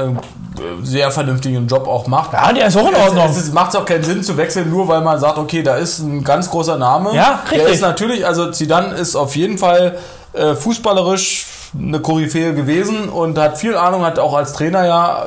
sehr 0.83 1.11
vernünftigen 1.11 1.67
Job 1.67 1.87
auch 1.87 2.07
macht. 2.07 2.33
Ja, 2.33 2.51
der 2.51 2.69
ist 2.69 2.77
auch 2.77 2.89
in 2.89 2.95
Ordnung. 2.95 3.27
Es, 3.29 3.37
es 3.37 3.53
macht 3.53 3.77
auch 3.77 3.85
keinen 3.85 4.03
Sinn 4.03 4.23
zu 4.23 4.39
wechseln, 4.39 4.71
nur 4.71 4.89
weil 4.89 5.03
man 5.03 5.21
sagt, 5.21 5.37
okay, 5.37 5.63
da 5.63 5.77
ist 5.77 5.99
ein 5.99 6.25
ganz 6.25 6.49
großer 6.51 6.79
Name. 6.79 7.15
Ja, 7.15 7.43
Der 7.51 7.59
richtig. 7.59 7.75
ist 7.75 7.81
natürlich, 7.83 8.27
also 8.27 8.51
Zidane 8.51 8.95
ist 8.95 9.15
auf 9.15 9.37
jeden 9.37 9.59
Fall 9.59 9.99
äh, 10.33 10.55
fußballerisch 10.55 11.47
eine 11.79 12.01
Koryphäe 12.01 12.55
gewesen 12.55 13.11
und 13.11 13.37
hat 13.37 13.59
viel 13.59 13.77
Ahnung, 13.77 14.07
hat 14.07 14.19
auch 14.19 14.35
als 14.35 14.55
Trainer 14.55 14.87
ja 14.87 15.27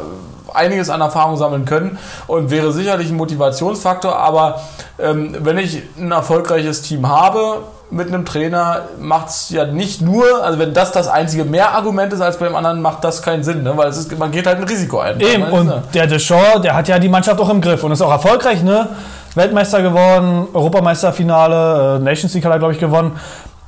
einiges 0.53 0.89
an 0.89 1.01
Erfahrung 1.01 1.37
sammeln 1.37 1.65
können 1.65 1.99
und 2.25 2.49
wäre 2.49 2.71
sicherlich 2.71 3.09
ein 3.09 3.17
Motivationsfaktor, 3.17 4.15
aber 4.17 4.61
ähm, 4.97 5.35
wenn 5.41 5.59
ich 5.59 5.83
ein 5.99 6.11
erfolgreiches 6.11 6.81
Team 6.81 7.07
habe 7.07 7.59
mit 7.89 8.07
einem 8.07 8.25
Trainer, 8.25 8.81
macht 8.99 9.29
es 9.29 9.49
ja 9.49 9.65
nicht 9.65 10.01
nur, 10.01 10.43
also 10.43 10.59
wenn 10.59 10.73
das 10.73 10.91
das 10.91 11.07
einzige 11.07 11.45
Mehrargument 11.45 12.11
ist 12.11 12.21
als 12.21 12.37
beim 12.37 12.55
anderen, 12.55 12.81
macht 12.81 13.03
das 13.03 13.21
keinen 13.21 13.43
Sinn, 13.43 13.63
ne? 13.63 13.77
weil 13.77 13.87
es 13.87 13.97
ist, 13.97 14.17
man 14.17 14.31
geht 14.31 14.45
halt 14.45 14.57
ein 14.57 14.65
Risiko 14.65 14.99
ein. 14.99 15.19
Eben, 15.21 15.43
und 15.43 15.67
ne? 15.67 15.83
der 15.93 16.07
Deschamps, 16.07 16.61
der 16.63 16.75
hat 16.75 16.87
ja 16.87 16.99
die 16.99 17.07
Mannschaft 17.07 17.39
auch 17.39 17.49
im 17.49 17.61
Griff 17.61 17.83
und 17.83 17.91
ist 17.91 18.01
auch 18.01 18.11
erfolgreich, 18.11 18.61
ne? 18.63 18.89
Weltmeister 19.35 19.81
geworden, 19.81 20.47
Europameisterfinale, 20.53 21.97
äh, 21.97 21.99
Nations 21.99 22.33
League 22.33 22.43
hat 22.43 22.51
er, 22.51 22.59
glaube 22.59 22.73
ich, 22.73 22.79
gewonnen. 22.79 23.17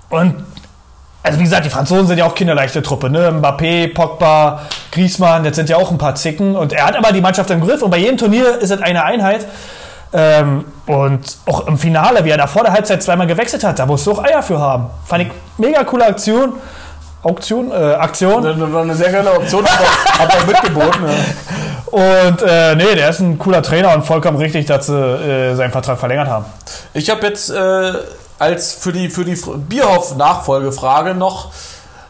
Und, 0.10 0.36
also 1.22 1.40
wie 1.40 1.44
gesagt, 1.44 1.66
die 1.66 1.70
Franzosen 1.70 2.08
sind 2.08 2.18
ja 2.18 2.26
auch 2.26 2.36
kinderleichte 2.36 2.82
Truppe, 2.82 3.10
ne? 3.10 3.32
Mbappé, 3.32 3.94
Pogba, 3.94 4.62
Griezmann, 4.92 5.44
das 5.44 5.56
sind 5.56 5.70
ja 5.70 5.78
auch 5.78 5.92
ein 5.92 5.98
paar 5.98 6.16
Zicken. 6.16 6.56
Und 6.56 6.74
er 6.74 6.88
hat 6.88 6.98
aber 6.98 7.14
die 7.14 7.22
Mannschaft 7.22 7.52
im 7.52 7.62
Griff 7.62 7.82
und 7.84 7.92
bei 7.92 8.00
jedem 8.00 8.18
Turnier 8.18 8.58
ist 8.60 8.72
es 8.72 8.82
eine 8.82 9.04
Einheit. 9.04 9.46
Ähm, 10.12 10.66
und 10.88 11.38
auch 11.46 11.68
im 11.68 11.78
Finale, 11.78 12.26
wie 12.26 12.30
er 12.30 12.38
da 12.38 12.48
vor 12.48 12.64
der 12.64 12.74
Halbzeit 12.74 13.04
zweimal 13.04 13.28
gewechselt 13.28 13.64
hat, 13.64 13.78
da 13.78 13.86
musst 13.86 14.08
du 14.08 14.14
auch 14.14 14.24
Eier 14.24 14.42
für 14.42 14.60
haben. 14.60 14.88
Fand 15.06 15.24
ich 15.24 15.30
mega 15.58 15.84
coole 15.84 16.06
Aktion. 16.06 16.54
Auktion, 17.22 17.72
äh, 17.72 17.74
Aktion. 17.74 18.44
Das 18.44 18.58
war 18.72 18.82
eine 18.82 18.96
sehr 18.96 19.12
geile 19.12 19.34
Option, 19.34 19.66
hat 20.20 20.34
er 20.34 20.46
mitgeboten. 20.46 21.04
Ja. 21.06 22.30
Und 22.30 22.42
äh, 22.42 22.76
nee, 22.76 22.96
der 22.96 23.10
ist 23.10 23.20
ein 23.20 23.38
cooler 23.38 23.62
Trainer 23.62 23.94
und 23.94 24.06
vollkommen 24.06 24.38
richtig, 24.38 24.68
dass 24.68 24.88
sie 24.88 24.94
äh, 24.94 25.56
seinen 25.56 25.72
Vertrag 25.72 26.00
verlängert 26.00 26.30
haben. 26.30 26.46
Ich 26.94 27.10
habe 27.10 27.26
jetzt 27.28 27.50
äh, 27.50 27.92
als 28.40 28.74
für 28.74 28.94
die, 28.94 29.10
für 29.10 29.26
die 29.26 29.36
Bierhoff-Nachfolgefrage 29.36 31.14
noch, 31.14 31.52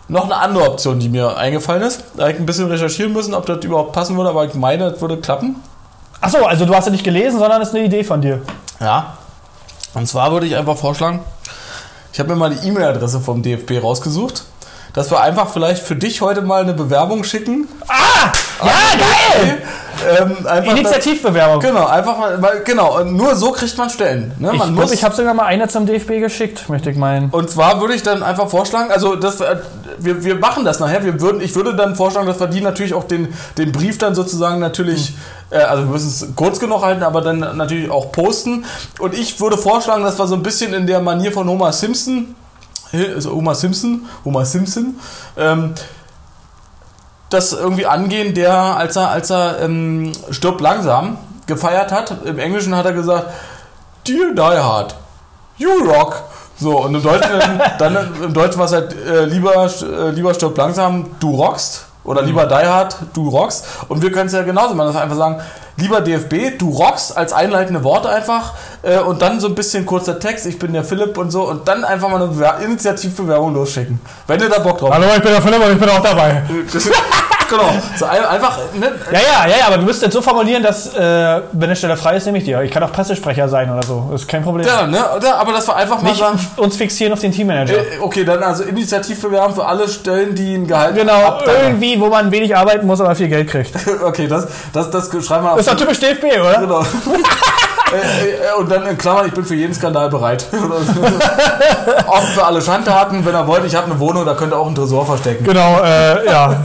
noch 0.07 0.25
eine 0.25 0.35
andere 0.35 0.69
Option, 0.69 0.99
die 0.99 1.09
mir 1.09 1.35
eingefallen 1.37 1.81
ist. 1.81 2.03
Da 2.15 2.23
habe 2.23 2.33
ich 2.33 2.39
ein 2.39 2.45
bisschen 2.45 2.67
recherchieren 2.67 3.11
müssen, 3.11 3.33
ob 3.33 3.45
das 3.47 3.63
überhaupt 3.65 3.93
passen 3.93 4.15
würde, 4.15 4.29
aber 4.29 4.45
ich 4.45 4.53
meine, 4.53 4.91
das 4.91 5.01
würde 5.01 5.17
klappen. 5.17 5.55
Achso, 6.21 6.45
also 6.45 6.65
du 6.65 6.75
hast 6.75 6.85
ja 6.85 6.91
nicht 6.91 7.03
gelesen, 7.03 7.39
sondern 7.39 7.61
es 7.61 7.69
ist 7.69 7.75
eine 7.75 7.85
Idee 7.85 8.03
von 8.03 8.21
dir. 8.21 8.41
Ja. 8.79 9.17
Und 9.93 10.07
zwar 10.07 10.31
würde 10.31 10.45
ich 10.47 10.55
einfach 10.55 10.77
vorschlagen, 10.77 11.21
ich 12.11 12.19
habe 12.19 12.29
mir 12.29 12.35
mal 12.35 12.49
die 12.49 12.67
E-Mail-Adresse 12.67 13.19
vom 13.19 13.41
DFB 13.41 13.81
rausgesucht, 13.81 14.43
dass 14.93 15.11
wir 15.11 15.21
einfach 15.21 15.49
vielleicht 15.49 15.83
für 15.83 15.95
dich 15.95 16.21
heute 16.21 16.41
mal 16.41 16.61
eine 16.61 16.73
Bewerbung 16.73 17.23
schicken. 17.23 17.67
Ah! 17.87 18.31
Ja, 18.63 18.71
geil! 18.97 19.61
Ähm, 20.07 20.47
einfach 20.47 20.71
Initiativbewerbung. 20.71 21.59
Genau, 21.59 21.85
einfach 21.85 22.17
mal, 22.17 22.41
weil, 22.41 22.63
genau, 22.63 23.03
nur 23.03 23.35
so 23.35 23.51
kriegt 23.51 23.77
man 23.77 23.89
Stellen. 23.89 24.31
Ne? 24.39 24.51
Ich 24.53 24.59
Man 24.59 24.75
glaube, 24.75 24.93
ich 24.93 25.03
habe 25.03 25.15
sogar 25.15 25.33
mal 25.33 25.45
eine 25.45 25.67
zum 25.67 25.85
DFB 25.85 26.19
geschickt, 26.19 26.69
möchte 26.69 26.89
ich 26.89 26.97
meinen. 26.97 27.29
Und 27.29 27.49
zwar 27.49 27.81
würde 27.81 27.95
ich 27.95 28.03
dann 28.03 28.23
einfach 28.23 28.49
vorschlagen, 28.49 28.91
also 28.91 29.15
das, 29.15 29.41
äh, 29.41 29.57
wir, 29.97 30.23
wir 30.23 30.35
machen 30.35 30.65
das 30.65 30.79
nachher. 30.79 31.03
Wir 31.03 31.19
würden, 31.19 31.41
ich 31.41 31.55
würde 31.55 31.75
dann 31.75 31.95
vorschlagen, 31.95 32.27
dass 32.27 32.39
wir 32.39 32.47
die 32.47 32.61
natürlich 32.61 32.93
auch 32.93 33.03
den, 33.03 33.33
den 33.57 33.71
Brief 33.71 33.97
dann 33.97 34.15
sozusagen 34.15 34.59
natürlich, 34.59 35.15
äh, 35.49 35.57
also 35.57 35.83
wir 35.83 35.91
müssen 35.91 36.09
es 36.09 36.35
kurz 36.35 36.59
genug 36.59 36.81
halten, 36.81 37.03
aber 37.03 37.21
dann 37.21 37.39
natürlich 37.57 37.91
auch 37.91 38.11
posten. 38.11 38.65
Und 38.99 39.13
ich 39.13 39.39
würde 39.41 39.57
vorschlagen, 39.57 40.03
dass 40.03 40.17
wir 40.17 40.27
so 40.27 40.35
ein 40.35 40.43
bisschen 40.43 40.73
in 40.73 40.87
der 40.87 40.99
Manier 40.99 41.31
von 41.31 41.47
Homer 41.47 41.73
Simpson, 41.73 42.35
also 42.93 43.31
Homer 43.33 43.55
Simpson, 43.55 44.05
Homer 44.25 44.45
Simpson, 44.45 44.99
ähm, 45.37 45.73
das 47.29 47.53
irgendwie 47.53 47.85
angehen, 47.85 48.33
der, 48.33 48.53
als 48.53 48.95
er, 48.95 49.09
als 49.09 49.29
er 49.29 49.61
ähm, 49.61 50.11
stirbt 50.31 50.61
langsam 50.61 51.17
gefeiert 51.45 51.91
hat. 51.91 52.25
Im 52.25 52.39
Englischen 52.39 52.75
hat 52.75 52.85
er 52.85 52.93
gesagt, 52.93 53.27
Dear 54.07 54.33
Die 54.33 54.59
Hard, 54.59 54.95
you 55.57 55.69
rock. 55.85 56.23
So, 56.57 56.79
und 56.83 56.93
im 56.93 57.01
Deutschen, 57.01 57.29
dann 57.77 58.23
im 58.23 58.33
Deutschen 58.33 58.59
war 58.59 58.65
es 58.65 58.73
halt 58.73 58.93
äh, 58.93 59.25
lieber, 59.25 59.69
äh, 59.81 60.09
lieber 60.09 60.33
stirb 60.33 60.57
langsam, 60.57 61.05
du 61.19 61.35
rockst. 61.35 61.85
Oder 62.09 62.23
lieber 62.23 62.47
Die 62.47 62.55
Hard, 62.55 62.95
du 63.13 63.29
rockst. 63.29 63.67
Und 63.87 64.01
wir 64.01 64.11
können 64.11 64.25
es 64.25 64.33
ja 64.33 64.41
genauso 64.41 64.73
machen, 64.73 64.87
dass 64.87 64.95
wir 64.95 65.03
einfach 65.03 65.15
sagen, 65.15 65.41
lieber 65.77 66.01
DFB, 66.01 66.57
du 66.57 66.71
rockst 66.71 67.15
als 67.15 67.33
einleitende 67.33 67.83
Worte 67.83 68.09
einfach. 68.09 68.53
Äh, 68.81 68.97
und 68.97 69.21
dann 69.21 69.39
so 69.39 69.47
ein 69.47 69.53
bisschen 69.53 69.85
kurzer 69.85 70.19
Text, 70.19 70.47
ich 70.47 70.57
bin 70.57 70.73
der 70.73 70.83
Philipp 70.83 71.19
und 71.19 71.29
so. 71.29 71.47
Und 71.47 71.67
dann 71.67 71.85
einfach 71.85 72.09
mal 72.09 72.15
eine 72.15 72.31
Bewer 72.31 72.61
Initiativbewerbung 72.65 73.53
losschicken. 73.53 74.01
Wenn 74.25 74.41
ihr 74.41 74.49
da 74.49 74.57
Bock 74.57 74.79
drauf 74.79 74.89
habt. 74.89 75.03
Hallo, 75.03 75.13
ich 75.15 75.21
bin 75.21 75.31
der 75.33 75.41
Philipp 75.43 75.63
und 75.63 75.71
ich 75.71 75.79
bin 75.79 75.89
auch 75.89 76.01
dabei. 76.01 76.41
Das- 77.49 77.59
genau. 77.59 77.71
So 77.97 78.05
ein- 78.05 78.25
einfach, 78.25 78.57
ne? 78.73 78.91
Ja, 79.11 79.19
ja, 79.19 79.49
ja, 79.49 79.57
ja, 79.59 79.67
aber 79.67 79.77
wir 79.77 79.83
müssen 79.85 80.03
das 80.05 80.13
so 80.13 80.21
formulieren, 80.21 80.61
dass, 80.63 80.93
äh, 80.95 81.41
wenn 81.51 81.63
eine 81.69 81.75
Stelle 81.75 81.97
frei 81.97 82.17
ist, 82.17 82.25
nehme 82.25 82.37
ich 82.37 82.43
die. 82.45 82.53
Ich 82.53 82.71
kann 82.71 82.83
auch 82.83 82.91
Pressesprecher 82.91 83.47
sein 83.49 83.71
oder 83.71 83.83
so. 83.83 84.07
Das 84.11 84.21
ist 84.21 84.27
kein 84.27 84.43
Problem. 84.43 84.65
Ja, 84.67 84.85
ne? 84.87 85.03
Oder? 85.15 85.37
Aber 85.39 85.51
dass 85.53 85.67
wir 85.67 85.75
einfach 85.75 86.01
mal 86.01 86.09
Nicht 86.09 86.19
sagen, 86.19 86.39
uns 86.57 86.75
fixieren 86.77 87.13
auf 87.13 87.19
den 87.19 87.31
Teammanager. 87.31 87.73
äh, 87.77 87.99
okay, 88.01 88.23
dann 88.25 88.41
also 88.43 88.63
Initiativbewerben 88.63 89.55
für 89.55 89.65
alle 89.65 89.87
Stellen, 89.89 90.35
die 90.35 90.55
ein 90.55 90.67
Gehalt 90.67 90.95
genau, 90.95 91.13
abdecken. 91.25 91.61
irgendwie, 91.63 91.99
wo 91.99 92.07
man 92.07 92.31
wenig 92.31 92.55
arbeiten 92.55 92.85
muss, 92.87 93.01
aber 93.01 93.15
viel 93.15 93.27
Geld 93.29 93.47
kriegt. 93.49 93.71
Okay, 94.03 94.27
das, 94.27 94.47
das, 94.73 94.89
das 94.91 95.09
schreiben 95.25 95.43
wir 95.45 95.51
Das 95.55 95.65
ist 95.67 95.71
doch 95.73 95.77
typisch 95.77 95.99
DFB, 95.99 96.23
oder? 96.39 96.59
Genau. 96.59 96.83
Äh, 97.91 98.29
äh, 98.29 98.59
und 98.59 98.71
dann 98.71 98.85
in 98.87 98.97
Klammern, 98.97 99.27
ich 99.27 99.33
bin 99.33 99.45
für 99.45 99.55
jeden 99.55 99.73
Skandal 99.73 100.09
bereit. 100.09 100.45
Offen 102.07 102.27
für 102.33 102.43
alle 102.43 102.61
Schandtaten, 102.61 103.25
wenn 103.25 103.33
er 103.33 103.47
wollt, 103.47 103.65
ich 103.65 103.75
habe 103.75 103.87
eine 103.87 103.99
Wohnung, 103.99 104.25
da 104.25 104.33
könnt 104.33 104.53
ihr 104.53 104.57
auch 104.57 104.67
einen 104.67 104.75
Tresor 104.75 105.05
verstecken. 105.05 105.43
Genau, 105.43 105.79
äh, 105.81 106.25
ja. 106.25 106.55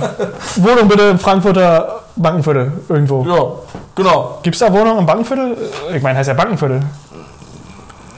Wohnung 0.57 0.89
bitte 0.89 1.05
im 1.05 1.19
Frankfurter 1.19 2.01
Bankenviertel 2.17 2.73
irgendwo. 2.89 3.25
Ja, 3.25 3.75
genau. 3.95 4.39
Gibt 4.43 4.55
es 4.55 4.61
da 4.61 4.73
Wohnungen 4.73 5.01
im 5.01 5.07
Bankenviertel? 5.07 5.57
Ich 5.95 6.03
meine, 6.03 6.19
heißt 6.19 6.29
ja 6.29 6.35
Bankenviertel. 6.35 6.81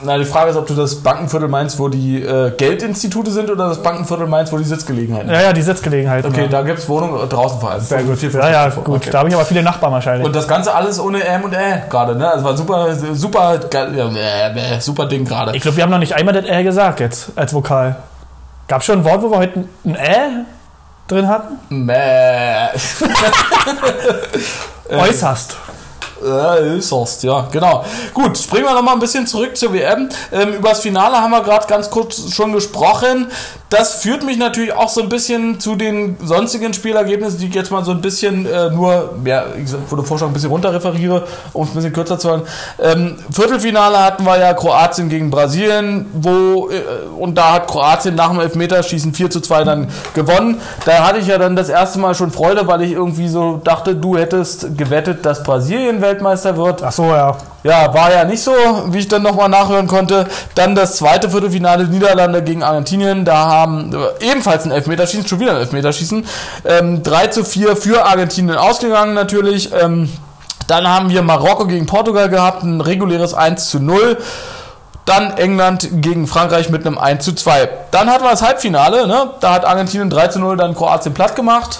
Na, 0.03 0.17
die 0.17 0.25
Frage 0.25 0.51
ist, 0.51 0.57
ob 0.57 0.67
du 0.67 0.75
das 0.75 1.01
Bankenviertel 1.01 1.47
meinst, 1.47 1.79
wo 1.79 1.87
die 1.87 2.21
äh, 2.21 2.51
Geldinstitute 2.51 3.31
sind 3.31 3.49
oder 3.49 3.69
das 3.69 3.81
Bankenviertel 3.81 4.27
meinst, 4.27 4.53
wo 4.53 4.57
die 4.57 4.63
Sitzgelegenheiten 4.63 5.29
Ja, 5.29 5.41
ja, 5.41 5.53
die 5.53 5.61
Sitzgelegenheit. 5.63 6.23
Okay, 6.23 6.43
ja. 6.43 6.47
da 6.47 6.61
gibt 6.61 6.79
es 6.79 6.87
Wohnungen 6.87 7.27
draußen 7.27 7.59
vor 7.59 7.71
allem. 7.71 7.81
Sehr 7.81 8.03
gut. 8.03 8.17
Viel 8.17 8.31
Ja, 8.31 8.49
ja, 8.49 8.69
gut. 8.69 8.87
Okay. 8.87 9.09
Da 9.11 9.19
habe 9.19 9.29
ich 9.29 9.35
aber 9.35 9.45
viele 9.45 9.63
Nachbarn 9.63 9.93
wahrscheinlich. 9.93 10.25
Und 10.25 10.35
das 10.35 10.47
Ganze 10.47 10.75
alles 10.75 10.99
ohne 10.99 11.23
M 11.23 11.43
und 11.43 11.53
Ä 11.53 11.83
gerade, 11.89 12.15
ne? 12.15 12.29
Also 12.29 12.45
war 12.45 12.55
super, 12.55 12.95
super, 13.15 13.59
äh, 13.73 14.75
äh, 14.75 14.79
super 14.79 15.07
Ding 15.07 15.25
gerade. 15.25 15.55
ich 15.55 15.61
glaube, 15.61 15.77
wir 15.77 15.83
haben 15.83 15.91
noch 15.91 15.97
nicht 15.99 16.13
einmal 16.13 16.33
das 16.33 16.45
Ä 16.45 16.63
gesagt 16.63 16.99
jetzt 16.99 17.31
als 17.35 17.53
Vokal. 17.53 17.95
Gab 18.67 18.83
schon 18.83 18.99
ein 18.99 19.05
Wort, 19.05 19.23
wo 19.23 19.31
wir 19.31 19.37
heute 19.37 19.65
ein 19.83 19.95
Ä 19.95 20.45
drin 21.07 21.27
hatten? 21.27 21.57
Mäh. 21.69 22.67
Äußerst. 24.89 25.57
Ja, 26.25 26.55
ist 26.55 26.91
Horst, 26.91 27.23
ja, 27.23 27.47
genau. 27.51 27.85
Gut, 28.13 28.37
springen 28.37 28.65
wir 28.65 28.73
nochmal 28.73 28.95
ein 28.95 28.99
bisschen 28.99 29.27
zurück 29.27 29.55
zur 29.55 29.73
WM. 29.73 30.09
Ähm, 30.31 30.53
über 30.53 30.69
das 30.69 30.81
Finale 30.81 31.17
haben 31.17 31.31
wir 31.31 31.41
gerade 31.41 31.67
ganz 31.67 31.89
kurz 31.89 32.33
schon 32.33 32.53
gesprochen. 32.53 33.31
Das 33.69 34.01
führt 34.01 34.23
mich 34.23 34.37
natürlich 34.37 34.71
auch 34.71 34.87
so 34.87 35.01
ein 35.01 35.09
bisschen 35.09 35.59
zu 35.59 35.75
den 35.75 36.15
sonstigen 36.23 36.73
Spielergebnissen, 36.73 37.39
die 37.39 37.47
ich 37.47 37.53
jetzt 37.53 37.69
mal 37.69 37.83
so 37.83 37.91
ein 37.91 37.99
bisschen 37.99 38.45
äh, 38.45 38.69
nur, 38.69 39.15
ja, 39.25 39.43
ich 39.61 39.69
würde 39.89 40.03
vorschlagen, 40.03 40.31
ein 40.31 40.33
bisschen 40.33 40.51
runter 40.51 40.73
referiere, 40.73 41.27
um 41.51 41.63
es 41.63 41.71
ein 41.71 41.75
bisschen 41.75 41.91
kürzer 41.91 42.17
zu 42.17 42.31
halten. 42.31 42.47
Ähm, 42.81 43.17
Viertelfinale 43.29 44.01
hatten 44.01 44.23
wir 44.23 44.39
ja 44.39 44.53
Kroatien 44.53 45.09
gegen 45.09 45.29
Brasilien, 45.29 46.05
wo, 46.13 46.69
äh, 46.69 46.81
und 47.19 47.37
da 47.37 47.55
hat 47.55 47.67
Kroatien 47.67 48.15
nach 48.15 48.29
dem 48.29 48.39
Elfmeterschießen 48.39 49.13
4 49.13 49.29
zu 49.31 49.41
2 49.41 49.65
dann 49.65 49.89
gewonnen. 50.13 50.61
Da 50.85 51.05
hatte 51.05 51.19
ich 51.19 51.27
ja 51.27 51.37
dann 51.37 51.57
das 51.57 51.67
erste 51.67 51.99
Mal 51.99 52.15
schon 52.15 52.31
Freude, 52.31 52.67
weil 52.67 52.83
ich 52.83 52.93
irgendwie 52.93 53.27
so 53.27 53.59
dachte, 53.61 53.95
du 53.95 54.17
hättest 54.17 54.77
gewettet, 54.77 55.25
dass 55.25 55.43
Brasilien 55.43 56.01
Weltmeister 56.01 56.55
wird. 56.55 56.83
Ach 56.83 56.93
so, 56.93 57.03
ja. 57.03 57.35
Ja, 57.63 57.93
war 57.93 58.13
ja 58.13 58.23
nicht 58.23 58.41
so, 58.41 58.53
wie 58.91 58.99
ich 58.99 59.09
dann 59.09 59.23
nochmal 59.23 59.49
nachhören 59.49 59.87
konnte. 59.87 60.27
Dann 60.55 60.73
das 60.73 60.95
zweite 60.95 61.29
Viertelfinale 61.29 61.85
Niederlande 61.85 62.41
gegen 62.41 62.63
Argentinien. 62.63 63.25
Da 63.25 63.56
haben 63.57 63.93
äh, 63.93 64.31
ebenfalls 64.31 64.65
ein 64.65 64.71
Elfmeterschießen, 64.71 65.27
schon 65.27 65.39
wieder 65.39 65.51
ein 65.51 65.57
Elfmeterschießen. 65.57 66.25
Ähm, 66.65 67.03
3 67.03 67.27
zu 67.27 67.43
4 67.43 67.75
für 67.75 68.05
Argentinien 68.05 68.57
ausgegangen 68.57 69.13
natürlich. 69.13 69.71
Ähm, 69.73 70.09
dann 70.67 70.87
haben 70.87 71.09
wir 71.09 71.21
Marokko 71.21 71.65
gegen 71.65 71.85
Portugal 71.85 72.29
gehabt, 72.29 72.63
ein 72.63 72.81
reguläres 72.81 73.33
1 73.33 73.69
zu 73.69 73.79
0. 73.79 74.17
Dann 75.05 75.37
England 75.37 75.87
gegen 76.01 76.27
Frankreich 76.27 76.69
mit 76.69 76.85
einem 76.85 76.97
1 76.97 77.23
zu 77.23 77.33
2. 77.33 77.69
Dann 77.91 78.09
hatten 78.09 78.25
wir 78.25 78.31
das 78.31 78.41
Halbfinale, 78.41 79.07
ne? 79.07 79.29
da 79.39 79.53
hat 79.53 79.65
Argentinien 79.65 80.09
3 80.09 80.27
zu 80.27 80.39
0 80.39 80.57
dann 80.57 80.75
Kroatien 80.75 81.13
platt 81.13 81.35
gemacht. 81.35 81.79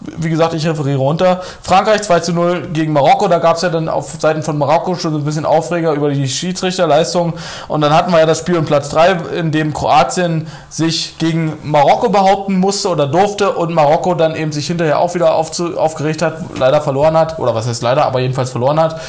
Wie 0.00 0.30
gesagt, 0.30 0.54
ich 0.54 0.66
referiere 0.66 0.98
runter. 0.98 1.42
Frankreich 1.62 2.02
2 2.02 2.20
zu 2.20 2.32
0 2.32 2.68
gegen 2.72 2.92
Marokko. 2.92 3.28
Da 3.28 3.38
gab 3.38 3.56
es 3.56 3.62
ja 3.62 3.68
dann 3.68 3.88
auf 3.88 4.16
Seiten 4.18 4.42
von 4.42 4.56
Marokko 4.56 4.94
schon 4.94 5.14
ein 5.14 5.24
bisschen 5.24 5.44
Aufreger 5.44 5.92
über 5.92 6.10
die 6.10 6.28
Schiedsrichterleistung. 6.28 7.34
Und 7.68 7.80
dann 7.82 7.92
hatten 7.92 8.10
wir 8.10 8.18
ja 8.18 8.26
das 8.26 8.38
Spiel 8.38 8.56
um 8.56 8.64
Platz 8.64 8.88
3, 8.90 9.12
in 9.36 9.52
dem 9.52 9.74
Kroatien 9.74 10.46
sich 10.70 11.18
gegen 11.18 11.52
Marokko 11.62 12.08
behaupten 12.08 12.58
musste 12.58 12.88
oder 12.88 13.06
durfte 13.06 13.52
und 13.52 13.74
Marokko 13.74 14.14
dann 14.14 14.34
eben 14.34 14.52
sich 14.52 14.66
hinterher 14.66 14.98
auch 14.98 15.14
wieder 15.14 15.34
aufgeregt 15.34 16.22
hat, 16.22 16.38
leider 16.58 16.80
verloren 16.80 17.16
hat. 17.16 17.38
Oder 17.38 17.54
was 17.54 17.66
heißt 17.66 17.82
leider, 17.82 18.06
aber 18.06 18.20
jedenfalls 18.20 18.50
verloren 18.50 18.80
hat. 18.80 19.00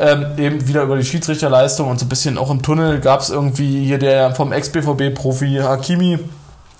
Ähm, 0.00 0.26
eben 0.38 0.68
wieder 0.68 0.82
über 0.82 0.96
die 0.96 1.04
Schiedsrichterleistung 1.04 1.90
und 1.90 1.98
so 1.98 2.06
ein 2.06 2.08
bisschen 2.08 2.38
auch 2.38 2.52
im 2.52 2.62
Tunnel 2.62 3.00
gab 3.00 3.20
es 3.20 3.30
irgendwie 3.30 3.84
hier 3.84 3.98
der 3.98 4.32
vom 4.32 4.52
Ex-BVB-Profi 4.52 5.58
Hakimi 5.60 6.20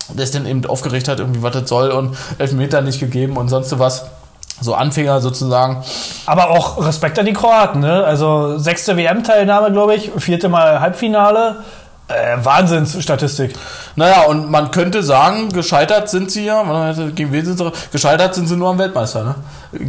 der 0.08 0.24
es 0.24 0.30
dann 0.30 0.46
eben 0.46 0.64
aufgeregt 0.66 1.08
hat, 1.08 1.20
irgendwie 1.20 1.42
was 1.42 1.52
das 1.52 1.68
soll 1.68 1.90
und 1.90 2.16
Elfmeter 2.38 2.80
nicht 2.80 3.00
gegeben 3.00 3.36
und 3.36 3.48
sonst 3.48 3.78
was. 3.78 4.06
So 4.60 4.74
Anfänger 4.74 5.20
sozusagen. 5.20 5.84
Aber 6.26 6.50
auch 6.50 6.84
Respekt 6.84 7.16
an 7.20 7.26
die 7.26 7.32
Kroaten, 7.32 7.80
ne? 7.80 8.02
Also 8.04 8.58
sechste 8.58 8.96
WM-Teilnahme, 8.96 9.70
glaube 9.70 9.94
ich, 9.94 10.10
vierte 10.16 10.48
Mal 10.48 10.80
Halbfinale. 10.80 11.56
Äh, 12.08 12.38
Wahnsinnsstatistik. 12.42 13.54
Naja, 13.94 14.22
und 14.22 14.50
man 14.50 14.70
könnte 14.72 15.02
sagen, 15.04 15.50
gescheitert 15.50 16.08
sind 16.08 16.30
sie 16.32 16.46
ja, 16.46 16.92
gegen 17.14 17.30
wen 17.32 17.44
sind 17.44 17.58
sie? 17.58 17.70
Gescheitert 17.92 18.34
sind 18.34 18.48
sie 18.48 18.56
nur 18.56 18.70
am 18.70 18.78
Weltmeister, 18.78 19.22
ne? 19.24 19.34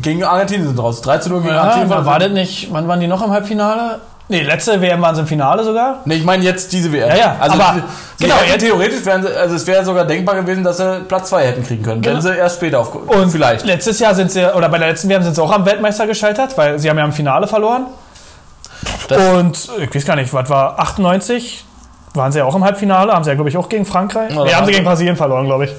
Gegen 0.02 0.24
Argentinien 0.24 0.68
sind 0.68 0.80
raus. 0.80 1.02
13 1.02 1.32
Uhr 1.32 1.42
gegen 1.42 1.54
Ja, 1.54 1.62
Argentinien. 1.62 1.90
wann 1.90 2.06
war 2.06 2.20
das 2.20 2.32
nicht? 2.32 2.68
Wann 2.72 2.88
waren 2.88 3.00
die 3.00 3.08
noch 3.08 3.24
im 3.24 3.32
Halbfinale? 3.32 4.00
Nee, 4.32 4.44
letzte 4.44 4.80
WM 4.80 5.02
waren 5.02 5.16
sie 5.16 5.22
im 5.22 5.28
Finale 5.28 5.64
sogar. 5.64 6.02
Ne, 6.06 6.14
ich 6.16 6.24
meine 6.24 6.44
jetzt 6.44 6.72
diese 6.72 6.92
WM. 6.92 7.10
Ja, 7.10 7.16
ja, 7.16 7.36
also 7.40 7.60
aber- 7.60 7.82
die 8.20 8.24
genau, 8.24 8.36
jetzt- 8.48 8.60
theoretisch 8.64 9.04
wären 9.04 9.24
sie, 9.24 9.36
also 9.36 9.56
es 9.56 9.66
wäre 9.66 9.84
sogar 9.84 10.06
denkbar 10.06 10.36
gewesen, 10.36 10.64
dass 10.64 10.78
sie 10.78 11.00
Platz 11.08 11.30
2 11.30 11.48
hätten 11.48 11.64
kriegen 11.66 11.82
können, 11.84 12.06
wenn 12.06 12.12
Genau. 12.18 12.22
sie 12.22 12.38
erst 12.38 12.58
später 12.58 12.80
auf 12.80 12.94
Und 12.94 13.32
vielleicht. 13.32 13.66
letztes 13.66 14.00
Jahr 14.00 14.14
sind 14.14 14.32
sie, 14.32 14.46
oder 14.56 14.70
bei 14.70 14.78
der 14.78 14.88
letzten 14.90 15.10
WM 15.10 15.24
sind 15.24 15.36
sie 15.36 15.42
auch 15.42 15.52
am 15.52 15.66
Weltmeister 15.66 16.06
gescheitert, 16.06 16.56
weil 16.58 16.78
sie 16.78 16.90
haben 16.90 16.98
ja 17.00 17.06
im 17.06 17.12
Finale 17.12 17.48
verloren. 17.48 17.88
Das- 19.08 19.18
und 19.34 19.70
ich 19.80 19.94
weiß 19.96 20.06
gar 20.06 20.16
nicht, 20.16 20.32
was 20.34 20.48
war 20.50 20.78
98? 20.80 21.66
Waren 22.14 22.32
sie 22.32 22.38
ja 22.40 22.46
auch 22.46 22.56
im 22.56 22.64
Halbfinale, 22.64 23.12
haben 23.14 23.24
sie 23.24 23.30
ja, 23.32 23.36
glaube 23.36 23.50
ich, 23.50 23.58
auch 23.58 23.68
gegen 23.70 23.86
Frankreich. 23.86 24.34
Ja, 24.34 24.44
nee, 24.44 24.54
haben 24.54 24.66
sie 24.68 24.72
gegen 24.74 24.86
Brasilien 24.86 25.16
verloren, 25.16 25.46
glaube 25.46 25.66
ich. 25.66 25.72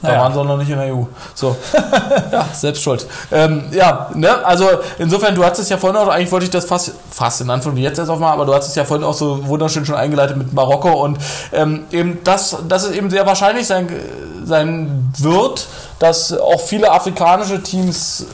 Da 0.00 0.08
Naja. 0.08 0.20
waren 0.20 0.32
sie 0.32 0.38
auch 0.40 0.44
noch 0.44 0.56
nicht 0.56 0.70
in 0.70 0.78
der 0.78 0.94
EU. 0.94 1.02
So. 1.34 1.56
ja, 2.32 2.46
selbst 2.52 2.82
schuld. 2.82 3.06
Ähm, 3.32 3.64
ja, 3.72 4.10
ne, 4.14 4.44
also 4.44 4.68
insofern, 4.98 5.34
du 5.34 5.44
hattest 5.44 5.62
es 5.62 5.68
ja 5.68 5.76
vorhin 5.76 5.96
auch, 6.00 6.08
eigentlich 6.08 6.30
wollte 6.30 6.44
ich 6.44 6.50
das 6.50 6.64
fast, 6.64 6.92
fast 7.10 7.40
in 7.40 7.50
Anführungszeichen 7.50 7.84
jetzt 7.90 7.98
erst 7.98 8.10
aufmachen, 8.10 8.34
aber 8.34 8.46
du 8.46 8.54
hattest 8.54 8.70
es 8.70 8.76
ja 8.76 8.84
vorhin 8.84 9.04
auch 9.04 9.14
so 9.14 9.46
wunderschön 9.46 9.84
schon 9.84 9.96
eingeleitet 9.96 10.36
mit 10.36 10.52
Marokko 10.52 11.04
und 11.04 11.18
ähm, 11.52 11.84
eben 11.90 12.18
das, 12.24 12.56
dass 12.68 12.84
es 12.84 12.92
eben 12.92 13.10
sehr 13.10 13.26
wahrscheinlich 13.26 13.66
sein, 13.66 13.88
sein 14.44 15.12
wird, 15.18 15.66
dass 15.98 16.32
auch 16.32 16.60
viele 16.60 16.90
afrikanische 16.92 17.62
Teams 17.62 18.26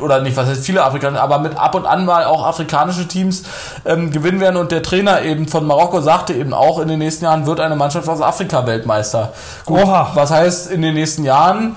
oder 0.00 0.20
nicht, 0.20 0.36
was 0.36 0.48
heißt 0.48 0.64
viele 0.64 0.82
Afrikaner, 0.84 1.20
aber 1.20 1.38
mit 1.38 1.56
ab 1.56 1.74
und 1.74 1.86
an 1.86 2.04
mal 2.04 2.24
auch 2.24 2.44
afrikanische 2.44 3.06
Teams 3.08 3.44
ähm, 3.84 4.10
gewinnen 4.10 4.40
werden. 4.40 4.56
Und 4.56 4.72
der 4.72 4.82
Trainer 4.82 5.22
eben 5.22 5.48
von 5.48 5.66
Marokko 5.66 6.00
sagte 6.00 6.34
eben 6.34 6.52
auch, 6.52 6.78
in 6.80 6.88
den 6.88 6.98
nächsten 6.98 7.24
Jahren 7.24 7.46
wird 7.46 7.60
eine 7.60 7.76
Mannschaft 7.76 8.08
aus 8.08 8.20
Afrika 8.20 8.66
Weltmeister. 8.66 9.32
Gut, 9.64 9.84
Oha. 9.84 10.12
was 10.14 10.30
heißt 10.30 10.70
in 10.70 10.82
den 10.82 10.94
nächsten 10.94 11.24
Jahren? 11.24 11.76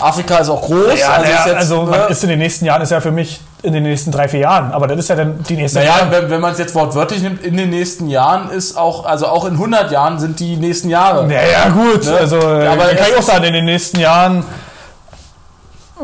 Afrika 0.00 0.38
ist 0.38 0.48
auch 0.48 0.62
groß. 0.62 0.98
Ja, 0.98 1.18
naja, 1.18 1.38
ist 1.38 1.46
jetzt, 1.46 1.56
also 1.56 1.84
ne, 1.84 2.06
ist 2.08 2.22
in 2.22 2.30
den 2.30 2.38
nächsten 2.38 2.64
Jahren, 2.64 2.82
ist 2.82 2.90
ja 2.90 3.00
für 3.00 3.10
mich 3.10 3.40
in 3.62 3.72
den 3.72 3.82
nächsten 3.82 4.12
drei, 4.12 4.28
vier 4.28 4.40
Jahren. 4.40 4.72
Aber 4.72 4.86
das 4.86 4.98
ist 4.98 5.08
ja 5.08 5.16
dann 5.16 5.42
die 5.42 5.56
nächste 5.56 5.80
naja, 5.80 6.06
wenn, 6.10 6.30
wenn 6.30 6.40
man 6.40 6.52
es 6.52 6.58
jetzt 6.58 6.74
wortwörtlich 6.74 7.22
nimmt, 7.22 7.42
in 7.42 7.56
den 7.56 7.70
nächsten 7.70 8.08
Jahren 8.08 8.50
ist 8.50 8.76
auch, 8.76 9.04
also 9.04 9.26
auch 9.26 9.44
in 9.44 9.54
100 9.54 9.90
Jahren 9.90 10.18
sind 10.18 10.38
die 10.40 10.56
nächsten 10.56 10.88
Jahre. 10.88 11.30
Ja, 11.32 11.40
ja, 11.40 11.68
gut. 11.70 12.04
Ne? 12.04 12.16
Also, 12.16 12.36
äh, 12.36 12.66
Aber 12.66 12.84
kann 12.84 13.06
ich 13.10 13.16
auch 13.16 13.22
sagen, 13.22 13.44
in 13.44 13.54
den 13.54 13.64
nächsten 13.64 13.98
Jahren 13.98 14.44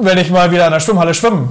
werde 0.01 0.21
ich 0.21 0.31
mal 0.31 0.51
wieder 0.51 0.67
in 0.67 0.73
der 0.73 0.81
Schwimmhalle 0.81 1.15
schwimmen. 1.15 1.49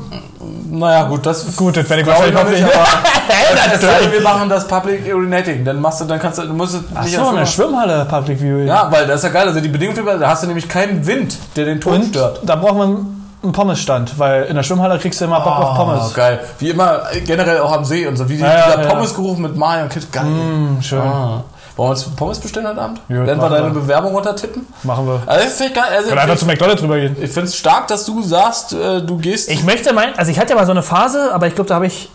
Naja, 0.70 1.04
gut, 1.04 1.26
das 1.26 1.56
Gut, 1.56 1.78
das 1.78 1.88
werde 1.90 2.02
ich 2.02 2.08
glaube 2.08 2.28
ich 2.28 2.34
noch 2.34 2.50
nicht, 2.50 2.64
aber 2.64 2.74
sei 3.80 4.00
denn, 4.02 4.12
wir 4.12 4.22
machen 4.22 4.50
das 4.50 4.68
Public 4.68 5.02
Urinating. 5.14 5.64
Dann 5.64 5.80
machst 5.80 6.02
du, 6.02 6.06
dann 6.06 6.20
kannst 6.20 6.40
du, 6.40 6.44
du 6.48 6.54
musst 6.54 6.78
Ach 6.96 7.04
nicht 7.04 7.16
so, 7.16 7.30
in 7.30 7.36
der 7.36 7.46
Schwimmhalle 7.46 8.06
Public 8.06 8.40
Viewing. 8.40 8.68
Ja, 8.68 8.88
weil 8.92 9.06
das 9.06 9.18
ist 9.18 9.24
ja 9.26 9.30
geil. 9.30 9.48
Also 9.48 9.60
die 9.62 9.68
Bedingung 9.70 9.96
für, 9.96 10.04
da 10.18 10.28
hast 10.30 10.42
du 10.44 10.48
nämlich 10.48 10.68
keinen 10.68 11.06
Wind, 11.06 11.38
der 11.56 11.66
den 11.66 11.80
Ton 11.80 11.94
Und 11.98 12.06
stört. 12.08 12.40
da 12.44 12.56
braucht 12.56 12.76
man 12.76 13.06
einen 13.44 13.52
Pommesstand, 13.52 14.18
weil 14.18 14.44
in 14.46 14.56
der 14.56 14.64
Schwimmhalle 14.64 14.98
kriegst 14.98 15.22
du 15.22 15.26
immer 15.26 15.42
Bock 15.42 15.54
auf 15.60 15.72
Oh, 15.74 15.76
Pommes. 15.84 16.14
geil. 16.14 16.40
Wie 16.60 16.70
immer, 16.72 17.02
äh, 17.12 17.20
generell 17.22 17.60
auch 17.60 17.72
am 17.72 17.86
See 17.86 18.08
und 18.08 18.16
so. 18.18 18.28
Wie 18.28 18.38
die, 18.38 18.42
Ja, 18.42 18.66
dieser 18.72 18.84
ja. 18.84 18.90
Pommesgeruch 18.90 19.38
mit 19.38 19.56
Mario 19.56 19.84
und 19.84 19.90
Kit. 19.92 20.12
Geil. 20.12 20.24
Mm, 20.26 20.82
schön. 20.82 21.02
Ah. 21.02 21.44
Wollen 21.76 21.88
wir 21.90 21.92
uns 21.92 22.04
Pommes 22.16 22.40
bestellen 22.40 22.68
heute 22.68 22.82
Abend? 22.82 23.02
Ja, 23.10 23.26
Werden 23.26 23.42
wir 23.42 23.50
deine 23.50 23.74
wir. 23.74 23.82
Bewerbung 23.82 24.14
untertippen? 24.14 24.68
Machen 24.84 25.08
wir. 25.08 25.24
Also, 25.26 25.46
das 25.46 25.60
ich 25.62 25.74
geil. 25.74 25.84
Also, 25.90 26.10
Können 26.10 26.20
einfach 26.20 26.38
zu 26.38 26.46
McDonalds 26.46 26.84
rübergehen. 26.84 27.16
ich 27.20 27.32
finde 27.32 27.48
es 27.50 27.56
stark, 27.56 27.88
dass 27.88 28.06
du 28.06 28.22
sagst, 28.22 28.74
äh, 28.74 29.02
du 29.02 29.18
gehst. 29.18 29.50
Ich 29.50 29.64
möchte 29.64 29.92
meinen, 29.94 30.14
also 30.18 30.30
ich 30.32 30.40
hatte 30.40 30.52
ja 30.52 30.56
mal 30.56 30.66
so 30.66 30.72
eine 30.72 30.84
Phase, 30.84 31.34
aber 31.34 31.48
ich 31.48 31.56
glaube, 31.56 31.68
da 31.68 31.76
habe 31.76 31.88
ich 31.88 32.10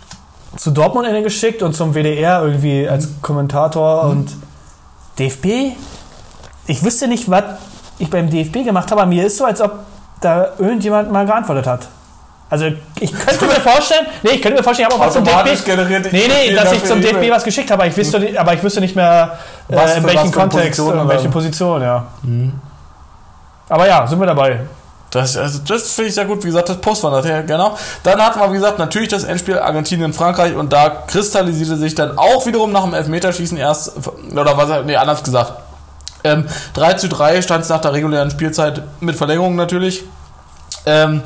zu 0.57 0.71
Dortmund 0.71 1.07
eine 1.07 1.23
geschickt 1.23 1.63
und 1.63 1.75
zum 1.75 1.95
WDR 1.95 2.43
irgendwie 2.43 2.89
als 2.89 3.09
Kommentator 3.21 4.05
und 4.05 4.31
DFB. 5.19 5.77
Ich 6.67 6.85
wüsste 6.85 7.09
nicht, 7.09 7.31
was 7.31 7.45
ich 7.99 8.11
beim 8.11 8.31
DFB 8.31 8.65
gemacht 8.65 8.91
habe, 8.91 9.03
aber 9.03 9.09
mir 9.09 9.27
ist 9.27 9.39
so, 9.39 9.45
als 9.45 9.61
ob 9.61 9.81
da 10.21 10.51
irgendjemand 10.59 11.11
mal 11.11 11.27
geantwortet 11.27 11.67
hat. 11.67 11.89
Also 12.51 12.67
ich 13.01 13.13
könnte 13.13 13.45
mir 13.45 13.53
vorstellen, 13.61 14.07
nee, 14.23 14.31
ich 14.31 14.43
könnte 14.43 14.57
mir 14.59 14.63
vorstellen, 14.63 14.89
ich 14.89 14.95
habe 14.95 15.03
auch 15.03 15.07
was 15.07 15.15
zum 15.15 15.25
DFB. 15.25 15.65
generiert. 15.67 16.13
Nee, 16.13 16.29
nee, 16.29 16.55
dass 16.55 16.73
ich 16.73 16.83
zum 16.85 17.01
DFB 17.01 17.31
was 17.31 17.45
geschickt 17.45 17.71
habe, 17.71 17.83
aber 17.83 17.91
ich 17.91 17.97
wüsste, 17.97 18.19
nicht- 18.21 18.39
aber 18.39 18.55
ich 18.55 18.63
wüsste 18.63 18.81
nicht 18.81 18.97
mehr, 18.97 19.39
Was 19.69 19.93
äh, 19.95 19.99
in 19.99 20.05
welchem 20.07 20.33
Kontext, 20.33 20.79
Position 20.81 20.99
in 21.01 21.09
welche 21.09 21.29
Position, 21.29 21.83
ja. 21.83 22.07
Aber 23.69 23.87
ja, 23.87 24.07
sind 24.07 24.19
wir 24.19 24.27
dabei. 24.27 24.61
Das, 25.11 25.37
also 25.37 25.61
das 25.67 25.93
finde 25.93 26.09
ich 26.09 26.15
sehr 26.15 26.27
gut. 26.27 26.43
Wie 26.43 26.49
gesagt, 26.49 26.69
das 26.69 26.79
Post 26.79 27.03
war 27.03 27.11
nachher, 27.11 27.43
genau. 27.43 27.77
Dann 28.03 28.21
hatten 28.21 28.41
wir, 28.41 28.51
wie 28.51 28.57
gesagt, 28.57 28.79
natürlich 28.79 29.09
das 29.09 29.25
Endspiel 29.25 29.59
Argentinien-Frankreich 29.59 30.55
und 30.55 30.73
da 30.73 30.89
kristallisierte 31.07 31.77
sich 31.77 31.95
dann 31.95 32.19
auch 32.19 32.45
wiederum 32.47 32.73
nach 32.73 32.85
dem 32.85 32.93
Elfmeterschießen 32.95 33.57
erst, 33.57 33.93
oder 34.33 34.57
was, 34.57 34.85
nee, 34.85 34.97
anders 34.97 35.23
gesagt. 35.23 35.53
Ähm, 36.25 36.47
3 36.75 36.95
zu 36.95 37.09
3 37.09 37.41
stand 37.43 37.63
es 37.65 37.71
nach 37.71 37.81
der 37.81 37.93
regulären 37.95 38.31
Spielzeit 38.31 38.83
mit 39.01 39.17
Verlängerung 39.17 39.57
natürlich. 39.57 40.05
Ähm, 40.85 41.23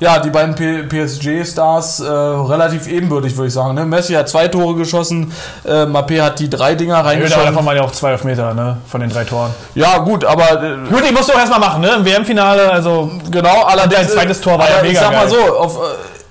ja, 0.00 0.18
die 0.18 0.30
beiden 0.30 0.54
PSG-Stars 0.88 2.00
äh, 2.00 2.04
relativ 2.10 2.88
ebenbürtig, 2.88 3.36
würde 3.36 3.48
ich 3.48 3.54
sagen. 3.54 3.74
Ne? 3.74 3.84
Messi 3.84 4.12
hat 4.14 4.28
zwei 4.28 4.48
Tore 4.48 4.74
geschossen, 4.74 5.32
äh, 5.64 5.84
Mappé 5.84 6.20
hat 6.22 6.38
die 6.38 6.50
drei 6.50 6.74
Dinger 6.74 6.94
Ja, 6.94 7.00
reingeschossen. 7.02 7.44
davon 7.46 7.64
waren 7.66 7.76
ja 7.76 7.82
auch 7.82 7.92
zwei 7.92 8.10
Elfmeter, 8.12 8.54
ne? 8.54 8.78
Von 8.88 9.00
den 9.00 9.10
drei 9.10 9.24
Toren. 9.24 9.50
Ja, 9.74 9.98
gut, 9.98 10.24
aber 10.24 10.62
äh, 10.62 10.76
Gut, 10.90 11.02
ich 11.04 11.12
musste 11.12 11.32
auch 11.34 11.38
erstmal 11.38 11.60
machen, 11.60 11.80
ne? 11.82 11.90
Im 11.96 12.04
WM-Finale, 12.04 12.70
also. 12.70 13.10
Genau, 13.30 13.62
allerdings. 13.64 13.94
dein 13.94 14.08
zweites 14.08 14.40
Tor 14.40 14.58
war 14.58 14.68
ja 14.68 14.82
mega 14.82 14.92
Ich 14.92 14.98
sag 14.98 15.12
mal 15.12 15.26
geil. 15.28 15.36
so, 15.48 15.56
auf, 15.56 15.76
äh, 15.76 15.80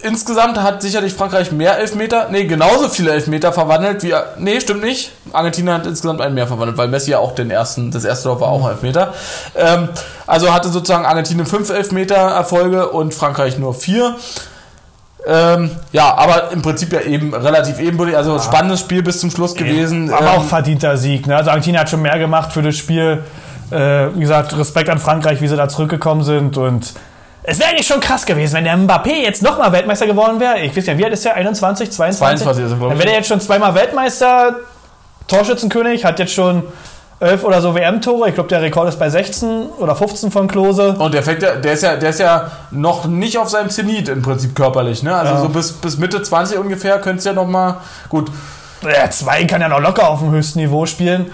insgesamt 0.04 0.62
hat 0.62 0.82
sicherlich 0.82 1.14
Frankreich 1.14 1.52
mehr 1.52 1.78
Elfmeter, 1.80 2.28
nee, 2.30 2.46
genauso 2.46 2.90
viele 2.90 3.12
Elfmeter 3.12 3.52
verwandelt 3.54 4.04
wie. 4.04 4.14
Nee, 4.38 4.60
stimmt 4.62 4.84
nicht. 4.84 5.12
Argentinien 5.32 5.74
hat 5.74 5.86
insgesamt 5.86 6.22
einen 6.22 6.36
mehr 6.36 6.48
verwandelt, 6.48 6.78
weil 6.78 6.88
Messi 6.88 7.12
ja 7.12 7.20
auch 7.20 7.34
den 7.34 7.50
ersten, 7.50 7.92
das 7.92 8.06
erste 8.06 8.30
Tor 8.30 8.42
war 8.42 8.50
auch 8.50 8.70
Elfmeter. 8.70 9.14
Ähm, 9.56 9.90
also 10.28 10.54
hatte 10.54 10.70
sozusagen 10.70 11.06
Argentinien 11.06 11.46
fünf 11.46 11.70
Elfmeter 11.70 12.16
Erfolge 12.16 12.90
und 12.90 13.14
Frankreich 13.14 13.58
nur 13.58 13.74
vier. 13.74 14.16
Ähm, 15.26 15.72
ja, 15.94 16.14
aber 16.16 16.52
im 16.52 16.62
Prinzip 16.62 16.92
ja 16.92 17.02
eben 17.02 17.34
relativ 17.34 17.80
ebenbürtig. 17.80 18.18
Also 18.18 18.40
spannendes 18.40 18.82
Spiel 18.82 19.04
bis 19.04 19.20
zum 19.20 19.32
Schluss 19.32 19.56
gewesen. 19.56 20.12
Aber 20.12 20.34
Ähm, 20.34 20.40
auch 20.40 20.44
verdienter 20.44 20.98
Sieg, 20.98 21.28
ne? 21.28 21.38
Also 21.38 21.50
Argentinien 21.50 21.80
hat 21.80 21.90
schon 21.90 22.02
mehr 22.02 22.20
gemacht 22.20 22.52
für 22.52 22.62
das 22.62 22.76
Spiel. 22.76 23.24
Äh, 23.72 24.14
wie 24.14 24.20
gesagt, 24.20 24.58
Respekt 24.58 24.90
an 24.90 25.00
Frankreich, 25.00 25.42
wie 25.42 25.48
sie 25.48 25.56
da 25.56 25.70
zurückgekommen 25.70 26.24
sind 26.24 26.58
und. 26.58 26.94
Es 27.46 27.60
wäre 27.60 27.72
eigentlich 27.72 27.88
schon 27.88 28.00
krass 28.00 28.26
gewesen, 28.26 28.54
wenn 28.56 28.64
der 28.64 28.78
Mbappé 28.78 29.22
jetzt 29.22 29.42
nochmal 29.42 29.72
Weltmeister 29.74 30.08
geworden 30.08 30.40
wäre. 30.40 30.60
Ich 30.60 30.76
weiß 30.76 30.86
ja, 30.86 30.98
wie 30.98 31.04
alt 31.04 31.14
ist 31.14 31.26
der? 31.26 31.36
21, 31.36 31.92
22? 31.92 32.46
22 32.46 32.64
ist 32.66 32.72
er, 32.72 32.78
glaub 32.78 32.90
Dann 32.90 32.98
ich. 32.98 33.04
wäre 33.04 33.14
er 33.14 33.18
jetzt 33.20 33.28
schon 33.28 33.42
zweimal 33.42 33.76
Weltmeister, 33.76 34.56
Torschützenkönig, 35.28 36.06
hat 36.06 36.20
jetzt 36.20 36.34
schon 36.34 36.64
11 37.20 37.44
oder 37.44 37.62
so 37.62 37.76
WM-Tore. 37.76 38.30
Ich 38.30 38.36
glaube, 38.36 38.50
der 38.50 38.62
Rekord 38.62 38.88
ist 38.90 39.00
bei 39.00 39.10
16 39.10 39.68
oder 39.78 39.96
15 39.96 40.32
von 40.32 40.48
Klose. 40.48 40.94
Und 40.98 41.14
der, 41.14 41.24
fängt 41.24 41.42
ja, 41.42 41.56
der, 41.56 41.74
ist 41.74 41.84
ja, 41.84 41.96
der 41.96 42.10
ist 42.10 42.20
ja 42.20 42.52
noch 42.72 43.06
nicht 43.06 43.38
auf 43.38 43.50
seinem 43.50 43.70
Zenit 43.70 44.10
im 44.10 44.22
Prinzip 44.22 44.56
körperlich. 44.56 45.04
Ne? 45.04 45.14
Also 45.16 45.34
Ja. 45.34 45.42
so 45.42 45.50
bis, 45.50 45.72
bis 45.74 45.98
Mitte 45.98 46.22
20 46.22 46.58
ungefähr 46.58 47.00
könnte 47.00 47.20
es 47.20 47.26
ja 47.26 47.34
noch 47.34 47.48
mal 47.48 47.78
gut. 48.10 48.32
Der 48.84 49.10
zwei 49.12 49.46
kann 49.46 49.62
ja 49.62 49.70
noch 49.70 49.80
locker 49.80 50.10
auf 50.10 50.20
dem 50.20 50.32
höchsten 50.32 50.60
Niveau 50.60 50.86
spielen. 50.86 51.32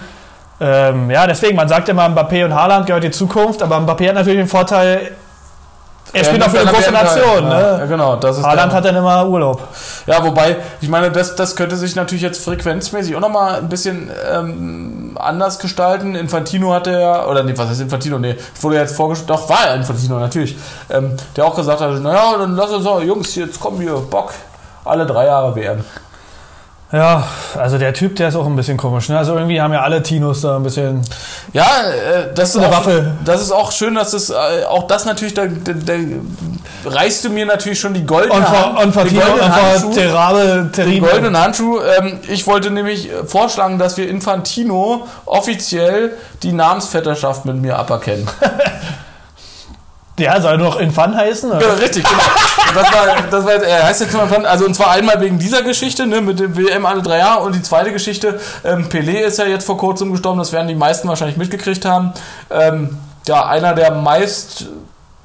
Ähm, 0.60 1.10
ja, 1.10 1.26
deswegen, 1.26 1.56
man 1.56 1.68
sagt 1.68 1.88
immer, 1.88 2.06
Mbappé 2.08 2.44
und 2.44 2.54
Haaland 2.54 2.86
gehört 2.86 3.02
die 3.02 3.10
Zukunft, 3.10 3.62
aber 3.62 3.76
Mbappé 3.78 4.08
hat 4.08 4.14
natürlich 4.14 4.40
den 4.40 4.46
Vorteil, 4.48 5.12
er 6.12 6.24
spielt 6.24 6.42
auch 6.42 6.50
für 6.50 6.60
eine 6.60 6.70
große 6.72 6.90
Nation. 6.92 7.44
Ja, 7.50 7.60
ja, 7.60 7.76
Ne? 7.78 7.88
genau. 7.88 8.16
Das 8.16 8.38
ist 8.38 8.44
Haaland 8.44 8.72
hat 8.72 8.84
dann 8.84 8.96
immer 8.96 9.26
Urlaub. 9.26 9.66
ja, 10.06 10.24
wobei, 10.24 10.56
ich 10.80 10.88
meine, 10.88 11.10
das, 11.10 11.36
das 11.36 11.56
könnte 11.56 11.76
sich 11.76 11.94
natürlich 11.96 12.22
jetzt 12.22 12.44
frequenzmäßig 12.44 13.14
auch 13.16 13.20
noch 13.20 13.28
mal 13.30 13.56
ein 13.56 13.68
bisschen 13.68 14.10
ähm, 14.32 15.16
anders 15.20 15.58
gestalten. 15.58 16.14
Infantino 16.14 16.72
hatte 16.72 16.92
ja, 16.92 17.26
oder 17.26 17.42
nee, 17.42 17.52
was 17.56 17.68
heißt 17.68 17.80
Infantino? 17.80 18.18
Nee, 18.18 18.36
es 18.54 18.62
wurde 18.62 18.76
jetzt 18.76 18.96
vorgestellt, 18.96 19.30
doch, 19.30 19.48
war 19.48 19.66
ja 19.66 19.74
Infantino, 19.74 20.18
natürlich. 20.18 20.56
Ähm, 20.90 21.16
der 21.36 21.44
auch 21.44 21.54
gesagt 21.54 21.80
hat, 21.80 21.90
naja, 22.00 22.34
dann 22.38 22.56
lass 22.56 22.70
uns 22.70 22.84
so, 22.84 23.00
Jungs, 23.00 23.34
jetzt 23.36 23.60
kommen 23.60 23.80
wir, 23.80 23.94
Bock, 23.94 24.32
alle 24.84 25.06
drei 25.06 25.26
Jahre 25.26 25.54
WM. 25.54 25.84
Ja, 26.92 27.24
also 27.56 27.78
der 27.78 27.94
Typ, 27.94 28.16
der 28.16 28.28
ist 28.28 28.34
auch 28.34 28.46
ein 28.46 28.56
bisschen 28.56 28.76
komisch. 28.76 29.08
Ne? 29.08 29.16
Also 29.16 29.34
irgendwie 29.34 29.60
haben 29.60 29.72
ja 29.72 29.82
alle 29.82 30.02
Tinos 30.02 30.40
da 30.40 30.56
ein 30.56 30.64
bisschen. 30.64 31.02
Ja, 31.52 31.64
äh, 31.64 32.34
das 32.34 32.50
ist 32.50 32.56
eine 32.56 32.66
auch, 32.66 32.78
Waffe. 32.78 33.12
Das 33.24 33.40
ist 33.40 33.52
auch 33.52 33.70
schön, 33.70 33.94
dass 33.94 34.12
es 34.12 34.30
äh, 34.30 34.34
auch 34.68 34.88
das 34.88 35.04
natürlich, 35.04 35.34
da, 35.34 35.46
da, 35.46 35.72
da 35.72 35.94
reichst 36.86 37.24
du 37.24 37.30
mir 37.30 37.46
natürlich 37.46 37.78
schon 37.78 37.94
die 37.94 38.04
goldene 38.04 38.34
Hand- 38.34 38.78
Und 38.84 38.94
goldenen 38.94 39.54
Handschuhe. 39.54 39.94
Terrabe, 39.94 40.70
Den 40.76 41.00
goldenen 41.00 41.38
Handschuh. 41.38 41.78
Ähm, 41.80 42.18
ich 42.26 42.48
wollte 42.48 42.72
nämlich 42.72 43.08
äh, 43.08 43.24
vorschlagen, 43.24 43.78
dass 43.78 43.96
wir 43.96 44.08
Infantino 44.08 45.06
offiziell 45.26 46.14
die 46.42 46.52
Namensvetterschaft 46.52 47.44
mit 47.44 47.56
mir 47.56 47.78
aberkennen. 47.78 48.26
Ja, 50.20 50.40
soll 50.40 50.58
doch 50.58 50.78
Infant 50.78 51.16
heißen? 51.16 51.50
Oder? 51.50 51.60
Ja, 51.60 51.74
richtig, 51.74 52.04
genau. 52.04 52.22
Das 52.74 52.92
war, 52.92 53.06
das 53.30 53.44
war, 53.44 53.52
er 53.54 53.84
heißt 53.84 54.02
jetzt 54.02 54.12
mal, 54.14 54.46
also 54.46 54.66
und 54.66 54.74
zwar 54.74 54.90
einmal 54.90 55.20
wegen 55.20 55.38
dieser 55.38 55.62
Geschichte, 55.62 56.06
ne, 56.06 56.20
mit 56.20 56.38
dem 56.38 56.56
WM 56.56 56.86
alle 56.86 57.02
drei 57.02 57.18
Jahre 57.18 57.42
und 57.42 57.54
die 57.54 57.62
zweite 57.62 57.92
Geschichte, 57.92 58.38
ähm, 58.64 58.88
Pelé 58.88 59.20
ist 59.20 59.38
ja 59.38 59.46
jetzt 59.46 59.64
vor 59.64 59.76
kurzem 59.76 60.12
gestorben, 60.12 60.38
das 60.38 60.52
werden 60.52 60.68
die 60.68 60.74
meisten 60.74 61.08
wahrscheinlich 61.08 61.36
mitgekriegt 61.36 61.84
haben. 61.84 62.12
Ähm, 62.50 62.98
ja, 63.26 63.46
einer 63.46 63.74
der 63.74 63.92
meist 63.92 64.66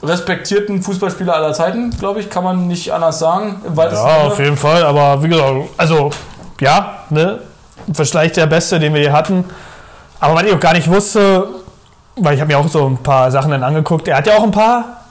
respektierten 0.02 0.82
Fußballspieler 0.82 1.36
aller 1.36 1.54
Zeiten, 1.54 1.91
glaube 1.91 2.20
ich, 2.20 2.30
kann 2.30 2.43
man 2.43 2.68
nicht 2.68 2.91
anders 2.93 3.20
sagen. 3.20 3.62
Ja, 3.76 4.28
auf 4.28 4.39
jeden 4.39 4.58
Fall. 4.58 4.84
Aber 4.84 5.22
wie 5.24 5.30
gesagt, 5.30 5.52
also 5.78 6.12
ja, 6.60 7.00
ne? 7.10 7.39
Vielleicht 7.93 8.38
der 8.38 8.48
Beste, 8.48 8.80
den 8.80 8.93
wir 8.93 9.02
hier 9.02 9.14
hatten. 9.14 9.46
Aber 10.20 10.36
was 10.36 10.43
ich 10.43 10.54
auch 10.54 10.60
gar 10.60 10.74
nicht 10.74 10.89
wusste, 10.89 11.48
weil 12.16 12.36
ich 12.36 12.41
habe 12.41 12.51
mir 12.51 12.59
auch 12.59 12.68
so 12.68 12.88
ein 12.88 12.97
paar 12.97 13.32
Sachen 13.32 13.51
dann 13.51 13.63
angeguckt. 13.63 14.07
Er 14.07 14.18
hat 14.18 14.28
ja 14.28 14.38
auch 14.38 14.43
ein 14.43 14.51
paar 14.51 15.01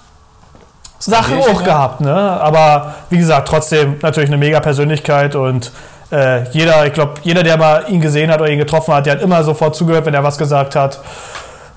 Sachen 0.98 1.38
auch 1.38 1.60
ja. 1.60 1.66
gehabt, 1.66 2.00
ne? 2.00 2.14
Aber 2.14 2.94
wie 3.10 3.18
gesagt, 3.18 3.48
trotzdem 3.48 3.96
natürlich 4.00 4.30
eine 4.30 4.38
mega 4.38 4.60
Persönlichkeit 4.60 5.34
und 5.34 5.72
äh, 6.10 6.48
jeder, 6.50 6.86
ich 6.86 6.92
glaube, 6.92 7.14
jeder, 7.22 7.42
der 7.42 7.56
mal 7.56 7.84
ihn 7.88 8.00
gesehen 8.00 8.30
hat 8.30 8.40
oder 8.40 8.50
ihn 8.50 8.58
getroffen 8.58 8.94
hat, 8.94 9.06
der 9.06 9.14
hat 9.14 9.22
immer 9.22 9.42
sofort 9.42 9.74
zugehört, 9.74 10.06
wenn 10.06 10.14
er 10.14 10.24
was 10.24 10.38
gesagt 10.38 10.76
hat. 10.76 11.00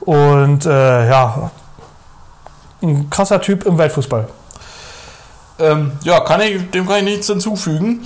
Und 0.01 0.65
äh, 0.65 1.09
ja, 1.09 1.51
ein 2.81 3.09
krasser 3.09 3.41
Typ 3.41 3.65
im 3.65 3.77
Weltfußball. 3.77 4.27
Ähm, 5.59 5.93
ja, 6.03 6.19
kann 6.19 6.41
ich, 6.41 6.69
dem 6.71 6.87
kann 6.87 6.97
ich 6.97 7.03
nichts 7.03 7.27
hinzufügen. 7.27 8.05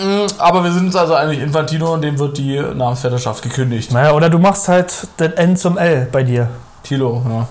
Mm, 0.00 0.26
Aber 0.38 0.64
wir 0.64 0.72
sind 0.72 0.86
uns 0.86 0.96
also 0.96 1.14
eigentlich 1.14 1.40
Infantino 1.40 1.94
und 1.94 2.02
dem 2.02 2.18
wird 2.18 2.38
die 2.38 2.60
Namensvetterschaft 2.60 3.42
gekündigt. 3.42 3.92
Naja, 3.92 4.12
oder 4.12 4.28
du 4.30 4.38
machst 4.38 4.68
halt 4.68 4.92
das 5.16 5.32
N 5.32 5.56
zum 5.56 5.78
L 5.78 6.08
bei 6.10 6.22
dir. 6.22 6.48
Tilo, 6.82 7.22
ja. 7.28 7.48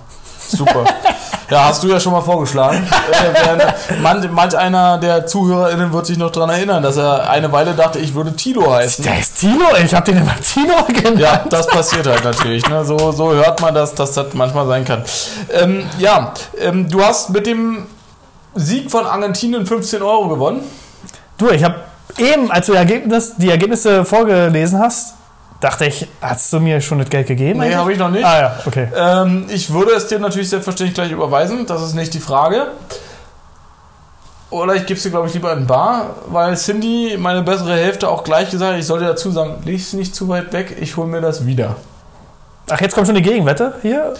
Super. 0.47 0.85
ja, 1.49 1.65
hast 1.65 1.83
du 1.83 1.87
ja 1.87 1.99
schon 1.99 2.13
mal 2.13 2.21
vorgeschlagen. 2.21 2.87
Äh, 3.11 3.97
manch, 4.01 4.29
manch 4.31 4.57
einer 4.57 4.97
der 4.97 5.25
ZuhörerInnen 5.25 5.91
wird 5.91 6.05
sich 6.05 6.17
noch 6.17 6.31
daran 6.31 6.49
erinnern, 6.49 6.83
dass 6.83 6.97
er 6.97 7.29
eine 7.29 7.51
Weile 7.51 7.73
dachte, 7.73 7.99
ich 7.99 8.13
würde 8.13 8.35
Tilo 8.35 8.71
heißen. 8.71 9.03
Der 9.03 9.19
ist 9.19 9.39
Tino, 9.39 9.65
ich 9.83 9.93
hab 9.93 10.05
den 10.05 10.17
immer 10.17 10.35
Tino 10.41 10.75
genannt. 10.87 11.19
Ja, 11.19 11.43
das 11.49 11.67
passiert 11.67 12.07
halt 12.07 12.23
natürlich. 12.23 12.67
Ne? 12.69 12.85
So, 12.85 13.11
so 13.11 13.33
hört 13.33 13.61
man 13.61 13.73
das, 13.73 13.95
dass 13.95 14.13
das 14.13 14.33
manchmal 14.33 14.67
sein 14.67 14.85
kann. 14.85 15.03
Ähm, 15.51 15.83
ja, 15.97 16.33
ähm, 16.59 16.89
du 16.89 17.03
hast 17.03 17.31
mit 17.31 17.47
dem 17.47 17.87
Sieg 18.53 18.89
von 18.91 19.05
Argentinien 19.05 19.65
15 19.65 20.01
Euro 20.01 20.29
gewonnen. 20.29 20.61
Du, 21.37 21.49
ich 21.49 21.63
habe 21.63 21.75
eben, 22.18 22.51
als 22.51 22.68
du 22.68 22.74
Ergebnis, 22.74 23.36
die 23.38 23.49
Ergebnisse 23.49 24.06
vorgelesen 24.06 24.80
hast, 24.80 25.16
dachte 25.60 25.86
ich, 25.86 26.08
hast 26.22 26.51
du 26.53 26.60
mir 26.60 26.82
schon 26.82 26.99
das 26.99 27.10
Geld 27.10 27.28
gegeben? 27.28 27.60
Nee, 27.60 27.76
habe 27.76 27.91
ich 27.91 27.97
noch 27.97 28.10
nicht. 28.10 28.26
Ah 28.26 28.39
ja, 28.39 28.60
okay. 28.66 28.88
Ähm, 28.95 29.45
ich 29.49 29.72
würde 29.72 29.91
es 29.91 30.08
dir 30.08 30.20
natürlich 30.20 30.49
selbstverständlich 30.49 30.95
gleich 30.95 31.12
überweisen, 31.12 31.66
das 31.66 31.82
ist 31.82 31.93
nicht 31.95 32.14
die 32.14 32.20
Frage. 32.20 32.68
Oder 34.51 34.76
ich 34.76 34.86
gebe 34.86 34.93
es 34.93 35.03
dir, 35.03 35.10
glaube 35.10 35.28
ich, 35.28 35.34
lieber 35.34 35.51
in 35.53 35.66
Bar, 35.68 36.16
weil 36.28 36.56
Cindy, 36.56 37.18
meine 37.20 37.41
bessere 37.41 37.76
Hälfte, 37.76 38.08
auch 38.10 38.24
gleich 38.24 38.51
gesagt 38.51 38.74
hat, 38.74 38.80
ich 38.80 38.86
sollte 38.86 39.06
dazu 39.06 39.32
sagen, 39.32 39.56
leg 39.66 39.80
es 39.80 39.93
nicht 39.93 40.16
zu 40.16 40.30
weit 40.30 40.53
weg, 40.53 40.78
ich 40.80 40.95
hole 40.97 41.08
mir 41.08 41.20
das 41.20 41.45
wieder. 41.45 41.76
Ach, 42.70 42.80
jetzt 42.80 42.95
kommt 42.95 43.08
schon 43.08 43.16
die 43.16 43.22
Gegenwette 43.22 43.76
hier? 43.82 44.14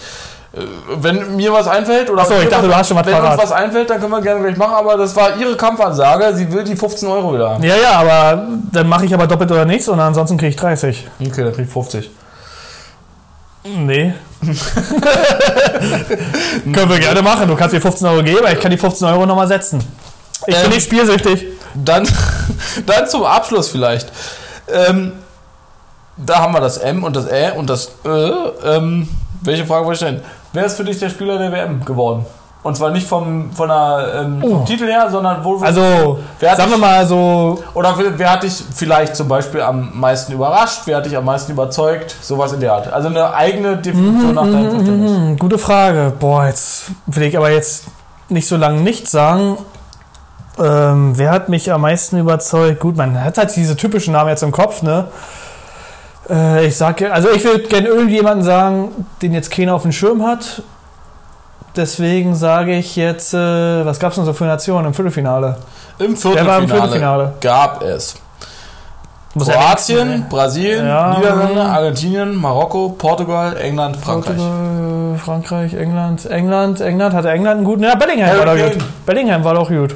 Wenn 1.01 1.36
mir 1.36 1.51
was 1.51 1.68
einfällt, 1.68 2.10
oder 2.10 2.22
Ach 2.22 2.28
so, 2.28 2.36
ich 2.36 2.41
wenn 2.43 2.49
dachte, 2.49 2.68
du 2.68 2.76
hast 2.76 2.88
schon 2.88 2.95
was 2.97 3.06
Wenn 3.06 3.16
uns 3.16 3.38
was 3.38 3.51
einfällt, 3.51 3.89
dann 3.89 3.99
können 3.99 4.12
wir 4.12 4.22
gerne 4.22 4.41
gleich 4.41 4.56
machen, 4.58 4.74
aber 4.74 4.95
das 4.97 5.16
war 5.16 5.36
ihre 5.38 5.56
Kampfansage, 5.58 6.34
sie 6.34 6.51
will 6.51 6.64
die 6.64 6.76
15 6.76 7.10
Euro 7.10 7.34
wieder. 7.34 7.58
Ja, 7.62 7.76
ja, 7.76 7.91
aber 7.99 8.47
dann 8.72 8.88
mache 8.88 9.06
ich 9.06 9.14
aber 9.14 9.28
doppelt 9.28 9.51
oder 9.51 9.66
nichts 9.66 9.88
und 9.89 9.99
ansonsten 9.99 10.38
kriege 10.38 10.51
ich 10.51 10.56
30. 10.56 11.08
Okay, 11.20 11.43
dann 11.43 11.53
krieg 11.53 11.66
ich 11.66 11.74
50. 11.74 12.10
Nee. 13.66 14.14
Können 16.74 16.89
wir 16.89 16.99
gerne 16.99 17.22
machen. 17.22 17.47
Du 17.47 17.56
kannst 17.56 17.74
mir 17.74 17.82
15 17.82 18.08
Euro 18.08 18.24
geben, 18.24 18.39
aber 18.39 18.51
ich 18.51 18.60
kann 18.60 18.72
die 18.72 18.78
15 18.78 19.08
Euro 19.08 19.26
nochmal 19.26 19.47
setzen. 19.47 19.84
Ich 20.47 20.56
Ähm, 20.56 20.62
bin 20.64 20.72
nicht 20.72 20.84
spielsüchtig. 20.86 21.47
Dann, 21.74 22.08
dann 22.86 23.08
zum 23.08 23.24
Abschluss 23.24 23.70
vielleicht. 23.70 24.12
Ähm, 24.72 25.14
da 26.18 26.39
haben 26.39 26.53
wir 26.53 26.62
das 26.62 26.78
M 26.78 27.03
und 27.03 27.16
das 27.16 27.28
Ä 27.28 27.51
und 27.56 27.70
das 27.70 27.91
Ö. 28.06 28.32
Ähm, 28.64 29.10
welche 29.41 29.66
Frage 29.66 29.86
wollte 29.86 29.93
ich 29.95 29.99
stellen? 29.99 30.24
Wer 30.56 30.66
ist 30.66 30.78
für 30.78 30.84
dich 30.86 30.97
der 30.99 31.10
Spieler 31.10 31.38
der 31.38 31.51
WM 31.51 31.84
geworden? 31.84 32.26
Und 32.64 32.76
zwar 32.76 32.89
nicht 32.89 33.08
vom, 33.08 33.51
von 33.51 33.68
der, 33.70 34.22
ähm, 34.24 34.41
vom 34.41 34.62
Oh. 34.62 34.66
Titel 34.66 34.86
her, 34.88 35.08
sondern 35.12 35.43
wo. 35.43 35.58
Also, 35.62 36.18
Wer 36.39 36.49
hat 36.51 36.58
sagen 36.58 36.72
wir 36.72 36.78
mal 36.80 37.06
so, 37.06 37.62
Oder 37.76 37.93
wer 37.95 38.18
wer 38.18 38.32
hat 38.32 38.41
dich 38.43 38.64
vielleicht 38.74 39.16
zum 39.16 39.28
Beispiel 39.28 39.62
am 39.62 39.91
meisten 39.93 40.32
überrascht? 40.34 40.82
Wer 40.86 40.97
hat 40.97 41.06
dich 41.06 41.16
am 41.16 41.26
meisten 41.26 41.51
überzeugt? 41.51 42.16
Sowas 42.22 42.53
in 42.53 42.62
der 42.62 42.74
Art. 42.74 42.91
Also 42.91 43.10
eine 43.10 43.34
eigene 43.36 43.78
Definition 43.78 44.34
nach 44.34 44.43
deinem 44.43 44.72
Verständnis. 44.72 45.12
Hm, 45.12 45.38
gute 45.38 45.58
Frage. 45.60 46.14
Boah, 46.20 46.45
jetzt 46.47 46.86
will 47.06 47.24
ich 47.24 47.38
aber 47.38 47.51
jetzt 47.51 47.86
nicht 48.30 48.47
so 48.47 48.58
lange 48.58 48.82
nichts 48.82 49.12
sagen. 49.12 49.58
Ähm, 50.58 51.16
wer 51.18 51.32
hat 51.32 51.49
mich 51.49 51.72
am 51.72 51.82
meisten 51.82 52.18
überzeugt? 52.18 52.80
Gut, 52.80 52.95
man 52.95 53.22
hat 53.24 53.38
halt 53.38 53.56
diese 53.56 53.76
typischen 53.76 54.14
Namen 54.14 54.30
jetzt 54.30 54.41
im 54.41 54.51
Kopf, 54.53 54.82
ne? 54.82 55.06
Äh, 56.30 56.65
ich 56.67 56.76
sage, 56.76 57.11
also 57.13 57.30
ich 57.32 57.43
würde 57.43 57.63
gerne 57.67 57.88
irgendjemanden 57.88 58.43
sagen, 58.43 59.05
den 59.21 59.34
jetzt 59.34 59.51
keiner 59.51 59.76
auf 59.76 59.84
dem 59.84 59.91
Schirm 59.91 60.26
hat. 60.26 60.63
Deswegen 61.76 62.36
sage 62.36 62.73
ich 62.76 62.95
jetzt, 62.95 63.34
äh, 63.34 63.86
was 63.86 63.99
gab 63.99 64.11
es 64.11 64.15
denn 64.15 64.26
so 64.26 64.34
für 64.34 64.45
Nationen 64.45 64.88
im 64.88 64.93
Viertelfinale? 64.93 65.57
Im 65.99 66.15
Wer 66.23 66.45
war 66.45 66.59
im 66.59 66.67
Viertelfinale 66.67 66.67
Viertelfinale? 66.67 67.34
gab 67.41 67.82
es 67.84 68.15
Muss 69.34 69.47
ja 69.47 69.53
Kroatien, 69.55 70.07
ne? 70.09 70.26
Brasilien, 70.30 70.86
Ja. 70.88 71.17
Niederlande, 71.17 71.61
Argentinien, 71.61 72.34
Marokko, 72.36 72.95
Portugal, 72.97 73.57
England, 73.57 73.97
Frankreich. 73.97 74.38
Portugal, 74.38 75.19
Frankreich, 75.23 75.73
England, 75.73 76.26
England, 76.26 76.80
England, 76.82 77.13
hatte 77.13 77.30
England 77.30 77.57
einen 77.57 77.65
guten. 77.65 77.84
Ja, 77.84 77.95
Bellingham 77.95 78.28
Harry 78.30 78.39
war 78.39 78.45
doch 78.45 78.55
Kane. 78.55 78.71
gut. 78.76 78.84
Bellingham 79.05 79.43
war 79.43 79.53
doch 79.53 79.67
gut. 79.69 79.95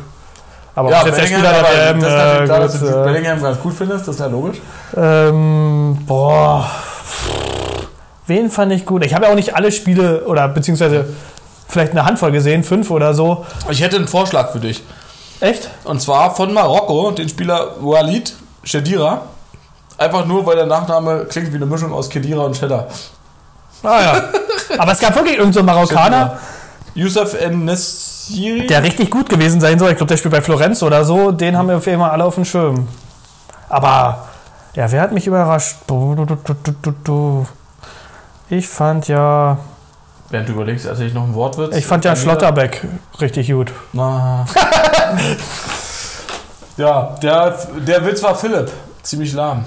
Aber 0.80 0.92
Ja, 0.92 1.00
was 1.00 1.08
jetzt 1.08 1.20
der 1.20 1.26
Spieler 1.26 1.52
der 1.52 1.64
WM, 1.64 2.00
das 2.00 2.10
ist 2.10 2.16
natürlich 2.16 2.42
äh, 2.42 2.46
klar, 2.46 2.60
dass 2.62 2.80
du 2.80 2.88
äh, 2.88 3.04
Bellingham 3.04 3.42
ganz 3.42 3.60
gut 3.60 3.74
findest, 3.74 4.08
das 4.08 4.16
ist 4.16 4.22
ja 4.22 4.28
logisch. 4.28 4.62
ähm, 4.96 5.98
boah. 6.08 6.72
Wen 8.28 8.50
fand 8.50 8.72
ich 8.72 8.86
gut? 8.86 9.04
Ich 9.06 9.14
habe 9.14 9.26
ja 9.26 9.32
auch 9.32 9.36
nicht 9.36 9.58
alle 9.58 9.74
Spiele 9.74 10.24
oder 10.26 10.48
beziehungsweise 10.48 11.06
vielleicht 11.68 11.92
eine 11.92 12.06
Handvoll 12.06 12.32
gesehen, 12.32 12.64
fünf 12.64 12.92
oder 12.92 13.14
so. 13.14 13.46
Ich 13.70 13.82
hätte 13.82 13.98
einen 13.98 14.08
Vorschlag 14.08 14.54
für 14.54 14.60
dich. 14.60 14.82
Echt? 15.42 15.70
Und 15.84 16.02
zwar 16.02 16.34
von 16.34 16.54
Marokko, 16.54 17.12
den 17.12 17.28
Spieler 17.28 17.72
Walid 17.82 18.34
Shedira. 18.64 19.24
Einfach 19.98 20.26
nur, 20.26 20.46
weil 20.46 20.56
der 20.56 20.66
Nachname 20.66 21.26
klingt 21.26 21.52
wie 21.52 21.58
eine 21.58 21.66
Mischung 21.66 21.92
aus 21.92 22.10
Kedira 22.10 22.44
und 22.44 22.58
Cheddar. 22.58 22.88
Ah 23.84 24.02
ja. 24.02 24.24
Aber 24.78 24.94
es 24.94 25.00
gab 25.00 25.14
wirklich 25.14 25.36
irgendeinen 25.38 25.68
so 25.68 25.74
Marokkaner, 25.74 26.40
Youssef 26.96 27.34
En-Nessiri. 28.30 28.68
der 28.68 28.84
richtig 28.84 29.12
gut 29.12 29.30
gewesen 29.30 29.62
sein 29.62 29.80
soll. 29.80 29.92
Ich 29.92 29.98
glaube, 29.98 30.10
der 30.10 30.18
spielt 30.18 30.34
bei 30.34 30.42
Florenz 30.42 30.84
oder 30.84 31.04
so. 31.04 31.32
Den 31.32 31.58
haben 31.58 31.68
wir 31.68 31.78
auf 31.78 31.86
jeden 31.86 32.00
Fall 32.00 32.12
alle 32.12 32.26
auf 32.26 32.36
dem 32.36 32.46
Schirm. 32.46 32.88
Aber, 33.68 34.28
ja, 34.76 34.92
wer 34.92 35.02
hat 35.02 35.12
mich 35.12 35.28
überrascht? 35.28 35.78
Ich 38.50 38.68
fand 38.68 39.08
ja, 39.08 39.58
Während 40.32 40.48
du 40.48 40.54
überlegst, 40.54 40.88
als 40.88 41.00
ich 41.00 41.14
noch 41.14 41.24
ein 41.24 41.34
Wortwitz. 41.34 41.76
ich 41.76 41.88
fand 41.88 42.06
ja 42.06 42.16
Schlotterbeck 42.16 42.86
richtig 43.20 43.50
gut. 43.50 43.72
Na. 43.94 44.46
ja, 46.78 47.16
der, 47.22 47.58
der 47.88 48.06
Witz 48.06 48.22
war 48.22 48.36
Philipp. 48.36 48.72
Ziemlich 49.02 49.34
lahm. 49.34 49.66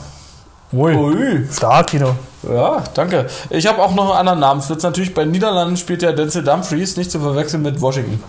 Ui. 0.72 0.94
Ui. 0.94 1.48
Stark, 1.52 1.88
Kino. 1.88 2.14
Ja, 2.48 2.82
danke. 2.94 3.26
Ich 3.50 3.66
habe 3.66 3.82
auch 3.82 3.92
noch 3.94 4.10
einen 4.10 4.20
anderen 4.20 4.40
Namenswitz. 4.40 4.84
Natürlich 4.84 5.12
bei 5.12 5.24
den 5.24 5.32
Niederlanden 5.32 5.76
spielt 5.76 6.02
ja 6.02 6.12
Denzel 6.12 6.44
Dumfries, 6.44 6.96
nicht 6.96 7.10
zu 7.10 7.18
verwechseln 7.18 7.62
mit 7.62 7.80
Washington. 7.80 8.22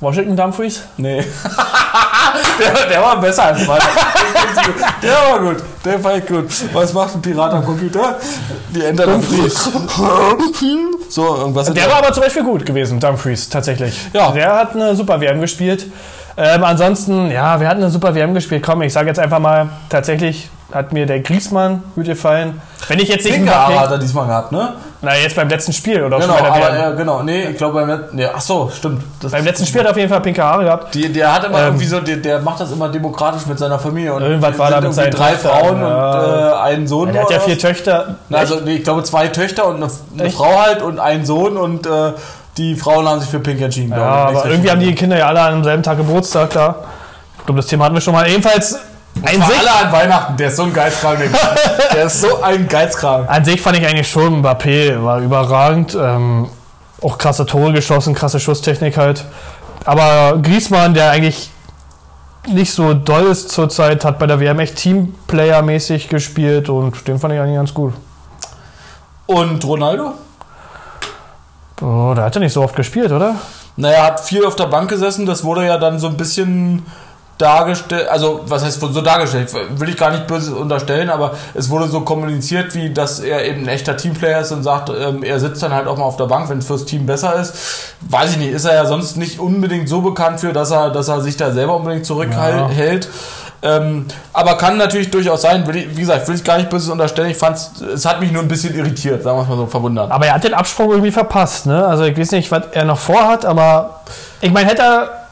Washington 0.00 0.36
Dumfries? 0.36 0.82
Nee. 0.98 1.24
der, 2.60 2.86
der 2.90 3.00
war 3.02 3.18
besser 3.20 3.44
als 3.44 3.66
meiner. 3.66 3.80
Der 5.02 5.12
war 5.12 5.38
gut. 5.40 5.56
Der 5.84 6.04
war 6.04 6.14
echt 6.14 6.26
gut. 6.26 6.46
Was 6.72 6.92
macht 6.92 7.14
ein 7.14 7.22
Pirat 7.22 7.52
am 7.52 7.64
Computer? 7.64 8.16
Die 8.74 8.84
Enter 8.84 9.06
Dumfries. 9.06 9.70
so, 11.08 11.36
irgendwas. 11.36 11.68
in 11.68 11.74
Der 11.74 11.88
war 11.88 11.98
aber 11.98 12.12
zum 12.12 12.22
Beispiel 12.22 12.42
gut 12.44 12.66
gewesen, 12.66 13.00
Dumfries, 13.00 13.48
tatsächlich. 13.48 13.98
Ja. 14.12 14.30
Der 14.32 14.54
hat 14.54 14.74
eine 14.74 14.94
super 14.94 15.20
WM 15.20 15.40
gespielt. 15.40 15.86
Ähm, 16.36 16.64
ansonsten, 16.64 17.30
ja, 17.30 17.58
wir 17.58 17.66
hatten 17.68 17.82
eine 17.82 17.90
super 17.90 18.14
WM 18.14 18.34
gespielt. 18.34 18.62
Komm, 18.62 18.82
ich 18.82 18.92
sage 18.92 19.08
jetzt 19.08 19.18
einfach 19.18 19.38
mal, 19.38 19.70
tatsächlich 19.88 20.50
hat 20.72 20.92
mir 20.92 21.06
der 21.06 21.20
Griezmann 21.20 21.82
gut 21.94 22.04
gefallen. 22.04 22.60
Wenn 22.88 22.98
ich 22.98 23.08
jetzt 23.08 23.24
nicht 23.24 23.38
Mbappé- 23.38 23.78
hat 23.78 23.90
er 23.90 23.98
diesmal 23.98 24.26
gehabt, 24.26 24.52
ne? 24.52 24.74
Na, 25.02 25.14
jetzt 25.14 25.36
beim 25.36 25.48
letzten 25.48 25.72
Spiel 25.72 26.02
oder 26.02 26.18
Genau, 26.18 26.34
schon 26.36 26.42
bei 26.44 26.58
der 26.58 26.68
aber 26.68 26.78
ja, 26.78 26.90
genau. 26.92 27.22
Nee, 27.22 27.44
ich 27.50 27.56
glaube 27.56 27.74
beim 27.80 27.88
letzten. 27.88 28.16
Nee, 28.16 28.26
ach 28.34 28.40
so, 28.40 28.70
stimmt. 28.74 29.02
Das, 29.20 29.32
Beim 29.32 29.44
letzten 29.44 29.66
Spiel 29.66 29.80
hat 29.80 29.88
er 29.88 29.90
auf 29.90 29.96
jeden 29.96 30.08
Fall 30.08 30.20
pinke 30.20 30.42
Haare 30.42 30.64
gehabt. 30.64 30.94
die, 30.94 31.12
der 31.12 31.34
hat 31.34 31.44
immer 31.44 31.58
Ähm, 31.58 31.64
irgendwie 31.66 31.86
so, 31.86 32.00
der, 32.00 32.16
der 32.16 32.40
macht 32.40 32.60
das 32.60 32.72
immer 32.72 32.88
demokratisch 32.88 33.46
mit 33.46 33.58
seiner 33.58 33.78
Familie. 33.78 34.14
Und 34.14 34.22
Irgendwas 34.22 34.58
war 34.58 34.70
da 34.70 34.80
mit 34.80 34.94
seinen 34.94 35.10
drei 35.10 35.32
Töchtern, 35.32 35.50
Frauen 35.50 35.80
ja. 35.80 36.10
und 36.10 36.40
äh, 36.40 36.54
einen 36.62 36.86
Sohn. 36.86 37.12
Der 37.12 37.22
hat 37.22 37.30
ja 37.30 37.40
vier? 37.40 37.58
Töchter. 37.58 38.16
Na, 38.28 38.38
Also, 38.38 38.60
nee, 38.64 38.76
ich 38.76 38.84
glaube 38.84 39.02
zwei 39.04 39.28
Töchter 39.28 39.66
und 39.66 39.76
eine, 39.76 39.88
eine? 40.18 40.30
Frau 40.30 40.58
halt 40.60 40.82
und 40.82 40.98
einen 40.98 41.26
Sohn 41.26 41.56
und 41.56 41.86
äh, 41.86 42.12
die 42.56 42.74
Frauen 42.74 43.06
haben 43.06 43.20
sich 43.20 43.28
für 43.28 43.40
Pink 43.40 43.60
entschieden. 43.60 43.90
Ja, 43.90 44.30
ich. 44.30 44.36
aber 44.38 44.46
irgendwie 44.50 44.70
haben 44.70 44.80
die. 44.80 44.94
Kinder 44.94 45.18
ja 45.18 45.26
alle 45.26 45.40
am 45.42 45.62
selben 45.62 45.82
Tag 45.82 45.98
Geburtstag 45.98 46.50
da. 46.50 46.76
Ich 47.38 47.44
glaube, 47.44 47.60
das 47.60 47.66
Thema 47.68 47.84
hatten 47.84 47.94
wir 47.94 48.00
schon 48.00 48.14
mal. 48.14 48.28
Ebenfalls 48.28 48.78
ein 49.22 49.42
Sieg. 49.42 49.58
alle 49.58 49.86
an 49.86 49.92
Weihnachten, 49.92 50.36
der 50.36 50.48
ist 50.48 50.56
so 50.56 50.62
ein 50.64 50.72
Geizkrank. 50.72 51.18
der- 51.18 51.88
der 51.94 52.04
ist 52.06 52.20
so 52.20 52.42
ein 52.42 52.68
Geizkrank. 52.68 53.28
An 53.28 53.44
sich 53.44 53.60
fand 53.60 53.76
ich 53.78 53.86
eigentlich 53.86 54.10
schon, 54.10 54.42
Mbappé 54.42 55.02
war 55.02 55.18
überragend. 55.20 55.94
Ähm, 56.00 56.48
auch 57.02 57.18
krasse 57.18 57.44
Tore 57.46 57.72
geschossen, 57.72 58.14
krasse 58.14 58.40
Schusstechnik 58.40 58.96
halt. 58.96 59.24
Aber 59.84 60.38
Griezmann, 60.42 60.94
der 60.94 61.10
eigentlich 61.10 61.50
nicht 62.48 62.72
so 62.72 62.94
doll 62.94 63.24
ist 63.26 63.50
zurzeit, 63.50 64.04
hat 64.04 64.18
bei 64.18 64.26
der 64.26 64.40
WM 64.40 64.58
echt 64.60 64.76
Teamplayer-mäßig 64.76 66.08
gespielt 66.08 66.68
und 66.68 67.06
den 67.08 67.18
fand 67.18 67.34
ich 67.34 67.40
eigentlich 67.40 67.56
ganz 67.56 67.74
gut. 67.74 67.92
Und 69.26 69.64
Ronaldo? 69.64 70.12
Oh, 71.82 72.12
der 72.14 72.24
hat 72.24 72.34
ja 72.34 72.40
nicht 72.40 72.52
so 72.52 72.62
oft 72.62 72.74
gespielt, 72.76 73.12
oder? 73.12 73.34
Naja, 73.76 74.04
hat 74.04 74.20
viel 74.20 74.44
auf 74.46 74.56
der 74.56 74.66
Bank 74.66 74.88
gesessen. 74.88 75.26
Das 75.26 75.44
wurde 75.44 75.66
ja 75.66 75.76
dann 75.76 75.98
so 75.98 76.06
ein 76.06 76.16
bisschen 76.16 76.86
dargestellt. 77.38 78.08
Also, 78.08 78.40
was 78.46 78.64
heißt 78.64 78.80
so 78.80 79.00
dargestellt? 79.00 79.52
Will 79.78 79.88
ich 79.88 79.96
gar 79.96 80.10
nicht 80.10 80.26
böse 80.26 80.54
unterstellen, 80.54 81.10
aber 81.10 81.32
es 81.54 81.70
wurde 81.70 81.88
so 81.88 82.00
kommuniziert, 82.00 82.74
wie 82.74 82.92
dass 82.92 83.20
er 83.20 83.44
eben 83.44 83.62
ein 83.62 83.68
echter 83.68 83.96
Teamplayer 83.96 84.40
ist 84.40 84.52
und 84.52 84.62
sagt, 84.62 84.90
ähm, 84.90 85.22
er 85.22 85.38
sitzt 85.38 85.62
dann 85.62 85.72
halt 85.72 85.86
auch 85.86 85.96
mal 85.96 86.04
auf 86.04 86.16
der 86.16 86.26
Bank, 86.26 86.48
wenn 86.48 86.58
es 86.58 86.66
fürs 86.66 86.84
Team 86.84 87.06
besser 87.06 87.34
ist. 87.34 87.94
Weiß 88.00 88.32
ich 88.32 88.38
nicht, 88.38 88.52
ist 88.52 88.64
er 88.64 88.74
ja 88.74 88.86
sonst 88.86 89.16
nicht 89.16 89.38
unbedingt 89.38 89.88
so 89.88 90.00
bekannt 90.00 90.40
für, 90.40 90.52
dass 90.52 90.70
er, 90.70 90.90
dass 90.90 91.08
er 91.08 91.20
sich 91.20 91.36
da 91.36 91.50
selber 91.52 91.76
unbedingt 91.76 92.06
zurückhält. 92.06 93.08
Ähm, 93.62 94.06
aber 94.32 94.56
kann 94.56 94.76
natürlich 94.76 95.10
durchaus 95.10 95.42
sein, 95.42 95.64
ich, 95.74 95.96
wie 95.96 96.00
gesagt, 96.00 96.28
will 96.28 96.34
ich 96.36 96.44
gar 96.44 96.58
nicht 96.58 96.70
böses 96.70 96.88
unterstellen. 96.88 97.30
Ich 97.30 97.38
fand 97.38 97.56
es 97.56 98.04
hat 98.04 98.20
mich 98.20 98.30
nur 98.30 98.42
ein 98.42 98.48
bisschen 98.48 98.74
irritiert, 98.74 99.22
sagen 99.22 99.38
wir 99.38 99.42
es 99.42 99.48
mal 99.48 99.56
so, 99.56 99.66
verwundert. 99.66 100.10
Aber 100.10 100.26
er 100.26 100.34
hat 100.34 100.44
den 100.44 100.54
Absprung 100.54 100.90
irgendwie 100.90 101.10
verpasst, 101.10 101.66
ne? 101.66 101.84
Also 101.86 102.04
ich 102.04 102.16
weiß 102.16 102.32
nicht, 102.32 102.50
was 102.50 102.64
er 102.72 102.84
noch 102.84 102.98
vorhat, 102.98 103.44
aber 103.44 104.00
ich 104.40 104.52
meine, 104.52 104.68
hätte 104.68 104.82
er 104.82 105.25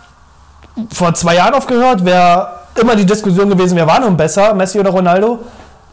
vor 0.92 1.14
zwei 1.14 1.36
Jahren 1.36 1.54
aufgehört, 1.54 2.04
wäre 2.04 2.48
immer 2.80 2.96
die 2.96 3.06
Diskussion 3.06 3.48
gewesen, 3.48 3.76
wer 3.76 3.86
war 3.86 4.00
nun 4.00 4.16
besser, 4.16 4.54
Messi 4.54 4.78
oder 4.78 4.90
Ronaldo? 4.90 5.40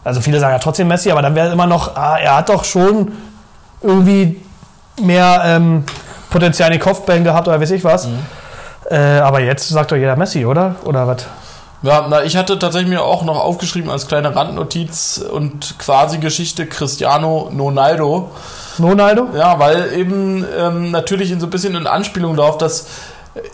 Also 0.03 0.21
viele 0.21 0.39
sagen 0.39 0.53
ja 0.53 0.59
trotzdem 0.59 0.87
Messi, 0.87 1.11
aber 1.11 1.21
dann 1.21 1.35
wäre 1.35 1.51
immer 1.51 1.67
noch, 1.67 1.95
ah, 1.95 2.17
er 2.17 2.37
hat 2.37 2.49
doch 2.49 2.63
schon 2.63 3.11
irgendwie 3.81 4.41
mehr 4.99 5.41
ähm, 5.45 5.83
Potenzial 6.29 6.71
in 6.71 6.79
den 6.79 6.81
Kopfbällen 6.81 7.23
gehabt 7.23 7.47
oder 7.47 7.61
weiß 7.61 7.71
ich 7.71 7.83
was. 7.83 8.07
Äh, 8.89 9.19
aber 9.19 9.39
jetzt 9.41 9.69
sagt 9.69 9.91
doch 9.91 9.95
jeder 9.95 10.15
Messi, 10.15 10.45
oder? 10.45 10.75
Oder 10.83 11.07
was? 11.07 11.25
Ja, 11.83 12.05
na, 12.07 12.23
ich 12.23 12.37
hatte 12.37 12.59
tatsächlich 12.59 12.89
mir 12.89 13.01
auch 13.01 13.23
noch 13.23 13.39
aufgeschrieben 13.39 13.89
als 13.89 14.07
kleine 14.07 14.35
Randnotiz 14.35 15.23
und 15.31 15.79
quasi 15.79 16.19
Geschichte 16.19 16.67
Cristiano 16.67 17.51
Ronaldo. 17.57 18.29
Ronaldo? 18.79 19.29
Ja, 19.35 19.57
weil 19.59 19.91
eben 19.93 20.45
ähm, 20.57 20.91
natürlich 20.91 21.31
in 21.31 21.39
so 21.39 21.47
ein 21.47 21.49
bisschen 21.49 21.75
in 21.75 21.87
Anspielung 21.87 22.35
darauf, 22.35 22.59
dass 22.59 22.87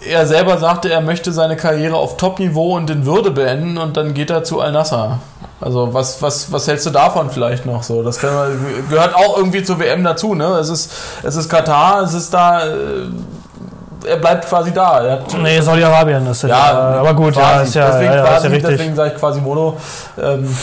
er 0.08 0.26
selber 0.26 0.58
sagte, 0.58 0.90
er 0.92 1.02
möchte 1.02 1.32
seine 1.32 1.56
Karriere 1.56 1.96
auf 1.96 2.18
Top-Niveau 2.18 2.76
und 2.76 2.90
in 2.90 3.06
Würde 3.06 3.32
beenden 3.32 3.78
und 3.78 3.96
dann 3.98 4.14
geht 4.14 4.30
er 4.30 4.44
zu 4.44 4.60
Al-Nassr. 4.60 5.20
Also 5.60 5.94
was, 5.94 6.22
was, 6.22 6.52
was 6.52 6.68
hältst 6.68 6.86
du 6.86 6.92
davon 6.92 7.30
vielleicht 7.32 7.66
noch 7.66 7.82
so? 7.84 8.04
Das 8.04 8.22
man- 8.22 8.60
gehört 8.90 9.16
auch 9.16 9.38
irgendwie 9.38 9.64
zur 9.64 9.80
WM 9.80 10.04
dazu, 10.04 10.36
ne? 10.36 10.46
Es 10.60 10.70
ist, 10.70 10.92
es 11.24 11.36
ist 11.36 11.50
Katar, 11.50 12.02
es 12.04 12.14
ist 12.14 12.34
da, 12.34 12.68
äh, 12.68 12.74
er 14.10 14.18
bleibt 14.18 14.48
quasi 14.48 14.74
da. 14.74 15.04
Er 15.06 15.20
Nee, 15.42 15.60
Saudi-Arabien 15.60 16.26
ist 16.28 16.44
ja. 16.44 16.50
Ja, 16.50 17.00
aber 17.00 17.14
gut, 17.14 17.36
ja, 17.36 17.42
quasi. 17.42 17.64
ist 17.64 17.76
ja, 17.76 17.88
deswegen, 17.88 18.12
ja, 18.12 18.16
ja, 18.18 18.24
quasi, 18.24 18.48
ja 18.48 18.54
richtig. 18.54 18.72
deswegen 18.78 18.96
sage 18.96 19.12
ich 19.14 19.20
quasi 19.20 19.42
Mono. 19.42 19.78
Ähm, 20.22 20.48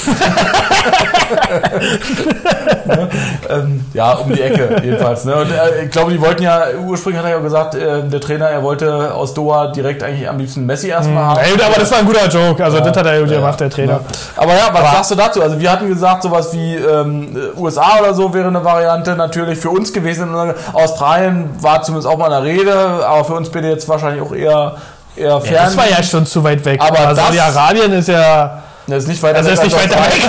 ne? 2.87 3.09
ähm, 3.49 3.85
ja, 3.93 4.13
um 4.13 4.33
die 4.33 4.41
Ecke 4.41 4.81
jedenfalls. 4.83 5.25
Ne? 5.25 5.35
Und 5.35 5.51
äh, 5.51 5.85
ich 5.85 5.91
glaube, 5.91 6.13
die 6.13 6.21
wollten 6.21 6.43
ja, 6.43 6.65
ursprünglich 6.87 7.23
hat 7.23 7.31
er 7.31 7.37
ja 7.37 7.43
gesagt, 7.43 7.75
äh, 7.75 8.03
der 8.03 8.21
Trainer, 8.21 8.49
er 8.49 8.63
wollte 8.63 9.13
aus 9.15 9.35
Doha 9.35 9.69
direkt 9.69 10.03
eigentlich 10.03 10.29
am 10.29 10.39
liebsten 10.39 10.67
Messi 10.67 10.89
erstmal 10.89 11.25
haben. 11.25 11.41
Ey, 11.41 11.53
aber 11.55 11.79
das 11.81 11.91
war 11.91 11.99
ein 11.99 12.07
guter 12.07 12.29
Joke. 12.29 12.63
Also, 12.65 12.79
Ja, 12.79 12.85
das 12.85 12.97
hat 12.97 13.07
er 13.07 13.21
ja, 13.21 13.27
gemacht, 13.27 13.61
der 13.61 13.71
Trainer. 13.71 13.93
Ja. 13.93 14.01
Aber 14.37 14.53
ja, 14.53 14.69
was 14.73 14.81
Aber- 14.81 14.91
sagst 14.91 15.11
du 15.11 15.15
dazu? 15.15 15.43
Also 15.43 15.59
wir 15.59 15.71
hatten 15.71 15.89
gesagt, 15.89 16.23
sowas 16.23 16.53
wie 16.53 16.77
ähm, 16.77 17.37
USA 17.57 17.99
oder 18.01 18.15
so 18.15 18.33
wäre 18.33 18.49
eine 18.49 18.65
Variante 18.65 19.15
natürlich 19.17 19.59
für 19.59 19.71
uns 19.71 19.93
gewesen. 19.93 20.35
Australien 20.73 21.51
war 21.61 21.83
zumindest 21.83 22.09
auch 22.13 22.19
mal 22.19 22.33
eine 22.33 22.45
Rede, 22.45 22.75
aber 22.75 23.25
für 23.25 23.34
uns 23.35 23.51
bitte 23.51 23.69
jetzt 23.69 23.89
wahrscheinlich 23.89 24.23
auch 24.23 24.35
eher, 24.35 24.77
eher 25.17 25.41
fern. 25.41 25.55
Ja, 25.55 25.65
das 25.65 25.77
war 25.77 25.89
ja 25.89 26.03
schon 26.03 26.27
zu 26.27 26.43
weit 26.45 26.65
weg. 26.65 26.81
Aber 26.81 26.97
das- 27.15 27.17
Saudi-Arabien 27.19 27.93
ist 27.93 28.09
ja. 28.09 28.63
Das 28.87 29.05
ist 29.05 29.09
nicht 29.09 29.23
weiter 29.23 29.39
Also, 29.39 29.51
ist 29.51 29.59
weg 29.63 29.65
nicht 29.73 29.77
als 29.77 29.91
weiter 29.91 30.05
weg. 30.05 30.23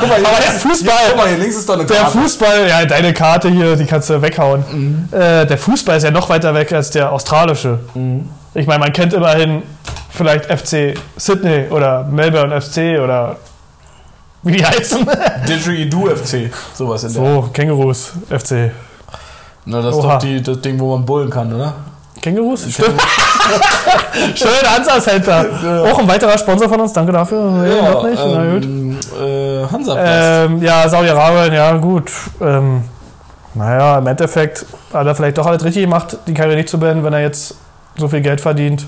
Guck 0.00 0.08
mal, 0.08 0.18
hier 0.18 0.26
Aber 0.28 0.36
der 0.40 0.52
Fußball- 0.60 0.84
Hier, 0.84 1.08
guck 1.08 1.16
mal, 1.16 1.28
hier 1.28 1.38
links 1.38 1.56
ist 1.56 1.68
doch 1.68 1.74
eine 1.74 1.84
Der 1.84 1.96
Karte. 1.96 2.18
Fußball, 2.18 2.68
ja, 2.68 2.84
deine 2.84 3.12
Karte 3.12 3.48
hier, 3.50 3.74
die 3.76 3.86
kannst 3.86 4.08
du 4.10 4.22
weghauen. 4.22 5.08
Äh, 5.12 5.46
der 5.46 5.58
Fußball 5.58 5.96
ist 5.96 6.04
ja 6.04 6.10
noch 6.10 6.28
weiter 6.28 6.54
weg 6.54 6.72
als 6.72 6.90
der 6.90 7.10
australische. 7.12 7.80
Ich 8.54 8.66
meine, 8.66 8.78
man 8.80 8.92
kennt 8.92 9.12
immerhin 9.14 9.62
vielleicht 10.10 10.44
FC 10.46 10.94
Sydney 11.16 11.66
oder 11.70 12.04
Melbourne 12.04 12.60
FC 12.60 13.00
oder 13.02 13.36
wie 14.44 14.52
die 14.58 14.64
heißen. 14.64 15.06
Didgeridoo 15.48 16.08
FC, 16.10 16.50
sowas 16.74 17.02
in 17.04 17.12
der. 17.14 17.22
so, 17.22 17.48
Kängurus 17.52 18.12
FC. 18.30 18.70
Na, 19.64 19.80
das 19.80 19.96
ist 19.96 20.04
Oha. 20.04 20.14
doch 20.14 20.18
die, 20.18 20.42
das 20.42 20.60
Ding, 20.60 20.78
wo 20.78 20.96
man 20.96 21.04
bullen 21.04 21.30
kann, 21.30 21.52
oder? 21.54 21.74
Kängurus? 22.20 22.70
Stimmt. 22.70 23.00
Schön, 24.34 24.48
Hansa 24.64 25.00
Center. 25.00 25.44
Auch 25.90 25.98
ein 25.98 26.08
weiterer 26.08 26.38
Sponsor 26.38 26.68
von 26.68 26.80
uns, 26.80 26.92
danke 26.92 27.12
dafür. 27.12 27.50
Noch 27.50 28.04
nicht. 28.04 28.22
Na 28.24 28.54
gut. 28.54 28.64
ähm, 28.64 28.98
äh, 29.20 29.66
Hansaplast. 29.66 30.50
Ähm, 30.50 30.62
ja, 30.62 30.88
Saudi-Arabien, 30.88 31.52
ja 31.54 31.72
gut. 31.76 32.10
Ähm, 32.40 32.84
naja, 33.54 33.98
im 33.98 34.06
Endeffekt 34.06 34.64
hat 34.92 35.06
er 35.06 35.14
vielleicht 35.14 35.38
doch 35.38 35.46
alles 35.46 35.64
richtig 35.64 35.82
gemacht, 35.82 36.16
die 36.26 36.34
Karriere 36.34 36.56
nicht 36.56 36.68
zu 36.68 36.78
beenden, 36.78 37.04
wenn 37.04 37.12
er 37.12 37.20
jetzt 37.20 37.56
so 37.96 38.08
viel 38.08 38.20
Geld 38.20 38.40
verdient. 38.40 38.86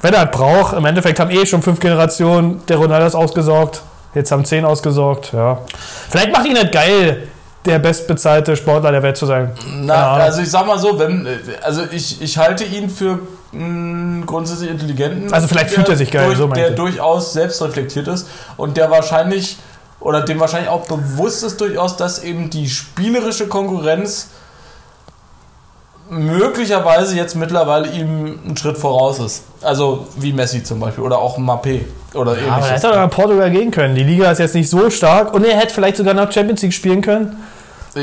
Wenn 0.00 0.14
er 0.14 0.20
halt 0.20 0.32
braucht, 0.32 0.74
im 0.76 0.84
Endeffekt 0.84 1.20
haben 1.20 1.30
eh 1.30 1.44
schon 1.46 1.62
fünf 1.62 1.80
Generationen 1.80 2.62
der 2.68 2.76
Ronaldos 2.78 3.14
ausgesorgt. 3.14 3.82
Jetzt 4.14 4.32
haben 4.32 4.44
zehn 4.44 4.64
ausgesorgt, 4.64 5.32
ja. 5.34 5.58
Vielleicht 6.08 6.32
macht 6.32 6.46
ihn 6.46 6.54
nicht 6.54 6.72
geil, 6.72 7.28
der 7.66 7.78
bestbezahlte 7.78 8.56
Sportler 8.56 8.92
der 8.92 9.02
Welt 9.02 9.16
zu 9.16 9.26
sein. 9.26 9.50
Na, 9.82 10.12
also 10.14 10.40
ich 10.42 10.50
sag 10.50 10.66
mal 10.66 10.78
so, 10.78 10.98
wenn, 10.98 11.26
also 11.62 11.82
ich, 11.90 12.20
ich 12.22 12.38
halte 12.38 12.64
ihn 12.64 12.88
für 12.88 13.18
mh, 13.52 14.24
grundsätzlich 14.26 14.70
intelligenten. 14.70 15.32
Also 15.32 15.48
vielleicht 15.48 15.70
fühlt 15.70 15.88
er 15.88 15.96
sich 15.96 16.10
geil, 16.10 16.26
durch, 16.26 16.38
so 16.38 16.46
Der 16.48 16.70
ich. 16.70 16.74
durchaus 16.76 17.32
selbstreflektiert 17.32 18.08
ist 18.08 18.28
und 18.56 18.76
der 18.76 18.90
wahrscheinlich, 18.90 19.58
oder 20.00 20.20
dem 20.22 20.38
wahrscheinlich 20.40 20.68
auch 20.70 20.86
bewusst 20.86 21.42
ist 21.44 21.60
durchaus, 21.60 21.96
dass 21.96 22.22
eben 22.22 22.50
die 22.50 22.68
spielerische 22.68 23.46
Konkurrenz 23.48 24.28
möglicherweise 26.08 27.16
jetzt 27.16 27.34
mittlerweile 27.34 27.88
ihm 27.88 28.38
einen 28.44 28.56
Schritt 28.56 28.78
voraus 28.78 29.18
ist. 29.18 29.42
Also 29.62 30.06
wie 30.16 30.32
Messi 30.32 30.62
zum 30.62 30.78
Beispiel 30.78 31.02
oder 31.02 31.18
auch 31.18 31.36
Mbappé 31.36 31.80
oder 32.14 32.32
Aber 32.32 32.40
er 32.40 32.46
ähnliches. 32.46 32.70
hätte 32.70 32.88
doch 32.88 32.94
nach 32.94 33.10
Portugal 33.10 33.50
gehen 33.50 33.72
können. 33.72 33.96
Die 33.96 34.04
Liga 34.04 34.30
ist 34.30 34.38
jetzt 34.38 34.54
nicht 34.54 34.70
so 34.70 34.88
stark 34.90 35.34
und 35.34 35.44
er 35.44 35.56
hätte 35.56 35.74
vielleicht 35.74 35.96
sogar 35.96 36.14
noch 36.14 36.30
Champions 36.30 36.62
League 36.62 36.74
spielen 36.74 37.02
können. 37.02 37.36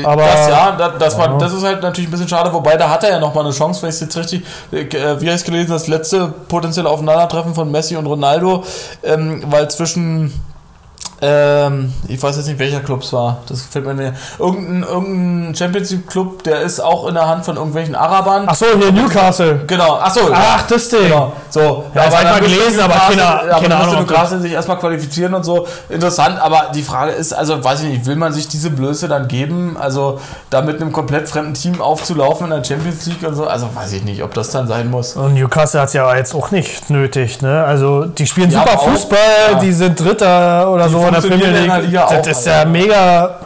Aber- 0.02 0.22
das 0.22 0.48
ja, 0.48 0.72
das, 0.72 0.92
das, 0.98 1.18
war, 1.18 1.38
das 1.38 1.52
ist 1.52 1.62
halt 1.62 1.82
natürlich 1.82 2.08
ein 2.08 2.12
bisschen 2.12 2.28
schade, 2.28 2.52
wobei 2.52 2.76
da 2.76 2.88
hat 2.88 3.04
er 3.04 3.10
ja 3.10 3.20
nochmal 3.20 3.44
eine 3.44 3.52
Chance, 3.52 3.82
wenn 3.82 3.90
ich 3.90 3.96
es 3.96 4.00
jetzt 4.00 4.16
richtig, 4.16 4.42
äh, 4.72 4.86
wie 5.20 5.26
habe 5.28 5.36
ich 5.36 5.44
gelesen, 5.44 5.70
das 5.70 5.86
letzte 5.86 6.28
potenzielle 6.48 6.88
Aufeinandertreffen 6.88 7.54
von 7.54 7.70
Messi 7.70 7.96
und 7.96 8.06
Ronaldo, 8.06 8.64
ähm, 9.02 9.42
weil 9.48 9.70
zwischen, 9.70 10.32
ähm, 11.26 11.92
ich 12.06 12.22
weiß 12.22 12.36
jetzt 12.36 12.46
nicht, 12.46 12.58
welcher 12.58 12.80
Club 12.80 13.02
es 13.02 13.12
war, 13.12 13.38
das 13.48 13.62
fällt 13.62 13.86
mir 13.86 13.94
nicht. 13.94 14.12
Irgendein, 14.38 14.82
irgendein 14.82 15.54
Champions 15.54 15.90
League 15.90 16.06
Club, 16.06 16.42
der 16.44 16.60
ist 16.60 16.80
auch 16.80 17.06
in 17.08 17.14
der 17.14 17.26
Hand 17.26 17.44
von 17.44 17.56
irgendwelchen 17.56 17.94
Arabern. 17.94 18.44
Ach 18.46 18.54
so, 18.54 18.66
hier 18.78 18.92
Newcastle. 18.92 19.60
Genau, 19.66 19.94
achso. 19.96 20.20
Ach, 20.32 20.66
das 20.66 20.88
Ding. 20.90 21.04
Genau, 21.04 21.32
so. 21.48 21.84
Ja, 21.94 22.04
das 22.06 22.14
ich 22.14 22.24
mal 22.24 22.40
gelesen, 22.40 22.80
aber 22.80 22.94
keine- 22.94 23.20
ja, 23.22 23.38
keine 23.48 23.60
keine 23.62 23.76
Ahnung, 23.76 23.94
Newcastle 24.00 24.40
sich 24.40 24.52
erstmal 24.52 24.78
qualifizieren 24.78 25.32
und 25.34 25.44
so. 25.44 25.66
Interessant, 25.88 26.38
aber 26.40 26.70
die 26.74 26.82
Frage 26.82 27.12
ist, 27.12 27.32
also 27.32 27.62
weiß 27.64 27.82
ich 27.84 27.88
nicht, 27.88 28.06
will 28.06 28.16
man 28.16 28.32
sich 28.32 28.48
diese 28.48 28.70
Blöße 28.70 29.08
dann 29.08 29.26
geben? 29.28 29.76
Also 29.80 30.20
da 30.50 30.60
mit 30.62 30.80
einem 30.80 30.92
komplett 30.92 31.28
fremden 31.28 31.54
Team 31.54 31.80
aufzulaufen 31.80 32.46
in 32.46 32.50
der 32.52 32.64
Champions 32.64 33.06
League 33.06 33.26
und 33.26 33.34
so? 33.34 33.46
Also 33.46 33.68
weiß 33.74 33.92
ich 33.92 34.04
nicht, 34.04 34.22
ob 34.22 34.34
das 34.34 34.50
dann 34.50 34.68
sein 34.68 34.90
muss. 34.90 35.16
Und 35.16 35.34
Newcastle 35.34 35.80
hat 35.80 35.88
es 35.88 35.94
ja 35.94 36.14
jetzt 36.14 36.34
auch 36.34 36.50
nicht 36.50 36.90
nötig. 36.90 37.40
Ne? 37.40 37.64
Also 37.64 38.04
die 38.04 38.26
spielen 38.26 38.50
Ja, 38.50 38.60
super 38.60 38.78
auch- 38.78 38.88
Fußball, 38.90 39.18
ja. 39.52 39.58
die 39.58 39.72
sind 39.72 39.98
Dritter 39.98 40.70
oder 40.70 40.86
Die 40.86 40.92
so 40.92 40.98
der 41.14 41.28
Premier 41.28 41.52
der 41.52 41.60
League. 41.62 41.82
Liga 41.86 42.06
das 42.08 42.12
auch, 42.12 42.26
ist 42.30 42.46
ja 42.46 42.64
mega, 42.64 43.40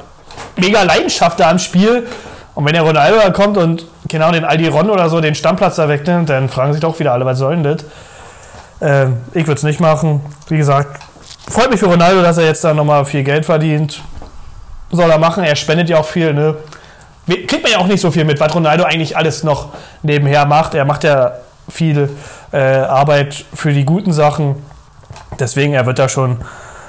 mega 0.56 0.82
Leidenschaft 0.82 1.40
da 1.40 1.50
am 1.50 1.58
Spiel. 1.58 2.06
Und 2.54 2.64
wenn 2.64 2.72
der 2.72 2.82
Ronaldo 2.82 3.18
da 3.18 3.30
kommt 3.30 3.56
und 3.56 3.86
genau 4.08 4.32
den 4.32 4.44
Aldiron 4.44 4.90
oder 4.90 5.08
so 5.08 5.20
den 5.20 5.34
Stammplatz 5.34 5.76
da 5.76 5.88
wegnimmt, 5.88 6.28
dann 6.28 6.48
fragen 6.48 6.72
sich 6.72 6.80
doch 6.80 6.98
wieder 6.98 7.12
alle, 7.12 7.24
was 7.24 7.38
soll 7.38 7.54
denn 7.54 7.62
das? 7.62 7.84
Ähm, 8.80 9.18
ich 9.32 9.46
würde 9.46 9.58
es 9.58 9.62
nicht 9.62 9.80
machen. 9.80 10.20
Wie 10.48 10.56
gesagt, 10.56 11.00
freut 11.48 11.70
mich 11.70 11.80
für 11.80 11.86
Ronaldo, 11.86 12.22
dass 12.22 12.38
er 12.38 12.46
jetzt 12.46 12.64
da 12.64 12.74
nochmal 12.74 13.04
viel 13.04 13.22
Geld 13.22 13.44
verdient. 13.44 14.02
soll 14.90 15.10
er 15.10 15.18
machen. 15.18 15.44
Er 15.44 15.56
spendet 15.56 15.88
ja 15.88 15.98
auch 15.98 16.04
viel, 16.06 16.32
ne? 16.34 16.56
Kriegt 17.26 17.62
man 17.62 17.70
ja 17.70 17.78
auch 17.78 17.86
nicht 17.86 18.00
so 18.00 18.10
viel 18.10 18.24
mit, 18.24 18.40
was 18.40 18.54
Ronaldo 18.54 18.84
eigentlich 18.84 19.16
alles 19.16 19.44
noch 19.44 19.68
nebenher 20.02 20.46
macht. 20.46 20.74
Er 20.74 20.86
macht 20.86 21.04
ja 21.04 21.32
viel 21.68 22.08
äh, 22.52 22.58
Arbeit 22.58 23.44
für 23.54 23.72
die 23.72 23.84
guten 23.84 24.12
Sachen. 24.12 24.56
Deswegen, 25.38 25.74
er 25.74 25.84
wird 25.84 25.98
da 25.98 26.08
schon 26.08 26.38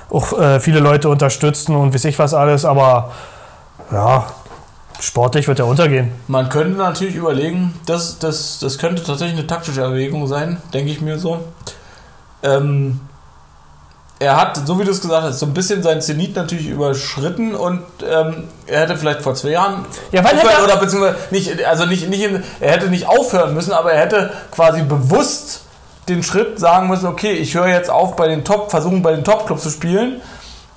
auch 0.10 0.40
äh, 0.40 0.60
viele 0.60 0.80
Leute 0.80 1.10
unterstützen 1.10 1.76
und 1.76 1.94
weiß 1.94 2.06
ich 2.06 2.20
was 2.20 2.34
alles, 2.34 2.66
aber 2.66 3.12
ja, 3.92 4.28
sportlich 5.00 5.48
wird 5.48 5.60
er 5.60 5.68
untergehen. 5.68 6.12
Man 6.28 6.50
könnte 6.50 6.78
natürlich 6.78 7.16
überlegen, 7.16 7.74
das, 7.86 8.20
das, 8.20 8.60
das 8.60 8.78
könnte 8.78 9.04
tatsächlich 9.04 9.38
eine 9.38 9.48
taktische 9.48 9.82
Erwägung 9.82 10.28
sein, 10.28 10.62
denke 10.74 10.92
ich 10.92 11.02
mir 11.02 11.20
so. 11.20 11.40
Ähm, 12.44 13.00
er 14.20 14.36
hat, 14.36 14.60
so 14.68 14.80
wie 14.80 14.84
du 14.84 14.92
es 14.92 15.00
gesagt 15.00 15.24
hast, 15.24 15.40
so 15.40 15.46
ein 15.46 15.54
bisschen 15.54 15.82
sein 15.82 16.02
Zenit 16.02 16.36
natürlich 16.36 16.68
überschritten 16.68 17.56
und 17.56 17.84
ähm, 18.08 18.44
er 18.68 18.82
hätte 18.82 18.98
vielleicht 18.98 19.22
vor 19.22 19.34
zwei 19.34 19.52
Jahren 19.52 19.86
ja, 20.12 20.24
weil 20.24 20.36
aufhören, 20.36 20.64
oder 20.64 20.76
beziehungsweise 20.76 21.16
nicht, 21.32 21.66
also 21.66 21.86
nicht, 21.86 22.10
nicht 22.10 22.24
in, 22.24 22.44
er 22.60 22.72
hätte 22.74 22.90
nicht 22.90 23.08
aufhören 23.08 23.54
müssen, 23.54 23.72
aber 23.72 23.94
er 23.94 24.02
hätte 24.02 24.32
quasi 24.52 24.82
bewusst 24.82 25.62
den 26.10 26.24
Schritt 26.24 26.60
sagen 26.60 26.88
müssen, 26.88 27.08
okay, 27.08 27.32
ich 27.32 27.56
höre 27.56 27.68
jetzt 27.68 27.90
auf 27.90 28.16
bei 28.16 28.28
den 28.28 28.44
Top, 28.44 28.72
versuchen 28.72 29.02
bei 29.02 29.14
den 29.14 29.24
Top-Clubs 29.24 29.64
zu 29.64 29.70
spielen, 29.70 30.22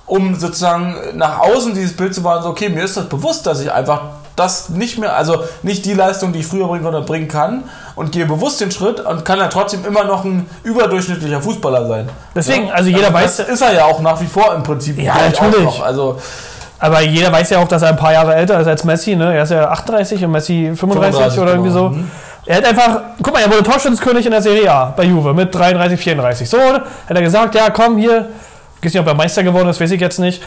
um 0.05 0.35
sozusagen 0.35 0.95
nach 1.15 1.39
außen 1.39 1.73
dieses 1.73 1.95
Bild 1.95 2.13
zu 2.13 2.23
wahren, 2.23 2.43
so 2.43 2.49
okay, 2.49 2.69
mir 2.69 2.83
ist 2.83 2.97
das 2.97 3.07
bewusst, 3.09 3.45
dass 3.45 3.59
ich 3.61 3.71
einfach 3.71 4.01
das 4.35 4.69
nicht 4.69 4.97
mehr, 4.97 5.15
also 5.15 5.43
nicht 5.61 5.85
die 5.85 5.93
Leistung, 5.93 6.33
die 6.33 6.39
ich 6.39 6.47
früher 6.47 6.67
bringen 6.67 6.83
konnte, 6.83 7.01
bringen 7.01 7.27
kann 7.27 7.63
und 7.95 8.11
gehe 8.11 8.25
bewusst 8.25 8.61
den 8.61 8.71
Schritt 8.71 8.99
und 8.99 9.25
kann 9.25 9.39
ja 9.39 9.47
trotzdem 9.47 9.85
immer 9.85 10.03
noch 10.03 10.25
ein 10.25 10.49
überdurchschnittlicher 10.63 11.41
Fußballer 11.41 11.87
sein. 11.87 12.09
Deswegen, 12.35 12.67
ja? 12.67 12.73
also 12.73 12.89
jeder 12.89 13.13
also 13.15 13.19
weiß. 13.19 13.39
ist 13.39 13.61
er 13.61 13.73
ja 13.73 13.85
auch 13.85 14.01
nach 14.01 14.19
wie 14.21 14.25
vor 14.25 14.53
im 14.55 14.63
Prinzip. 14.63 14.99
Ja, 14.99 15.15
natürlich. 15.15 15.81
Also, 15.81 16.19
aber 16.79 17.01
jeder 17.01 17.31
weiß 17.31 17.51
ja 17.51 17.59
auch, 17.59 17.67
dass 17.67 17.81
er 17.83 17.89
ein 17.89 17.97
paar 17.97 18.11
Jahre 18.11 18.35
älter 18.35 18.59
ist 18.59 18.67
als 18.67 18.83
Messi. 18.83 19.15
Ne? 19.15 19.35
Er 19.35 19.43
ist 19.43 19.51
ja 19.51 19.69
38 19.69 20.25
und 20.25 20.31
Messi 20.31 20.71
35, 20.75 21.13
35 21.13 21.39
oder 21.39 21.51
irgendwie 21.51 21.69
genau. 21.69 21.89
so. 21.89 21.95
Mhm. 21.95 22.11
Er 22.45 22.57
hat 22.57 22.65
einfach, 22.65 23.01
guck 23.21 23.33
mal, 23.33 23.41
er 23.41 23.49
wurde 23.49 23.63
Torschützenkönig 23.63 24.25
in 24.25 24.31
der 24.31 24.41
Serie 24.41 24.69
A 24.69 24.93
bei 24.95 25.03
Juve 25.03 25.33
mit 25.33 25.55
33, 25.55 25.99
34. 25.99 26.49
So, 26.49 26.57
hat 26.59 26.83
er 27.07 27.21
gesagt, 27.21 27.55
ja, 27.55 27.69
komm 27.69 27.97
hier, 27.97 28.29
ich 28.79 28.85
weiß 28.85 28.93
nicht, 28.93 29.01
ob 29.01 29.07
er 29.07 29.13
Meister 29.13 29.43
geworden 29.43 29.69
ist, 29.69 29.79
weiß 29.79 29.91
ich 29.91 30.01
jetzt 30.01 30.19
nicht. 30.19 30.43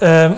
Ähm, 0.00 0.34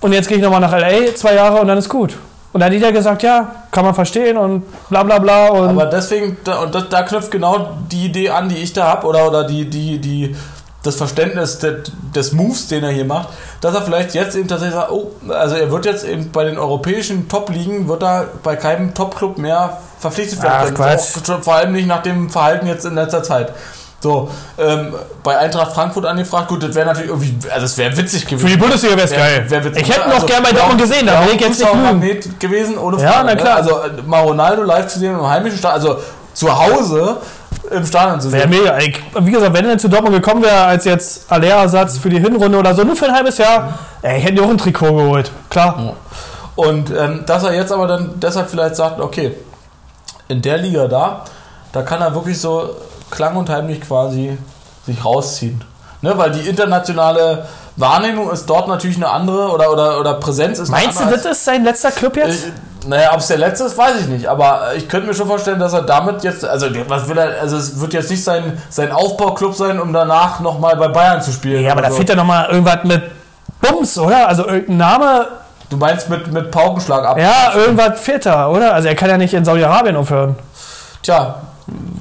und 0.00 0.12
jetzt 0.12 0.28
gehe 0.28 0.36
ich 0.36 0.42
nochmal 0.42 0.60
nach 0.60 0.72
LA, 0.72 1.14
zwei 1.14 1.34
Jahre 1.34 1.60
und 1.60 1.68
dann 1.68 1.78
ist 1.78 1.88
gut. 1.88 2.16
Und 2.52 2.60
dann 2.60 2.66
hat 2.66 2.72
jeder 2.72 2.92
gesagt, 2.92 3.22
ja, 3.22 3.52
kann 3.70 3.84
man 3.84 3.94
verstehen 3.94 4.36
und 4.36 4.64
bla 4.88 5.04
bla 5.04 5.18
bla. 5.18 5.48
Und 5.48 5.68
Aber 5.70 5.86
deswegen, 5.86 6.36
da, 6.42 6.62
und 6.62 6.74
das, 6.74 6.88
da 6.88 7.02
knüpft 7.02 7.30
genau 7.30 7.78
die 7.90 8.06
Idee 8.06 8.30
an, 8.30 8.48
die 8.48 8.56
ich 8.56 8.72
da 8.72 8.86
habe, 8.86 9.06
oder, 9.06 9.28
oder 9.28 9.44
die, 9.44 9.70
die, 9.70 9.98
die, 9.98 10.36
das 10.82 10.96
Verständnis 10.96 11.60
des, 11.60 11.90
des 12.14 12.32
Moves, 12.32 12.66
den 12.68 12.82
er 12.82 12.90
hier 12.90 13.04
macht, 13.04 13.28
dass 13.60 13.74
er 13.74 13.82
vielleicht 13.82 14.14
jetzt 14.14 14.36
eben 14.36 14.48
tatsächlich 14.48 14.76
sagt, 14.76 14.90
oh, 14.90 15.12
also 15.28 15.54
er 15.56 15.70
wird 15.70 15.84
jetzt 15.84 16.04
eben 16.04 16.32
bei 16.32 16.44
den 16.44 16.58
europäischen 16.58 17.28
Top-Ligen, 17.28 17.88
wird 17.88 18.02
er 18.02 18.28
bei 18.42 18.56
keinem 18.56 18.94
Top-Club 18.94 19.38
mehr 19.38 19.78
verpflichtet 20.04 20.42
werden. 20.42 20.74
Ach, 20.78 21.42
vor 21.42 21.54
allem 21.54 21.72
nicht 21.72 21.88
nach 21.88 22.02
dem 22.02 22.28
Verhalten 22.28 22.66
jetzt 22.66 22.84
in 22.84 22.94
letzter 22.94 23.22
Zeit. 23.22 23.52
So, 24.00 24.28
ähm, 24.58 24.94
bei 25.22 25.38
Eintracht 25.38 25.72
Frankfurt 25.72 26.04
angefragt, 26.04 26.48
gut, 26.48 26.62
das 26.62 26.74
wäre 26.74 26.84
natürlich 26.84 27.08
irgendwie, 27.08 27.38
also 27.48 27.62
das 27.62 27.78
wäre 27.78 27.96
witzig 27.96 28.26
gewesen. 28.26 28.46
Für 28.46 28.52
die 28.52 28.60
Bundesliga 28.60 28.96
wäre 28.96 29.06
es 29.06 29.12
geil. 29.12 29.46
Wär 29.48 29.64
ich 29.64 29.88
hätte 29.88 30.06
noch 30.06 30.16
also, 30.16 30.26
gern 30.26 30.42
bei 30.42 30.52
Dortmund 30.52 30.78
gesehen, 30.82 31.06
da 31.06 31.22
wäre 31.22 31.32
ich 31.32 31.40
jetzt 31.40 31.58
nicht 31.58 31.74
Magnet 31.74 32.38
gewesen, 32.38 32.76
ohne 32.76 32.98
Frage. 32.98 33.10
Ja, 33.10 33.22
na 33.24 33.34
ne? 33.34 33.36
klar. 33.38 33.56
Also 33.56 33.70
äh, 33.70 34.02
mal 34.04 34.20
Ronaldo 34.20 34.62
live 34.62 34.88
zu 34.88 34.98
sehen 34.98 35.14
im 35.14 35.26
heimischen 35.26 35.58
Stadion, 35.58 35.80
also 35.80 36.02
zu 36.34 36.54
Hause 36.54 37.16
im 37.70 37.86
Stadion 37.86 38.20
zu 38.20 38.28
sehen. 38.28 38.50
Wäre 38.50 38.76
mega. 38.76 38.78
Wie 39.20 39.30
gesagt, 39.30 39.54
wenn 39.54 39.64
er 39.64 39.78
zu 39.78 39.88
Dortmund 39.88 40.16
gekommen 40.16 40.42
wäre, 40.42 40.64
als 40.64 40.84
jetzt 40.84 41.32
Aller-Ersatz 41.32 41.96
für 41.96 42.10
die 42.10 42.20
Hinrunde 42.20 42.58
oder 42.58 42.74
so, 42.74 42.84
nur 42.84 42.96
für 42.96 43.06
ein 43.06 43.14
halbes 43.14 43.38
Jahr, 43.38 43.78
ey, 44.02 44.18
ich 44.18 44.24
hätte 44.24 44.42
auch 44.42 44.50
ein 44.50 44.58
Trikot 44.58 44.92
geholt. 44.92 45.30
Klar. 45.48 45.76
Ja. 45.78 45.94
Und 46.56 46.90
ähm, 46.90 47.24
dass 47.26 47.42
er 47.42 47.54
jetzt 47.54 47.72
aber 47.72 47.86
dann 47.86 48.12
deshalb 48.16 48.48
vielleicht 48.48 48.76
sagt, 48.76 49.00
okay, 49.00 49.34
in 50.28 50.42
der 50.42 50.58
Liga 50.58 50.88
da, 50.88 51.24
da 51.72 51.82
kann 51.82 52.00
er 52.00 52.14
wirklich 52.14 52.40
so 52.40 52.70
klang 53.10 53.36
und 53.36 53.48
heimlich 53.50 53.80
quasi 53.80 54.38
sich 54.86 55.04
rausziehen. 55.04 55.62
Ne, 56.02 56.16
weil 56.18 56.32
die 56.32 56.46
internationale 56.46 57.46
Wahrnehmung 57.76 58.30
ist 58.30 58.44
dort 58.44 58.68
natürlich 58.68 58.96
eine 58.96 59.08
andere 59.08 59.50
oder, 59.50 59.72
oder, 59.72 59.98
oder 60.00 60.14
Präsenz 60.14 60.58
ist 60.58 60.68
Meinst 60.68 61.00
du, 61.00 61.04
das 61.06 61.24
ist 61.24 61.44
sein 61.44 61.64
letzter 61.64 61.90
Club 61.90 62.16
jetzt? 62.16 62.46
Äh, 62.46 62.50
naja, 62.86 63.10
ob 63.12 63.20
es 63.20 63.28
der 63.28 63.38
letzte 63.38 63.64
ist, 63.64 63.78
weiß 63.78 64.02
ich 64.02 64.06
nicht. 64.08 64.26
Aber 64.26 64.74
ich 64.76 64.88
könnte 64.88 65.06
mir 65.06 65.14
schon 65.14 65.26
vorstellen, 65.26 65.58
dass 65.58 65.72
er 65.72 65.82
damit 65.82 66.22
jetzt, 66.22 66.44
also 66.44 66.66
was 66.88 67.08
will 67.08 67.16
er, 67.16 67.40
also 67.40 67.56
es 67.56 67.80
wird 67.80 67.94
jetzt 67.94 68.10
nicht 68.10 68.22
sein, 68.22 68.60
sein 68.68 68.92
Aufbauclub 68.92 69.54
sein, 69.54 69.80
um 69.80 69.92
danach 69.92 70.40
nochmal 70.40 70.76
bei 70.76 70.88
Bayern 70.88 71.22
zu 71.22 71.32
spielen. 71.32 71.64
Ja, 71.64 71.72
aber 71.72 71.82
da 71.82 71.90
so. 71.90 71.96
fehlt 71.96 72.10
ja 72.10 72.14
nochmal 72.14 72.50
irgendwas 72.50 72.84
mit 72.84 73.02
Bums, 73.60 73.98
oder? 73.98 74.28
Also 74.28 74.46
irgendein 74.46 74.76
Name. 74.76 75.26
Du 75.74 75.80
meinst 75.80 76.08
mit, 76.08 76.32
mit 76.32 76.52
Paukenschlag 76.52 77.04
ab? 77.04 77.18
Ja, 77.18 77.52
irgendwas 77.56 77.98
fehlt 77.98 78.24
da, 78.24 78.48
oder? 78.48 78.74
Also 78.74 78.86
er 78.86 78.94
kann 78.94 79.10
ja 79.10 79.18
nicht 79.18 79.34
in 79.34 79.44
Saudi-Arabien 79.44 79.96
aufhören. 79.96 80.36
Tja, 81.02 81.34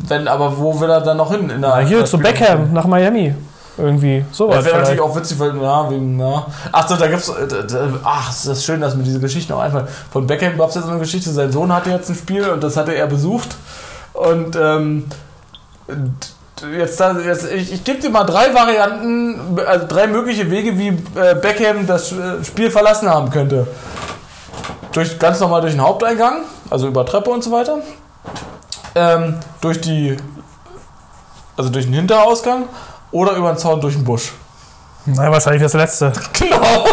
wenn, 0.07 0.27
aber 0.27 0.55
wo 0.59 0.79
will 0.79 0.91
er 0.91 1.01
dann 1.01 1.17
noch 1.17 1.31
hin? 1.31 1.49
In 1.49 1.59
der, 1.59 1.71
Na, 1.71 1.79
hier 1.79 2.05
zu 2.05 2.19
Beckham, 2.19 2.71
nach 2.71 2.85
Miami. 2.85 3.33
Irgendwie. 3.75 4.23
So 4.31 4.47
Das 4.47 4.63
wäre 4.63 4.77
natürlich 4.77 5.01
auch 5.01 5.15
witzig, 5.15 5.39
weil, 5.39 5.59
ja, 5.59 5.89
wegen, 5.89 6.19
ja. 6.19 6.45
Ach 6.71 6.87
so, 6.87 6.95
da 6.95 7.07
gibt's, 7.07 7.29
äh, 7.29 7.33
ach, 8.03 8.29
ist 8.29 8.47
das 8.47 8.63
schön, 8.63 8.79
dass 8.79 8.93
mir 8.95 9.01
diese 9.01 9.19
Geschichte 9.19 9.51
noch 9.51 9.61
einfallen. 9.61 9.87
Von 10.11 10.27
Beckham 10.27 10.55
gab 10.55 10.69
es 10.69 10.75
ja 10.75 10.81
so 10.83 10.89
eine 10.89 10.99
Geschichte, 10.99 11.31
sein 11.31 11.51
Sohn 11.51 11.73
hatte 11.73 11.89
jetzt 11.89 12.07
ein 12.11 12.15
Spiel 12.15 12.47
und 12.47 12.63
das 12.63 12.77
hatte 12.77 12.93
er 12.93 13.07
besucht. 13.07 13.55
Und, 14.13 14.55
ähm, 14.55 15.05
jetzt, 16.61 16.99
jetzt 16.99 17.51
ich, 17.51 17.73
ich 17.73 17.83
gebe 17.83 17.99
dir 17.99 18.09
mal 18.09 18.23
drei 18.23 18.53
Varianten, 18.53 19.59
also 19.65 19.87
drei 19.87 20.07
mögliche 20.07 20.49
Wege, 20.49 20.77
wie 20.77 20.89
äh, 20.89 21.35
Beckham 21.35 21.87
das 21.87 22.11
äh, 22.11 22.43
Spiel 22.43 22.71
verlassen 22.71 23.09
haben 23.09 23.29
könnte. 23.29 23.67
Durch, 24.91 25.17
ganz 25.17 25.39
normal 25.39 25.61
durch 25.61 25.73
den 25.73 25.81
Haupteingang, 25.81 26.43
also 26.69 26.87
über 26.87 27.05
Treppe 27.05 27.31
und 27.31 27.43
so 27.43 27.51
weiter 27.51 27.79
ähm, 28.95 29.39
durch 29.61 29.81
die, 29.81 30.17
also 31.57 31.69
durch 31.69 31.85
den 31.85 31.93
Hinterausgang 31.93 32.65
oder 33.11 33.33
über 33.33 33.51
den 33.53 33.57
Zaun 33.57 33.81
durch 33.81 33.95
den 33.95 34.03
Busch. 34.03 34.33
Nein, 35.05 35.31
wahrscheinlich 35.31 35.61
das 35.61 35.73
letzte. 35.73 36.13
Genau. 36.33 36.85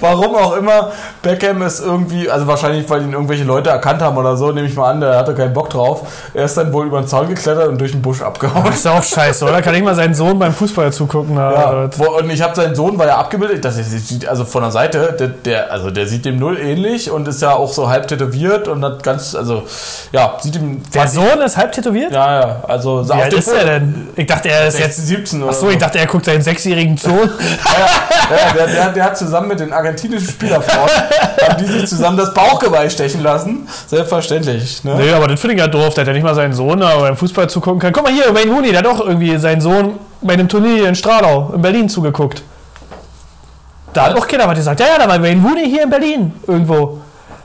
Warum 0.00 0.34
auch 0.34 0.56
immer, 0.56 0.92
Beckham 1.22 1.62
ist 1.62 1.80
irgendwie, 1.80 2.30
also 2.30 2.46
wahrscheinlich, 2.46 2.88
weil 2.88 3.02
ihn 3.02 3.12
irgendwelche 3.12 3.44
Leute 3.44 3.70
erkannt 3.70 4.02
haben 4.02 4.16
oder 4.16 4.36
so, 4.36 4.52
nehme 4.52 4.66
ich 4.66 4.74
mal 4.74 4.90
an, 4.90 5.00
der 5.00 5.16
hatte 5.16 5.34
keinen 5.34 5.52
Bock 5.52 5.70
drauf. 5.70 6.02
Er 6.34 6.44
ist 6.44 6.56
dann 6.56 6.72
wohl 6.72 6.86
über 6.86 7.00
den 7.00 7.06
Zaun 7.06 7.28
geklettert 7.28 7.68
und 7.68 7.80
durch 7.80 7.92
den 7.92 8.02
Busch 8.02 8.22
abgehauen. 8.22 8.64
Das 8.64 8.76
ist 8.76 8.86
auch 8.86 9.02
scheiße, 9.02 9.44
oder? 9.44 9.62
Kann 9.62 9.74
ich 9.74 9.82
mal 9.82 9.94
seinen 9.94 10.14
Sohn 10.14 10.38
beim 10.38 10.52
Fußball 10.52 10.92
zugucken? 10.92 11.36
Ja, 11.36 11.88
und 11.96 12.30
ich 12.30 12.42
habe 12.42 12.54
seinen 12.54 12.74
Sohn, 12.74 12.98
war 12.98 13.06
ja 13.06 13.16
abgebildet, 13.16 13.64
das 13.64 13.76
ist, 13.78 14.26
also 14.26 14.44
von 14.44 14.62
der 14.62 14.70
Seite, 14.70 15.16
der, 15.18 15.28
der, 15.28 15.72
also 15.72 15.90
der 15.90 16.06
sieht 16.06 16.24
dem 16.24 16.38
null 16.38 16.58
ähnlich 16.58 17.10
und 17.10 17.28
ist 17.28 17.42
ja 17.42 17.54
auch 17.54 17.72
so 17.72 17.88
halb 17.88 18.08
tätowiert 18.08 18.68
und 18.68 18.84
hat 18.84 19.02
ganz, 19.02 19.34
also 19.34 19.64
ja, 20.12 20.36
sieht 20.40 20.56
ihm. 20.56 20.82
Der 20.94 21.08
Sohn 21.08 21.40
ist 21.44 21.56
halb 21.56 21.72
tätowiert? 21.72 22.12
Ja, 22.12 22.40
ja, 22.40 22.62
also. 22.66 23.06
Wie 23.08 23.12
alt 23.12 23.32
ist 23.32 23.48
er 23.48 23.64
denn? 23.64 24.08
Ich 24.16 24.26
dachte, 24.26 24.50
er 24.50 24.68
ist 24.68 24.78
jetzt 24.78 25.06
17 25.06 25.42
oder 25.42 25.50
Achso, 25.50 25.68
ich 25.68 25.78
dachte, 25.78 25.98
er 25.98 26.06
guckt 26.06 26.24
seinen 26.24 26.42
sechsjährigen 26.42 26.96
Sohn. 26.96 27.30
ja, 27.30 28.36
ja 28.36 28.52
der, 28.52 28.66
der, 28.66 28.88
der 28.90 29.04
hat 29.04 29.16
zusammen 29.16 29.48
mit 29.48 29.60
den 29.60 29.72
argentinischen 29.80 30.28
Spielerfrauen, 30.28 30.90
haben 31.48 31.58
die 31.58 31.70
sich 31.70 31.86
zusammen 31.86 32.16
das 32.16 32.32
Bauchgeweih 32.32 32.88
stechen 32.88 33.22
lassen. 33.22 33.68
Selbstverständlich. 33.86 34.84
Ne? 34.84 34.94
Nee, 34.96 35.12
aber 35.12 35.28
das 35.28 35.40
finde 35.40 35.56
ich 35.56 35.60
ja 35.60 35.66
doof, 35.66 35.94
der 35.94 36.02
hat 36.02 36.08
ja 36.08 36.12
nicht 36.12 36.22
mal 36.22 36.34
seinen 36.34 36.52
Sohn 36.52 36.80
beim 36.80 37.16
Fußball 37.16 37.48
zugucken 37.48 37.80
kann. 37.80 37.92
Guck 37.92 38.04
mal 38.04 38.12
hier, 38.12 38.34
Wayne 38.34 38.52
Rooney, 38.52 38.70
der 38.70 38.78
hat 38.78 38.86
doch 38.86 39.00
irgendwie 39.00 39.36
seinen 39.38 39.60
Sohn 39.60 39.98
bei 40.22 40.34
einem 40.34 40.48
Turnier 40.48 40.88
in 40.88 40.94
Stralau 40.94 41.52
in 41.54 41.62
Berlin 41.62 41.88
zugeguckt. 41.88 42.42
Da 43.92 44.06
hat 44.06 44.16
auch 44.16 44.26
keiner 44.26 44.46
was 44.46 44.56
gesagt. 44.56 44.80
Ja, 44.80 44.86
ja, 44.86 44.98
da 44.98 45.08
war 45.08 45.20
Wayne 45.22 45.42
Rooney 45.42 45.68
hier 45.68 45.82
in 45.82 45.90
Berlin 45.90 46.32
irgendwo. 46.46 47.00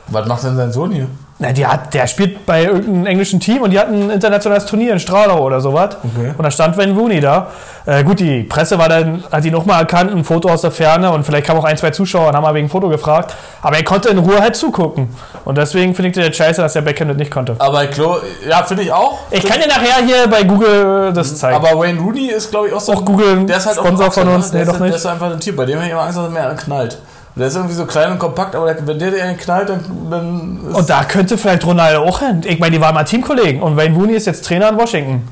Was 0.08 0.26
macht 0.26 0.44
denn 0.44 0.56
sein 0.56 0.72
Sohn 0.72 0.92
hier? 0.92 1.08
Na, 1.38 1.52
die 1.52 1.66
hat, 1.66 1.92
der 1.92 2.06
spielt 2.06 2.46
bei 2.46 2.64
irgendeinem 2.64 3.04
englischen 3.04 3.40
Team 3.40 3.60
und 3.60 3.70
die 3.70 3.78
hatten 3.78 4.04
ein 4.04 4.10
internationales 4.10 4.64
Turnier 4.64 4.94
in 4.94 4.98
Stralau 4.98 5.40
oder 5.44 5.60
sowas. 5.60 5.96
Okay. 6.02 6.32
Und 6.36 6.42
da 6.42 6.50
stand 6.50 6.78
Wayne 6.78 6.94
Rooney 6.94 7.20
da. 7.20 7.48
Äh, 7.84 8.04
gut, 8.04 8.20
die 8.20 8.42
Presse 8.42 8.78
war 8.78 8.88
dann, 8.88 9.22
hat 9.30 9.44
ihn 9.44 9.52
nochmal 9.52 9.80
erkannt, 9.80 10.12
ein 10.12 10.24
Foto 10.24 10.48
aus 10.48 10.62
der 10.62 10.70
Ferne 10.70 11.12
und 11.12 11.24
vielleicht 11.24 11.46
kamen 11.46 11.60
auch 11.60 11.64
ein, 11.64 11.76
zwei 11.76 11.90
Zuschauer 11.90 12.28
und 12.28 12.34
haben 12.34 12.42
mal 12.42 12.54
wegen 12.54 12.70
Foto 12.70 12.88
gefragt. 12.88 13.34
Aber 13.60 13.76
er 13.76 13.84
konnte 13.84 14.08
in 14.08 14.16
Ruhe 14.16 14.40
halt 14.40 14.56
zugucken. 14.56 15.10
Und 15.44 15.58
deswegen 15.58 15.94
finde 15.94 16.08
ich 16.08 16.26
das 16.26 16.34
scheiße, 16.34 16.62
dass 16.62 16.72
der 16.72 16.80
Beckham 16.80 17.08
das 17.08 17.18
nicht 17.18 17.30
konnte. 17.30 17.54
Aber 17.58 17.86
Klo, 17.88 18.16
ja, 18.48 18.64
finde 18.64 18.84
ich 18.84 18.92
auch. 18.92 19.18
Ich 19.30 19.44
kann 19.44 19.60
dir 19.60 19.68
nachher 19.68 20.06
hier 20.06 20.26
bei 20.28 20.42
Google 20.42 21.12
das 21.12 21.36
zeigen. 21.36 21.56
Aber 21.56 21.78
Wayne 21.78 22.00
Rooney 22.00 22.28
ist, 22.28 22.50
glaube 22.50 22.68
ich, 22.68 22.72
auch 22.72 22.80
so. 22.80 22.94
Auch 22.94 23.04
Google, 23.04 23.44
der 23.44 23.58
ist 23.58 23.66
halt 23.66 23.76
Sponsor 23.76 24.10
von 24.10 24.28
uns. 24.28 24.52
Ne? 24.52 24.60
Nee, 24.60 24.64
doch 24.64 24.78
nicht. 24.78 24.88
Der 24.88 24.96
ist 24.96 25.06
einfach 25.06 25.30
ein 25.30 25.38
Tier. 25.38 25.54
Bei 25.54 25.66
dem 25.66 25.76
habe 25.76 25.84
ich 25.86 25.92
immer 25.92 26.00
Angst, 26.00 26.16
dass 26.16 26.24
er 26.24 26.30
mehr 26.30 26.54
knallt. 26.54 26.98
Der 27.36 27.48
ist 27.48 27.54
irgendwie 27.54 27.74
so 27.74 27.84
klein 27.84 28.12
und 28.12 28.18
kompakt, 28.18 28.54
aber 28.54 28.74
wenn 28.86 28.98
der 28.98 29.10
dir 29.10 29.34
knallt, 29.34 29.68
dann. 29.68 29.84
dann 30.10 30.60
und 30.72 30.88
da 30.88 31.04
könnte 31.04 31.36
vielleicht 31.36 31.66
Ronaldo 31.66 32.02
auch 32.02 32.20
hin. 32.20 32.40
Ich 32.46 32.58
meine, 32.58 32.76
die 32.76 32.80
waren 32.80 32.94
mal 32.94 33.04
Teamkollegen 33.04 33.62
und 33.62 33.76
Wayne 33.76 33.94
Rooney 33.94 34.14
ist 34.14 34.26
jetzt 34.26 34.46
Trainer 34.46 34.70
in 34.70 34.78
Washington. 34.78 35.28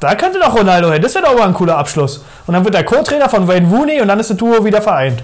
Da 0.00 0.14
könnte 0.14 0.38
doch 0.38 0.54
Ronaldo 0.54 0.92
hin. 0.92 1.00
Das 1.00 1.14
wäre 1.14 1.24
doch 1.24 1.34
mal 1.34 1.48
ein 1.48 1.54
cooler 1.54 1.78
Abschluss. 1.78 2.24
Und 2.46 2.54
dann 2.54 2.64
wird 2.64 2.74
der 2.74 2.84
Co-Trainer 2.84 3.28
von 3.28 3.48
Wayne 3.48 3.68
Rooney 3.68 4.00
und 4.02 4.08
dann 4.08 4.20
ist 4.20 4.30
das 4.30 4.36
Duo 4.36 4.62
wieder 4.64 4.82
vereint. 4.82 5.22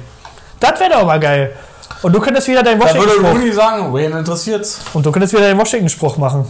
Das 0.59 0.81
wäre 0.81 0.91
doch 0.91 1.07
mal 1.07 1.21
geil. 1.21 1.55
Und 2.03 2.15
du 2.15 2.21
könntest 2.21 2.49
wieder 2.49 2.63
deinen 2.63 2.81
Washington-Spruch. 2.81 3.23
Da 3.23 3.29
würde 3.29 3.39
Rooney 3.39 3.53
sagen, 3.53 3.93
Wayne 3.93 4.19
interessiert's. 4.19 4.81
Und 4.95 5.05
du 5.05 5.13
könntest 5.13 5.35
wieder 5.35 5.43
deinen 5.43 5.59
Washington-Spruch 5.59 6.17
machen. 6.17 6.47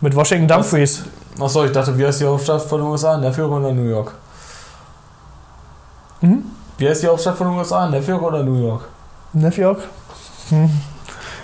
Mit 0.00 0.14
Washington 0.14 0.46
Dumfries. 0.48 1.02
Achso, 1.40 1.64
ich 1.64 1.72
dachte, 1.72 1.96
wie 1.96 2.06
heißt 2.06 2.20
die 2.20 2.26
Hauptstadt 2.26 2.62
von 2.62 2.80
den 2.80 2.88
USA? 2.88 3.16
Der 3.18 3.32
Führer 3.32 3.68
in 3.68 3.76
New 3.76 3.88
York. 3.88 4.12
Hm? 6.20 6.44
Wie 6.80 6.88
heißt 6.88 7.02
die 7.02 7.08
Hauptstadt 7.08 7.36
von 7.36 7.48
den 7.48 7.58
USA? 7.58 7.86
New 7.90 8.00
York 8.00 8.22
oder 8.22 8.42
New 8.42 8.66
York? 8.66 8.88
New 9.34 9.50
York? 9.50 9.80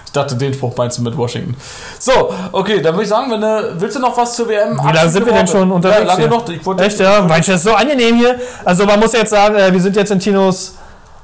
Ich 0.06 0.12
dachte, 0.12 0.34
den 0.34 0.54
Spruch 0.54 0.74
meinst 0.78 0.96
du 0.96 1.02
mit 1.02 1.14
Washington. 1.14 1.54
So, 1.98 2.32
okay, 2.52 2.80
dann 2.80 2.94
würde 2.94 3.02
ich 3.02 3.10
sagen, 3.10 3.30
wenn 3.30 3.42
du, 3.42 3.74
willst 3.78 3.96
du 3.96 4.00
noch 4.00 4.16
was 4.16 4.34
zur 4.34 4.48
WM? 4.48 4.80
Wie 4.82 4.92
lange 4.92 5.10
sind 5.10 5.26
wir 5.26 5.34
denn 5.34 5.46
schon 5.46 5.70
unterwegs? 5.70 6.00
Ja, 6.00 6.06
lange 6.06 6.20
hier? 6.20 6.28
noch. 6.30 6.48
Ich 6.48 6.64
wollte 6.64 6.84
Echt, 6.84 6.98
ja? 7.00 7.20
Meinst 7.20 7.48
du, 7.48 7.52
das 7.52 7.60
ist 7.60 7.70
so 7.70 7.76
angenehm 7.76 8.16
hier? 8.16 8.40
Also 8.64 8.86
man 8.86 8.98
muss 8.98 9.12
jetzt 9.12 9.28
sagen, 9.28 9.56
äh, 9.56 9.70
wir 9.70 9.80
sind 9.80 9.94
jetzt 9.94 10.10
in 10.10 10.18
Tinos 10.18 10.76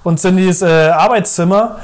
und 0.02 0.20
Cindys 0.20 0.60
äh, 0.60 0.90
Arbeitszimmer 0.90 1.76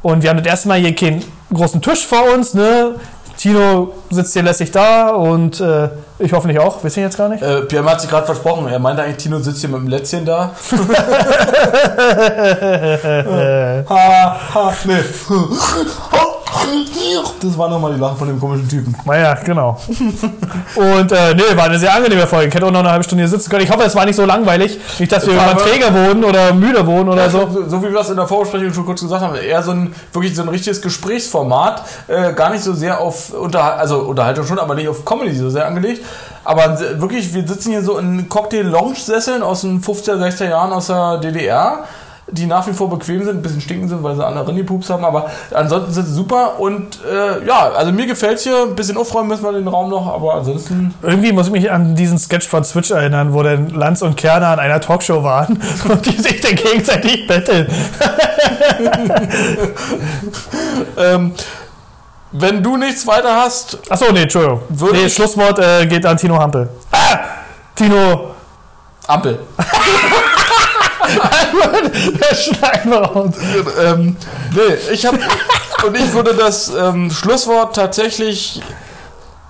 und 0.00 0.22
wir 0.22 0.30
haben 0.30 0.38
das 0.38 0.46
erste 0.46 0.68
Mal 0.68 0.78
hier 0.78 0.94
keinen 0.94 1.22
großen 1.52 1.82
Tisch 1.82 2.06
vor 2.06 2.32
uns, 2.32 2.54
ne? 2.54 2.94
Tino 3.36 3.92
sitzt 4.10 4.32
hier 4.32 4.42
lässig 4.42 4.70
da 4.70 5.10
und 5.10 5.60
äh, 5.60 5.88
ich 6.18 6.32
hoffentlich 6.32 6.60
auch, 6.60 6.82
wisst 6.82 6.96
ihr 6.96 7.02
jetzt 7.02 7.16
gar 7.16 7.28
nicht? 7.28 7.42
Äh, 7.42 7.62
Pierre 7.62 7.84
hat 7.90 8.00
sich 8.00 8.08
gerade 8.08 8.26
versprochen. 8.26 8.68
Er 8.68 8.78
meinte 8.78 9.02
eigentlich, 9.02 9.18
Tino 9.18 9.38
sitzt 9.40 9.60
hier 9.60 9.68
mit 9.68 9.80
dem 9.80 9.88
Lätzchen 9.88 10.24
da. 10.24 10.52
ha, 13.88 14.36
ha, 14.54 14.72
nee. 14.84 14.94
Das 17.40 17.58
war 17.58 17.68
nochmal 17.68 17.92
die 17.94 18.00
Lache 18.00 18.16
von 18.16 18.28
dem 18.28 18.40
komischen 18.40 18.68
Typen. 18.68 18.96
Naja, 19.04 19.34
genau. 19.44 19.78
Und 20.74 21.12
äh, 21.12 21.34
nee, 21.34 21.56
war 21.56 21.64
eine 21.64 21.78
sehr 21.78 21.94
angenehme 21.94 22.26
Folge. 22.26 22.48
Ich 22.48 22.54
hätte 22.54 22.66
auch 22.66 22.70
noch 22.70 22.80
eine 22.80 22.90
halbe 22.90 23.04
Stunde 23.04 23.22
hier 23.22 23.28
sitzen 23.28 23.50
können. 23.50 23.64
Ich 23.64 23.70
hoffe, 23.70 23.84
es 23.84 23.94
war 23.94 24.06
nicht 24.06 24.16
so 24.16 24.24
langweilig. 24.24 24.78
Nicht, 24.98 25.12
dass 25.12 25.26
wir 25.26 25.34
irgendwann 25.34 25.58
träger 25.58 25.92
wurden 25.92 26.24
oder 26.24 26.54
müde 26.54 26.86
wurden 26.86 27.08
oder 27.08 27.28
so. 27.28 27.48
So, 27.50 27.68
so 27.68 27.82
wie 27.82 27.86
wir 27.86 27.92
das 27.92 28.10
in 28.10 28.16
der 28.16 28.26
Vorbesprechung 28.26 28.72
schon 28.72 28.86
kurz 28.86 29.02
gesagt 29.02 29.22
haben, 29.22 29.36
eher 29.36 29.62
so 29.62 29.72
ein 29.72 29.94
wirklich 30.12 30.34
so 30.34 30.42
ein 30.42 30.48
richtiges 30.48 30.80
Gesprächsformat, 30.80 31.82
äh, 32.08 32.32
gar 32.32 32.50
nicht 32.50 32.62
so 32.62 32.72
sehr 32.72 33.00
auf 33.00 33.32
Unterhal 33.32 33.74
also 33.74 33.98
Unterhaltung 33.98 34.46
schon, 34.46 34.58
aber 34.58 34.74
nicht 34.74 34.88
auf 34.88 35.04
Comedy 35.04 35.34
so 35.34 35.50
sehr 35.50 35.66
angelegt. 35.66 36.04
Aber 36.44 36.78
wirklich, 37.00 37.32
wir 37.34 37.46
sitzen 37.46 37.70
hier 37.70 37.82
so 37.82 37.98
in 37.98 38.28
Cocktail-Lounge-Sesseln 38.28 39.42
aus 39.42 39.62
den 39.62 39.82
50er, 39.82 40.16
60er 40.16 40.50
Jahren 40.50 40.72
aus 40.72 40.88
der 40.88 41.18
DDR, 41.18 41.84
die 42.34 42.46
nach 42.46 42.66
wie 42.66 42.72
vor 42.72 42.90
bequem 42.90 43.24
sind, 43.24 43.36
ein 43.36 43.42
bisschen 43.42 43.60
stinken 43.60 43.88
sind, 43.88 44.02
weil 44.02 44.16
sie 44.16 44.26
andere 44.26 44.48
Rinnipups 44.48 44.90
haben, 44.90 45.04
aber 45.04 45.30
ansonsten 45.52 45.92
sind 45.92 46.06
sie 46.06 46.12
super 46.12 46.58
und 46.58 46.98
äh, 47.04 47.46
ja, 47.46 47.70
also 47.70 47.92
mir 47.92 48.06
gefällt's 48.06 48.42
hier, 48.42 48.62
ein 48.62 48.74
bisschen 48.74 48.96
aufräumen 48.96 49.28
müssen 49.28 49.44
wir 49.44 49.52
den 49.52 49.68
Raum 49.68 49.90
noch, 49.90 50.12
aber 50.12 50.34
ansonsten 50.34 50.94
Irgendwie 51.02 51.32
muss 51.32 51.46
ich 51.46 51.52
mich 51.52 51.70
an 51.70 51.94
diesen 51.94 52.18
Sketch 52.18 52.48
von 52.48 52.64
Switch 52.64 52.90
erinnern, 52.90 53.32
wo 53.32 53.42
dann 53.42 53.70
Lanz 53.70 54.02
und 54.02 54.16
Kerner 54.16 54.48
an 54.48 54.58
einer 54.58 54.80
Talkshow 54.80 55.22
waren 55.22 55.60
und 55.88 56.06
die 56.06 56.20
sich 56.20 56.40
dann 56.40 56.56
gegenseitig 56.56 57.26
betteln. 57.26 57.68
ähm, 60.98 61.32
wenn 62.32 62.62
du 62.62 62.76
nichts 62.76 63.06
weiter 63.06 63.36
hast, 63.36 63.78
Achso, 63.88 64.06
nee, 64.12 64.22
Entschuldigung. 64.22 64.60
Nee, 64.92 65.08
Schlusswort 65.08 65.58
äh, 65.60 65.86
geht 65.86 66.04
an 66.04 66.16
Tino 66.16 66.38
Hampel. 66.38 66.68
Ah! 66.90 67.20
Tino, 67.74 68.34
Ampel. 69.06 69.40
das 72.20 72.44
schneiden 72.44 72.90
wir 72.90 72.98
raus. 73.02 73.34
ähm, 73.82 74.16
nee, 74.52 74.92
ich 74.92 75.06
habe 75.06 75.18
und 75.86 75.96
ich 75.96 76.12
würde 76.12 76.34
das 76.34 76.72
ähm, 76.74 77.10
Schlusswort 77.10 77.76
tatsächlich 77.76 78.62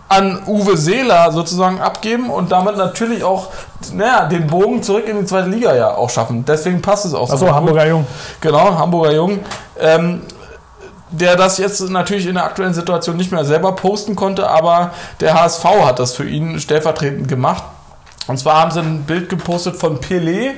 an 0.09 0.43
Uwe 0.47 0.77
Seeler 0.77 1.33
sozusagen 1.33 1.81
abgeben 1.81 2.31
und 2.31 2.53
damit 2.53 2.77
natürlich 2.77 3.25
auch 3.25 3.49
naja, 3.93 4.27
den 4.27 4.47
Bogen 4.47 4.83
zurück 4.83 5.09
in 5.09 5.21
die 5.21 5.27
zweite 5.27 5.49
Liga 5.49 5.75
ja 5.75 5.95
auch 5.95 6.11
schaffen. 6.11 6.45
Deswegen 6.45 6.83
passt 6.83 7.07
es 7.07 7.15
auch 7.15 7.31
Achso, 7.31 7.47
gut. 7.47 7.55
Hamburger 7.55 7.87
Jung. 7.87 8.07
Genau, 8.41 8.79
Hamburger 8.79 9.13
Jung. 9.13 9.41
Ähm, 9.79 10.23
der 11.11 11.37
das 11.37 11.59
jetzt 11.59 11.81
natürlich 11.91 12.27
in 12.27 12.35
der 12.35 12.45
aktuellen 12.45 12.75
Situation 12.75 13.17
nicht 13.17 13.31
mehr 13.31 13.45
selber 13.45 13.73
posten 13.73 14.17
konnte, 14.17 14.49
aber 14.49 14.91
der 15.21 15.41
HSV 15.41 15.65
hat 15.85 15.99
das 15.99 16.15
für 16.15 16.29
ihn 16.29 16.59
stellvertretend 16.59 17.29
gemacht. 17.29 17.63
Und 18.27 18.39
zwar 18.39 18.61
haben 18.61 18.71
sie 18.71 18.81
ein 18.81 19.05
Bild 19.05 19.29
gepostet 19.29 19.77
von 19.77 20.01
Pelé 20.01 20.55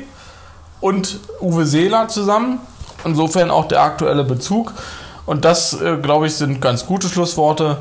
und 0.86 1.18
Uwe 1.40 1.66
Seeler 1.66 2.06
zusammen. 2.06 2.60
Insofern 3.04 3.50
auch 3.50 3.66
der 3.66 3.82
aktuelle 3.82 4.22
Bezug. 4.22 4.72
Und 5.26 5.44
das, 5.44 5.80
äh, 5.80 5.96
glaube 5.96 6.28
ich, 6.28 6.34
sind 6.34 6.60
ganz 6.60 6.86
gute 6.86 7.08
Schlussworte. 7.08 7.78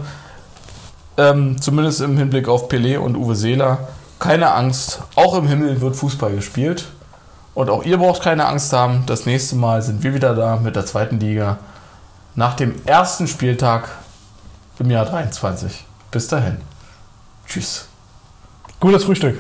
Ähm, 1.18 1.62
zumindest 1.62 2.02
im 2.02 2.18
Hinblick 2.18 2.48
auf 2.48 2.68
Pelé 2.68 2.98
und 2.98 3.16
Uwe 3.16 3.36
Seeler. 3.36 3.88
Keine 4.18 4.52
Angst, 4.54 5.02
auch 5.16 5.38
im 5.38 5.48
Himmel 5.48 5.82
wird 5.82 5.96
Fußball 5.96 6.36
gespielt. 6.36 6.86
Und 7.54 7.70
auch 7.70 7.84
ihr 7.84 7.98
braucht 7.98 8.24
keine 8.24 8.48
Angst 8.48 8.74
haben. 8.74 9.04
Das 9.06 9.28
nächste 9.28 9.56
Mal 9.56 9.84
sind 9.84 10.04
wir 10.04 10.16
wieder 10.16 10.34
da 10.34 10.56
mit 10.58 10.76
der 10.76 10.86
zweiten 10.86 11.20
Liga. 11.20 11.60
Nach 12.34 12.56
dem 12.56 12.74
ersten 12.86 13.28
Spieltag 13.28 13.88
im 14.80 14.90
Jahr 14.90 15.06
23. 15.06 15.86
Bis 16.10 16.28
dahin. 16.28 16.58
Tschüss. 17.48 17.88
Gutes 18.80 19.04
Frühstück. 19.04 19.38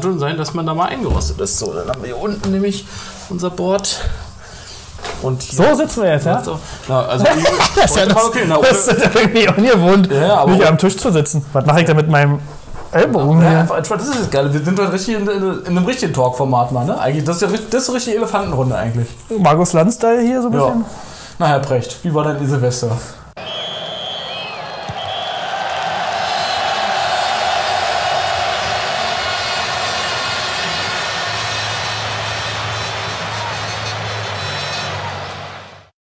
Kann 0.00 0.10
schon 0.10 0.18
sein, 0.18 0.36
dass 0.36 0.54
man 0.54 0.66
da 0.66 0.74
mal 0.74 0.86
eingerostet 0.86 1.40
ist. 1.40 1.58
So, 1.58 1.72
dann 1.72 1.88
haben 1.88 2.00
wir 2.02 2.06
hier 2.08 2.18
unten 2.20 2.50
nämlich 2.52 2.86
unser 3.28 3.50
Board. 3.50 4.00
Und. 5.22 5.42
So 5.42 5.74
sitzen 5.74 6.02
wir 6.02 6.12
jetzt, 6.12 6.26
ja? 6.26 6.42
So. 6.42 6.58
Na, 6.88 7.02
also, 7.06 7.24
Das 7.76 7.90
ist 7.90 7.96
ja 7.96 8.06
das, 8.06 8.24
okay, 8.24 8.44
na, 8.46 8.58
das 8.58 8.86
ist 8.88 9.00
ja 9.04 9.10
irgendwie 9.14 9.48
ungewohnt, 9.48 10.10
Ja, 10.12 10.44
nicht 10.46 10.64
am 10.66 10.78
Tisch 10.78 10.96
zu 10.96 11.10
sitzen. 11.10 11.44
Was 11.52 11.66
mache 11.66 11.80
ich 11.80 11.86
denn 11.86 11.96
mit 11.96 12.08
meinem 12.08 12.38
Ellbogen 12.92 13.42
Ja, 13.42 13.60
entspannt. 13.76 14.00
Das 14.02 14.08
ist 14.08 14.20
das 14.20 14.30
Geile. 14.30 14.52
Wir 14.52 14.62
sind 14.64 14.78
heute 14.78 14.92
richtig 14.92 15.16
in, 15.16 15.28
in, 15.28 15.60
in 15.64 15.66
einem 15.76 15.84
richtigen 15.86 16.12
Talk-Format 16.12 16.72
mal, 16.72 16.84
ne? 16.84 16.98
Eigentlich, 16.98 17.24
das 17.24 17.36
ist 17.36 17.42
ja 17.42 17.48
richtig- 17.48 17.70
das 17.70 17.82
ist 17.88 17.94
richtige 17.94 18.16
Elefantenrunde 18.18 18.76
eigentlich. 18.76 19.08
Markus 19.38 19.72
Lanz-Style 19.72 20.20
hier 20.22 20.40
so 20.42 20.48
ein 20.48 20.54
Ja. 20.54 20.64
bisschen? 20.66 20.84
Na, 21.38 21.46
Herr 21.48 21.60
Precht, 21.60 22.02
wie 22.04 22.12
war 22.14 22.24
denn 22.24 22.40
Ihr 22.42 22.48
Silvester? 22.48 22.90